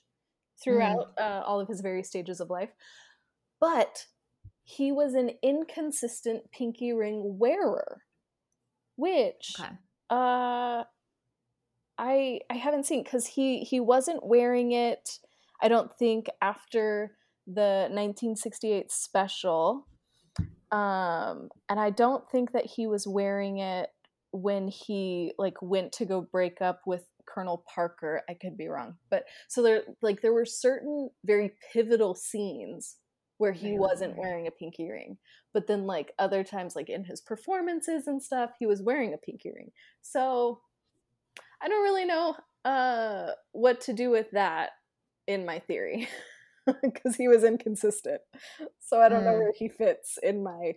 throughout 0.64 1.16
mm. 1.18 1.24
uh, 1.24 1.44
all 1.44 1.60
of 1.60 1.68
his 1.68 1.82
various 1.82 2.08
stages 2.08 2.40
of 2.40 2.50
life. 2.50 2.70
But 3.60 4.06
he 4.64 4.92
was 4.92 5.14
an 5.14 5.32
inconsistent 5.42 6.52
pinky 6.52 6.94
ring 6.94 7.38
wearer, 7.40 8.04
which 8.98 9.54
okay. 9.60 9.72
uh 10.10 10.84
I 11.98 12.40
I 12.50 12.56
haven't 12.56 12.86
seen 12.86 13.04
because 13.04 13.26
he 13.26 13.60
he 13.60 13.80
wasn't 13.80 14.26
wearing 14.26 14.72
it. 14.72 15.20
I 15.62 15.68
don't 15.68 15.92
think 15.98 16.28
after 16.42 17.16
the 17.48 17.88
1968 17.90 18.92
special, 18.92 19.88
um, 20.72 21.50
and 21.70 21.80
I 21.80 21.90
don't 21.90 22.30
think 22.30 22.52
that 22.52 22.66
he 22.66 22.86
was 22.88 23.08
wearing 23.08 23.60
it 23.60 23.90
when 24.32 24.68
he 24.68 25.32
like 25.38 25.60
went 25.62 25.94
to 25.94 26.06
go 26.06 26.22
break 26.22 26.62
up 26.62 26.82
with 26.86 27.06
Colonel 27.28 27.64
Parker. 27.74 28.22
I 28.30 28.36
could 28.36 28.58
be 28.58 28.68
wrong, 28.68 28.96
but 29.10 29.24
so 29.48 29.64
there 29.64 29.82
like 30.02 30.22
there 30.22 30.34
were 30.34 30.46
certain 30.46 31.10
very 31.26 31.54
pivotal 31.74 32.14
scenes 32.14 32.98
where 33.38 33.52
he 33.52 33.78
wasn't 33.78 34.18
wearing 34.18 34.48
a 34.48 34.52
pinky 34.52 34.90
ring, 34.90 35.18
but 35.54 35.68
then 35.68 35.86
like 35.86 36.14
other 36.18 36.44
times, 36.44 36.76
like 36.76 36.90
in 36.90 37.04
his 37.04 37.22
performances 37.22 38.08
and 38.08 38.22
stuff, 38.22 38.52
he 38.60 38.66
was 38.66 38.82
wearing 38.82 39.14
a 39.14 39.18
pinky 39.18 39.52
ring. 39.52 39.72
So 40.02 40.62
I 41.62 41.68
don't 41.68 41.84
really 41.84 42.06
know 42.06 42.36
uh, 42.66 43.32
what 43.52 43.82
to 43.82 43.94
do 43.94 44.10
with 44.10 44.32
that 44.32 44.72
in 45.28 45.46
my 45.46 45.60
theory 45.60 46.08
because 46.84 47.16
he 47.16 47.28
was 47.28 47.44
inconsistent. 47.44 48.22
So 48.80 49.02
I 49.02 49.10
don't 49.10 49.22
mm. 49.22 49.26
know 49.26 49.34
where 49.34 49.54
he 49.56 49.70
fits 49.70 50.18
in 50.22 50.44
my 50.44 50.74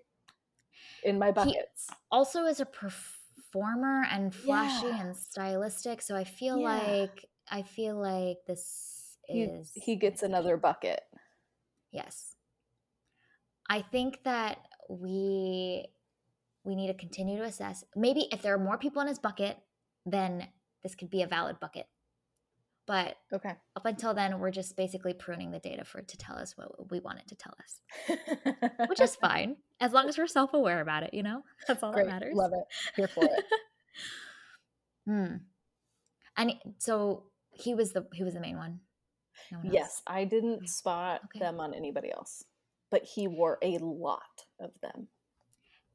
in 1.03 1.19
my 1.19 1.31
buckets. 1.31 1.87
He 1.89 1.95
also 2.11 2.45
is 2.45 2.61
a 2.61 2.67
performer 2.67 4.05
and 4.11 4.35
flashy 4.35 4.87
yeah. 4.87 5.01
and 5.01 5.17
stylistic, 5.17 6.03
so 6.03 6.15
I 6.17 6.25
feel 6.25 6.59
yeah. 6.59 6.79
like 6.79 7.27
I 7.51 7.63
feel 7.63 8.01
like 8.01 8.39
this 8.47 9.17
is 9.29 9.71
he, 9.75 9.93
he 9.93 9.97
gets 9.97 10.23
another 10.23 10.57
bucket. 10.57 11.01
Yes. 11.93 12.37
I 13.71 13.83
think 13.83 14.25
that 14.25 14.59
we 14.89 15.87
we 16.65 16.75
need 16.75 16.89
to 16.89 16.95
continue 16.95 17.39
to 17.39 17.45
assess. 17.45 17.85
Maybe 17.97 18.29
if 18.33 18.43
there 18.43 18.53
are 18.53 18.59
more 18.59 18.77
people 18.77 19.01
in 19.01 19.09
his 19.09 19.19
bucket, 19.19 19.57
then 20.05 20.49
this 20.83 20.95
could 20.95 21.09
be 21.09 21.23
a 21.23 21.27
valid 21.27 21.59
bucket. 21.61 21.87
But 22.87 23.17
okay. 23.33 23.55
up 23.77 23.87
until 23.87 24.15
then, 24.15 24.41
we're 24.41 24.51
just 24.51 24.77
basically 24.77 25.15
pruning 25.15 25.53
the 25.53 25.61
data 25.61 25.85
for 25.85 25.99
it 25.99 26.09
to 26.09 26.19
tell 26.19 26.37
us 26.37 26.57
what 26.57 26.91
we 26.91 26.99
want 26.99 27.21
it 27.21 27.29
to 27.29 27.37
tell 27.37 27.55
us, 27.63 27.81
which 28.89 29.01
is 29.01 29.15
fine 29.15 29.57
as 29.81 29.93
long 29.93 30.09
as 30.09 30.19
we're 30.19 30.27
self 30.27 30.53
aware 30.55 30.81
about 30.81 31.05
it. 31.05 31.15
You 31.15 31.23
know, 31.23 31.45
that's 31.69 31.85
all 31.85 31.93
Great. 31.93 32.07
that 32.07 32.13
matters. 32.13 32.35
Love 32.35 32.53
it. 32.53 32.65
Here 32.97 33.07
for 33.07 33.25
it. 33.25 33.45
hmm. 35.07 35.37
And 36.37 36.55
so 36.79 37.27
he 37.53 37.75
was 37.75 37.93
the 37.93 38.07
he 38.13 38.25
was 38.25 38.35
the 38.35 38.41
main 38.41 38.57
one. 38.57 38.81
No 39.53 39.59
one 39.59 39.73
yes, 39.73 40.03
I 40.07 40.25
didn't 40.25 40.69
spot 40.69 41.21
okay. 41.27 41.39
them 41.39 41.61
on 41.61 41.75
anybody 41.75 42.11
else, 42.11 42.45
but 42.91 43.05
he 43.05 43.29
wore 43.29 43.59
a 43.63 43.79
lot 43.79 44.45
of 44.59 44.71
them. 44.83 45.09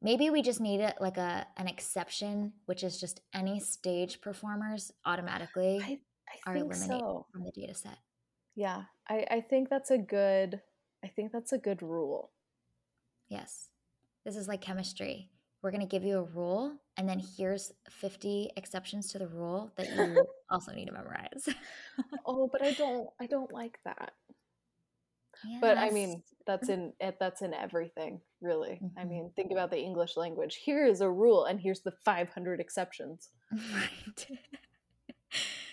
Maybe 0.01 0.29
we 0.29 0.41
just 0.41 0.61
need 0.61 0.81
it 0.81 0.95
like 0.99 1.17
a 1.17 1.47
an 1.57 1.67
exception 1.67 2.53
which 2.65 2.83
is 2.83 2.99
just 2.99 3.21
any 3.33 3.59
stage 3.59 4.21
performers 4.21 4.91
automatically 5.05 5.81
I, 5.83 5.99
I 6.45 6.51
are 6.51 6.57
eliminated 6.57 6.99
so. 6.99 7.25
from 7.31 7.43
the 7.43 7.51
data 7.51 7.73
set. 7.73 7.97
Yeah 8.55 8.83
I, 9.07 9.25
I 9.29 9.41
think 9.41 9.69
that's 9.69 9.91
a 9.91 9.97
good 9.97 10.61
i 11.03 11.07
think 11.07 11.31
that's 11.31 11.53
a 11.53 11.57
good 11.57 11.81
rule. 11.81 12.31
Yes. 13.29 13.69
This 14.23 14.35
is 14.35 14.47
like 14.47 14.61
chemistry. 14.61 15.29
We're 15.61 15.71
going 15.71 15.81
to 15.81 15.87
give 15.87 16.03
you 16.03 16.19
a 16.19 16.23
rule 16.23 16.77
and 16.97 17.09
then 17.09 17.21
here's 17.37 17.71
50 17.89 18.51
exceptions 18.55 19.11
to 19.11 19.19
the 19.19 19.27
rule 19.27 19.71
that 19.77 19.89
you 19.95 20.23
also 20.51 20.71
need 20.71 20.85
to 20.85 20.93
memorize. 20.93 21.49
Oh 22.27 22.49
but 22.51 22.61
i 22.61 22.71
don't 22.73 23.07
i 23.19 23.25
don't 23.25 23.51
like 23.53 23.79
that 23.85 24.13
yes. 25.47 25.61
but 25.61 25.77
i 25.77 25.89
mean 25.89 26.21
that's 26.45 26.69
in 26.69 26.93
eh, 26.99 27.11
that's 27.19 27.41
in 27.41 27.53
everything 27.53 28.21
really. 28.41 28.79
Mm-hmm. 28.83 28.99
i 28.99 29.03
mean 29.03 29.31
think 29.35 29.51
about 29.51 29.71
the 29.71 29.79
english 29.79 30.15
language. 30.17 30.57
Here 30.63 30.85
is 30.85 31.01
a 31.01 31.09
rule 31.09 31.45
and 31.45 31.59
here's 31.59 31.81
the 31.81 31.93
500 32.03 32.59
exceptions. 32.59 33.29
Right. 33.51 34.27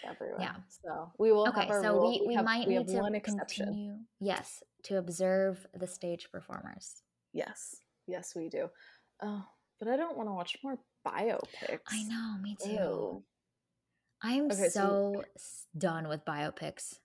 Everywhere. 0.05 0.39
Yeah. 0.41 0.55
So 0.69 1.13
we 1.19 1.31
will 1.31 1.49
okay 1.49 1.69
so 1.69 1.95
rule. 1.95 2.11
we, 2.11 2.27
we, 2.27 2.35
have, 2.35 2.45
might 2.45 2.67
we 2.67 2.79
need 2.79 2.89
to 2.89 2.99
one 2.99 3.15
exception. 3.15 3.67
continue 3.67 3.95
yes 4.21 4.63
to 4.85 4.97
observe 4.97 5.67
the 5.75 5.87
stage 5.87 6.29
performers. 6.33 7.03
Yes. 7.33 7.77
Yes 8.07 8.33
we 8.35 8.49
do. 8.49 8.69
Oh 9.23 9.45
but 9.83 9.93
i 9.93 9.97
don't 9.97 10.17
want 10.17 10.29
to 10.29 10.33
watch 10.33 10.57
more 10.63 10.79
biopics. 11.07 11.81
i 11.89 12.03
know 12.05 12.37
me 12.41 12.57
too. 12.63 12.71
Ew. 12.71 13.23
i'm 14.23 14.45
okay, 14.47 14.69
so, 14.69 15.25
so 15.37 15.49
done 15.77 16.09
with 16.09 16.25
biopics. 16.25 16.99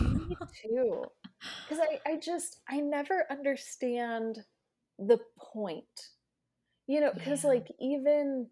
Me 0.00 0.36
too 0.62 1.04
because 1.68 1.82
I, 1.82 2.10
I 2.10 2.16
just 2.16 2.60
i 2.68 2.78
never 2.80 3.26
understand 3.30 4.38
the 4.98 5.18
point 5.38 5.84
you 6.86 7.00
know 7.00 7.12
because 7.14 7.44
yeah. 7.44 7.50
like 7.50 7.68
even 7.80 8.48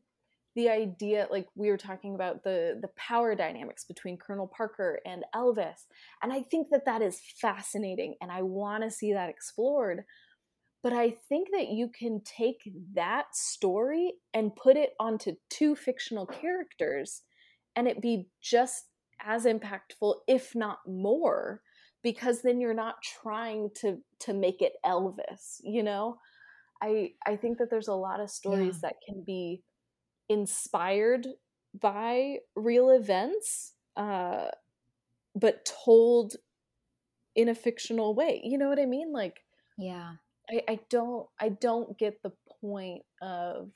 the 0.54 0.68
idea 0.68 1.28
like 1.30 1.46
we 1.54 1.70
were 1.70 1.76
talking 1.76 2.14
about 2.14 2.42
the 2.42 2.78
the 2.80 2.88
power 2.96 3.34
dynamics 3.34 3.84
between 3.84 4.16
colonel 4.16 4.50
parker 4.56 4.98
and 5.06 5.24
elvis 5.34 5.86
and 6.22 6.32
i 6.32 6.42
think 6.42 6.68
that 6.70 6.84
that 6.86 7.02
is 7.02 7.20
fascinating 7.40 8.16
and 8.20 8.32
i 8.32 8.42
want 8.42 8.82
to 8.82 8.90
see 8.90 9.12
that 9.12 9.28
explored 9.28 10.04
but 10.82 10.92
i 10.92 11.10
think 11.28 11.48
that 11.52 11.68
you 11.68 11.88
can 11.96 12.20
take 12.24 12.70
that 12.94 13.26
story 13.36 14.14
and 14.32 14.56
put 14.56 14.76
it 14.76 14.94
onto 14.98 15.34
two 15.50 15.76
fictional 15.76 16.26
characters 16.26 17.22
and 17.76 17.86
it 17.86 18.00
be 18.00 18.28
just 18.42 18.86
as 19.20 19.44
impactful 19.44 20.14
if 20.26 20.54
not 20.54 20.78
more 20.86 21.60
because 22.02 22.42
then 22.42 22.60
you're 22.60 22.74
not 22.74 23.02
trying 23.02 23.70
to 23.76 23.98
to 24.20 24.32
make 24.32 24.62
it 24.62 24.74
Elvis, 24.84 25.60
you 25.62 25.82
know? 25.82 26.18
I 26.82 27.12
I 27.26 27.36
think 27.36 27.58
that 27.58 27.70
there's 27.70 27.88
a 27.88 27.94
lot 27.94 28.20
of 28.20 28.30
stories 28.30 28.78
yeah. 28.82 28.88
that 28.88 28.96
can 29.06 29.22
be 29.22 29.62
inspired 30.28 31.26
by 31.80 32.36
real 32.54 32.90
events 32.90 33.72
uh 33.96 34.48
but 35.34 35.64
told 35.84 36.34
in 37.34 37.48
a 37.48 37.54
fictional 37.54 38.14
way. 38.14 38.40
You 38.44 38.58
know 38.58 38.68
what 38.68 38.80
I 38.80 38.86
mean? 38.86 39.12
Like 39.12 39.44
Yeah. 39.76 40.12
I 40.50 40.62
I 40.68 40.78
don't 40.88 41.26
I 41.40 41.48
don't 41.48 41.98
get 41.98 42.22
the 42.22 42.32
point 42.60 43.02
of 43.20 43.70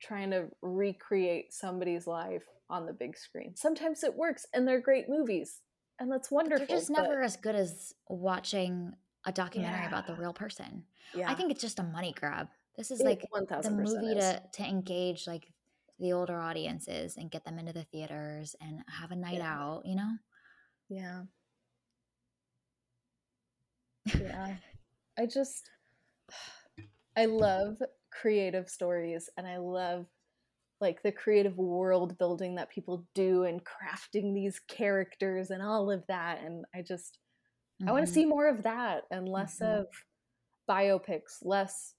trying 0.00 0.30
to 0.30 0.48
recreate 0.62 1.52
somebody's 1.52 2.06
life 2.06 2.44
on 2.68 2.86
the 2.86 2.92
big 2.92 3.16
screen. 3.16 3.54
Sometimes 3.56 4.02
it 4.02 4.16
works 4.16 4.46
and 4.52 4.66
they're 4.66 4.80
great 4.80 5.08
movies 5.08 5.60
and 5.98 6.10
that's 6.10 6.30
wonderful. 6.30 6.60
But 6.60 6.68
they're 6.68 6.78
just 6.78 6.92
but... 6.92 7.02
never 7.02 7.22
as 7.22 7.36
good 7.36 7.54
as 7.54 7.94
watching 8.08 8.92
a 9.26 9.32
documentary 9.32 9.82
yeah. 9.82 9.88
about 9.88 10.06
the 10.06 10.14
real 10.14 10.32
person. 10.32 10.84
Yeah. 11.14 11.30
I 11.30 11.34
think 11.34 11.50
it's 11.50 11.60
just 11.60 11.78
a 11.78 11.84
money 11.84 12.14
grab. 12.18 12.48
This 12.76 12.90
is 12.90 13.00
like 13.00 13.24
the 13.62 13.70
movie 13.70 14.18
is. 14.18 14.24
to 14.24 14.42
to 14.54 14.62
engage 14.62 15.26
like 15.26 15.46
the 15.98 16.12
older 16.12 16.40
audiences 16.40 17.16
and 17.16 17.30
get 17.30 17.44
them 17.44 17.58
into 17.58 17.72
the 17.72 17.84
theaters 17.84 18.56
and 18.60 18.80
have 18.88 19.12
a 19.12 19.16
night 19.16 19.38
yeah. 19.38 19.54
out, 19.54 19.82
you 19.84 19.94
know? 19.94 20.10
Yeah. 20.88 21.22
Yeah. 24.18 24.56
I 25.18 25.26
just 25.26 25.70
I 27.16 27.26
love 27.26 27.76
creative 28.10 28.68
stories 28.68 29.30
and 29.36 29.46
I 29.46 29.58
love 29.58 30.06
like 30.82 31.00
the 31.02 31.12
creative 31.12 31.56
world 31.56 32.18
building 32.18 32.56
that 32.56 32.68
people 32.68 33.06
do 33.14 33.44
and 33.44 33.62
crafting 33.64 34.34
these 34.34 34.60
characters 34.66 35.50
and 35.50 35.62
all 35.62 35.90
of 35.90 36.04
that 36.08 36.42
and 36.44 36.64
i 36.74 36.82
just 36.82 37.18
mm-hmm. 37.80 37.88
i 37.88 37.92
want 37.92 38.04
to 38.04 38.12
see 38.12 38.26
more 38.26 38.48
of 38.48 38.64
that 38.64 39.04
and 39.12 39.28
less 39.28 39.60
mm-hmm. 39.60 39.80
of 39.80 39.86
biopics 40.68 41.38
less 41.42 41.94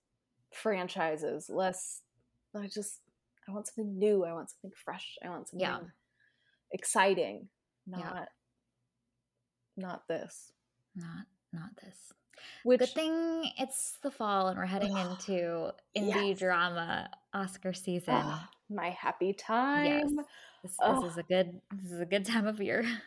franchises 0.52 1.50
less 1.50 2.02
i 2.56 2.68
just 2.68 3.00
i 3.48 3.52
want 3.52 3.66
something 3.66 3.98
new 3.98 4.26
i 4.26 4.34
want 4.34 4.50
something 4.50 4.72
fresh 4.84 5.16
i 5.26 5.30
want 5.30 5.48
something 5.48 5.66
yeah. 5.66 5.80
exciting 6.74 7.48
not 7.88 8.00
yeah. 8.00 8.26
not 9.78 10.08
this 10.10 10.52
not 10.96 11.26
not 11.54 11.70
this 11.82 12.12
which, 12.64 12.80
Good 12.80 12.90
thing 12.90 13.52
it's 13.58 13.98
the 14.02 14.12
fall 14.12 14.48
and 14.48 14.58
we're 14.58 14.66
heading 14.66 14.96
into 14.98 15.72
indie 15.96 16.30
yes. 16.30 16.40
drama 16.40 17.10
Oscar 17.34 17.74
season. 17.74 18.16
Oh, 18.16 18.44
my 18.70 18.90
happy 18.90 19.34
time. 19.34 19.86
Yes. 19.86 20.12
This, 20.64 20.78
this 20.78 21.12
is 21.12 21.18
a 21.18 21.24
good 21.24 21.62
this 21.72 21.92
is 21.92 22.00
a 22.00 22.06
good 22.06 22.26
time 22.26 22.48
of 22.48 22.62
year. 22.62 22.86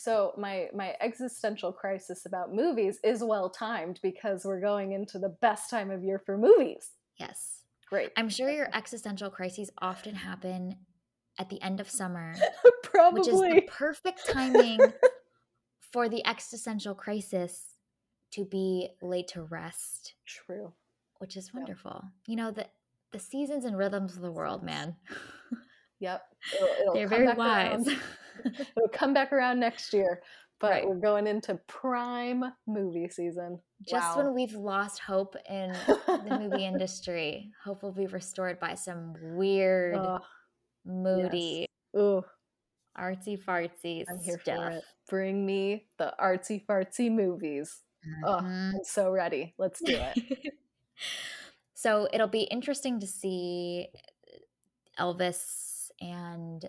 So 0.00 0.32
my 0.38 0.68
my 0.72 0.94
existential 1.00 1.72
crisis 1.72 2.24
about 2.24 2.54
movies 2.54 3.00
is 3.02 3.24
well 3.24 3.50
timed 3.50 3.98
because 4.00 4.44
we're 4.44 4.60
going 4.60 4.92
into 4.92 5.18
the 5.18 5.30
best 5.40 5.70
time 5.70 5.90
of 5.90 6.04
year 6.04 6.22
for 6.24 6.38
movies. 6.38 6.92
Yes. 7.18 7.64
Great. 7.88 8.12
I'm 8.16 8.28
sure 8.28 8.48
your 8.48 8.68
existential 8.74 9.28
crises 9.28 9.70
often 9.78 10.14
happen 10.14 10.76
at 11.36 11.48
the 11.48 11.60
end 11.62 11.80
of 11.80 11.90
summer. 11.90 12.32
Probably. 12.84 13.22
Which 13.22 13.28
is 13.28 13.40
the 13.40 13.62
perfect 13.66 14.28
timing 14.28 14.78
for 15.92 16.08
the 16.08 16.24
existential 16.24 16.94
crisis 16.94 17.74
to 18.32 18.44
be 18.44 18.90
laid 19.02 19.28
to 19.28 19.42
rest. 19.42 20.14
True. 20.26 20.72
Which 21.18 21.36
is 21.36 21.52
wonderful. 21.52 22.00
Yep. 22.02 22.12
You 22.26 22.36
know, 22.36 22.50
the 22.50 22.66
the 23.12 23.18
seasons 23.18 23.64
and 23.64 23.76
rhythms 23.76 24.16
of 24.16 24.22
the 24.22 24.32
world, 24.32 24.62
man. 24.62 24.96
Yep. 26.00 26.22
It'll, 26.54 26.68
it'll 26.80 26.94
They're 26.94 27.08
very 27.08 27.32
wise. 27.34 27.88
it'll 28.44 28.88
come 28.92 29.12
back 29.12 29.32
around 29.32 29.60
next 29.60 29.92
year. 29.92 30.22
But 30.60 30.70
right. 30.70 30.88
we're 30.88 30.96
going 30.96 31.28
into 31.28 31.54
prime 31.68 32.44
movie 32.66 33.08
season. 33.08 33.60
Just 33.88 34.16
wow. 34.16 34.24
when 34.24 34.34
we've 34.34 34.54
lost 34.54 35.00
hope 35.00 35.36
in 35.48 35.72
the 36.06 36.38
movie 36.40 36.64
industry, 36.66 37.50
hope 37.64 37.82
will 37.82 37.92
be 37.92 38.06
restored 38.06 38.58
by 38.58 38.74
some 38.74 39.14
weird, 39.36 39.94
oh, 39.94 40.18
moody, 40.84 41.66
yes. 41.94 42.00
Ooh. 42.00 42.24
artsy 42.98 43.38
fartsy 43.40 44.04
I'm 44.08 44.18
here 44.18 44.40
stuff. 44.42 44.56
For 44.56 44.70
it. 44.70 44.82
Bring 45.08 45.46
me 45.46 45.86
the 45.96 46.12
artsy 46.20 46.66
fartsy 46.66 47.08
movies. 47.08 47.82
Oh, 48.24 48.34
I'm 48.34 48.84
so 48.84 49.10
ready. 49.10 49.54
Let's 49.58 49.80
do 49.80 49.96
it. 49.96 50.54
so 51.74 52.08
it'll 52.12 52.26
be 52.28 52.42
interesting 52.42 53.00
to 53.00 53.06
see 53.06 53.88
uh, 54.98 55.02
Elvis 55.02 55.90
and 56.00 56.64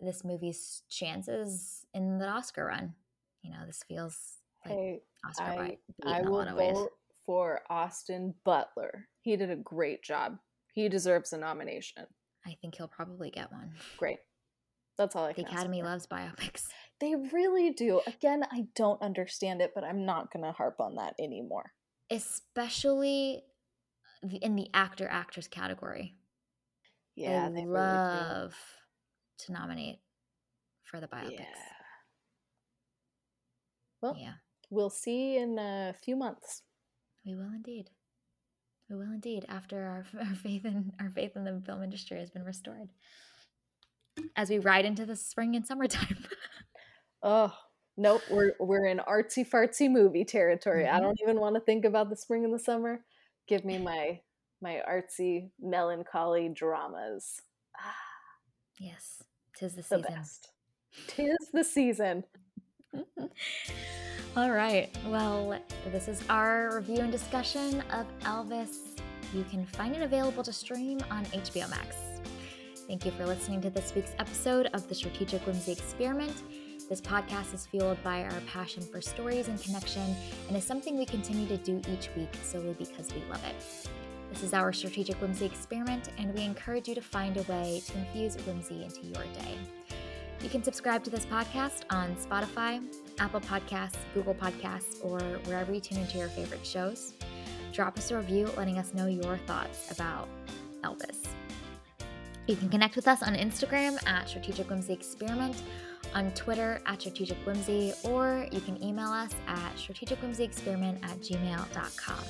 this 0.00 0.24
movie's 0.24 0.82
chances 0.88 1.84
in 1.94 2.18
the 2.18 2.26
Oscar 2.26 2.66
run. 2.66 2.94
You 3.42 3.52
know, 3.52 3.66
this 3.66 3.82
feels 3.86 4.16
like 4.64 4.74
hey, 4.74 5.00
Oscar 5.26 5.44
I, 5.44 5.78
I 6.04 6.22
will 6.22 6.44
vote 6.44 6.56
ways. 6.56 6.88
for 7.26 7.60
Austin 7.68 8.34
Butler. 8.44 9.08
He 9.22 9.36
did 9.36 9.50
a 9.50 9.56
great 9.56 10.02
job. 10.02 10.38
He 10.74 10.88
deserves 10.88 11.32
a 11.32 11.38
nomination. 11.38 12.06
I 12.46 12.56
think 12.60 12.76
he'll 12.76 12.88
probably 12.88 13.30
get 13.30 13.52
one. 13.52 13.72
Great. 13.98 14.18
That's 14.96 15.16
all 15.16 15.24
I 15.24 15.32
The 15.32 15.42
Academy 15.42 15.82
loves 15.82 16.06
biopics. 16.06 16.68
They 17.00 17.14
really 17.14 17.70
do. 17.70 18.00
Again, 18.06 18.44
I 18.52 18.66
don't 18.74 19.00
understand 19.00 19.62
it, 19.62 19.72
but 19.74 19.84
I'm 19.84 20.04
not 20.04 20.32
going 20.32 20.44
to 20.44 20.52
harp 20.52 20.80
on 20.80 20.96
that 20.96 21.14
anymore. 21.18 21.72
Especially 22.10 23.42
in 24.42 24.56
the 24.56 24.68
actor 24.74 25.08
actress 25.10 25.48
category. 25.48 26.14
Yeah, 27.16 27.48
they, 27.48 27.62
they 27.62 27.66
love 27.66 28.38
really 28.40 28.52
to 29.46 29.52
nominate 29.52 29.98
for 30.84 31.00
the 31.00 31.06
biopics. 31.06 31.38
Yeah. 31.38 31.44
Well, 34.02 34.16
yeah. 34.18 34.32
we'll 34.70 34.90
see 34.90 35.36
in 35.36 35.58
a 35.58 35.94
few 36.02 36.16
months. 36.16 36.62
We 37.24 37.34
will 37.34 37.50
indeed. 37.54 37.90
We 38.88 38.96
will 38.96 39.12
indeed. 39.12 39.44
After 39.48 39.82
our, 39.82 40.06
our 40.26 40.34
faith 40.34 40.64
in 40.64 40.92
our 41.00 41.10
faith 41.10 41.32
in 41.36 41.44
the 41.44 41.62
film 41.64 41.82
industry 41.82 42.18
has 42.18 42.30
been 42.30 42.44
restored, 42.44 42.88
as 44.36 44.50
we 44.50 44.58
ride 44.58 44.84
into 44.84 45.06
the 45.06 45.16
spring 45.16 45.56
and 45.56 45.66
summertime. 45.66 46.24
oh 47.22 47.52
nope, 47.96 48.22
we're 48.30 48.52
we're 48.58 48.86
in 48.86 48.98
artsy 48.98 49.48
fartsy 49.48 49.90
movie 49.90 50.24
territory. 50.24 50.84
Mm-hmm. 50.84 50.96
I 50.96 51.00
don't 51.00 51.20
even 51.22 51.40
want 51.40 51.54
to 51.56 51.60
think 51.60 51.84
about 51.84 52.10
the 52.10 52.16
spring 52.16 52.44
and 52.44 52.54
the 52.54 52.58
summer. 52.58 53.04
Give 53.46 53.64
me 53.64 53.78
my 53.78 54.20
my 54.60 54.82
artsy 54.88 55.50
melancholy 55.60 56.48
dramas. 56.48 57.42
yes, 58.80 59.22
tis 59.56 59.74
the 59.74 59.82
season. 59.82 60.02
The 60.02 60.08
best. 60.08 60.48
Tis 61.06 61.36
the 61.52 61.64
season. 61.64 62.24
All 64.36 64.50
right. 64.50 64.96
Well, 65.06 65.58
this 65.90 66.08
is 66.08 66.22
our 66.28 66.76
review 66.76 66.98
and 66.98 67.12
discussion 67.12 67.82
of 67.92 68.06
Elvis. 68.20 69.00
You 69.34 69.44
can 69.44 69.64
find 69.66 69.94
it 69.94 70.02
available 70.02 70.42
to 70.42 70.52
stream 70.52 70.98
on 71.10 71.24
HBO 71.26 71.68
Max. 71.70 71.96
Thank 72.88 73.04
you 73.04 73.12
for 73.12 73.26
listening 73.26 73.60
to 73.62 73.70
this 73.70 73.94
week's 73.94 74.14
episode 74.18 74.66
of 74.72 74.88
the 74.88 74.94
Strategic 74.94 75.46
Whimsy 75.46 75.72
Experiment. 75.72 76.42
This 76.90 77.00
podcast 77.00 77.54
is 77.54 77.66
fueled 77.66 78.02
by 78.02 78.24
our 78.24 78.40
passion 78.48 78.82
for 78.82 79.00
stories 79.00 79.46
and 79.46 79.62
connection 79.62 80.16
and 80.48 80.56
is 80.56 80.64
something 80.64 80.98
we 80.98 81.06
continue 81.06 81.46
to 81.46 81.56
do 81.56 81.80
each 81.88 82.10
week 82.16 82.34
solely 82.42 82.74
because 82.76 83.14
we 83.14 83.22
love 83.30 83.44
it. 83.44 83.54
This 84.32 84.42
is 84.42 84.52
our 84.52 84.72
Strategic 84.72 85.14
Whimsy 85.22 85.46
Experiment, 85.46 86.08
and 86.18 86.34
we 86.34 86.42
encourage 86.42 86.88
you 86.88 86.96
to 86.96 87.00
find 87.00 87.36
a 87.36 87.44
way 87.44 87.80
to 87.86 87.96
infuse 87.96 88.34
whimsy 88.44 88.82
into 88.82 89.02
your 89.02 89.22
day. 89.38 89.56
You 90.42 90.48
can 90.48 90.64
subscribe 90.64 91.04
to 91.04 91.10
this 91.10 91.26
podcast 91.26 91.82
on 91.90 92.16
Spotify, 92.16 92.82
Apple 93.20 93.40
Podcasts, 93.40 93.98
Google 94.12 94.34
Podcasts, 94.34 94.96
or 95.04 95.20
wherever 95.44 95.72
you 95.72 95.78
tune 95.78 95.98
into 95.98 96.18
your 96.18 96.28
favorite 96.28 96.66
shows. 96.66 97.14
Drop 97.72 97.98
us 97.98 98.10
a 98.10 98.16
review 98.16 98.50
letting 98.56 98.78
us 98.78 98.94
know 98.94 99.06
your 99.06 99.36
thoughts 99.46 99.92
about 99.92 100.26
Elvis. 100.82 101.28
You 102.48 102.56
can 102.56 102.68
connect 102.68 102.96
with 102.96 103.06
us 103.06 103.22
on 103.22 103.36
Instagram 103.36 104.04
at 104.08 104.28
Strategic 104.28 104.68
Whimsy 104.68 104.92
Experiment, 104.92 105.62
on 106.14 106.30
Twitter 106.32 106.80
at 106.86 107.00
Strategic 107.00 107.38
Whimsy, 107.46 107.92
or 108.04 108.46
you 108.50 108.60
can 108.60 108.82
email 108.82 109.10
us 109.10 109.30
at 109.46 109.74
strategicwhimsyexperiment 109.76 111.04
at 111.04 111.18
gmail.com. 111.20 112.24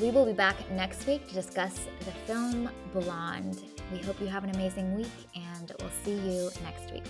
We 0.00 0.10
will 0.10 0.24
be 0.24 0.32
back 0.32 0.56
next 0.70 1.06
week 1.06 1.28
to 1.28 1.34
discuss 1.34 1.86
the 2.00 2.12
film 2.26 2.70
Blonde. 2.92 3.62
We 3.92 3.98
hope 3.98 4.20
you 4.20 4.28
have 4.28 4.44
an 4.44 4.50
amazing 4.50 4.94
week, 4.94 5.12
and 5.34 5.72
we'll 5.78 5.90
see 6.04 6.14
you 6.14 6.50
next 6.62 6.92
week. 6.92 7.04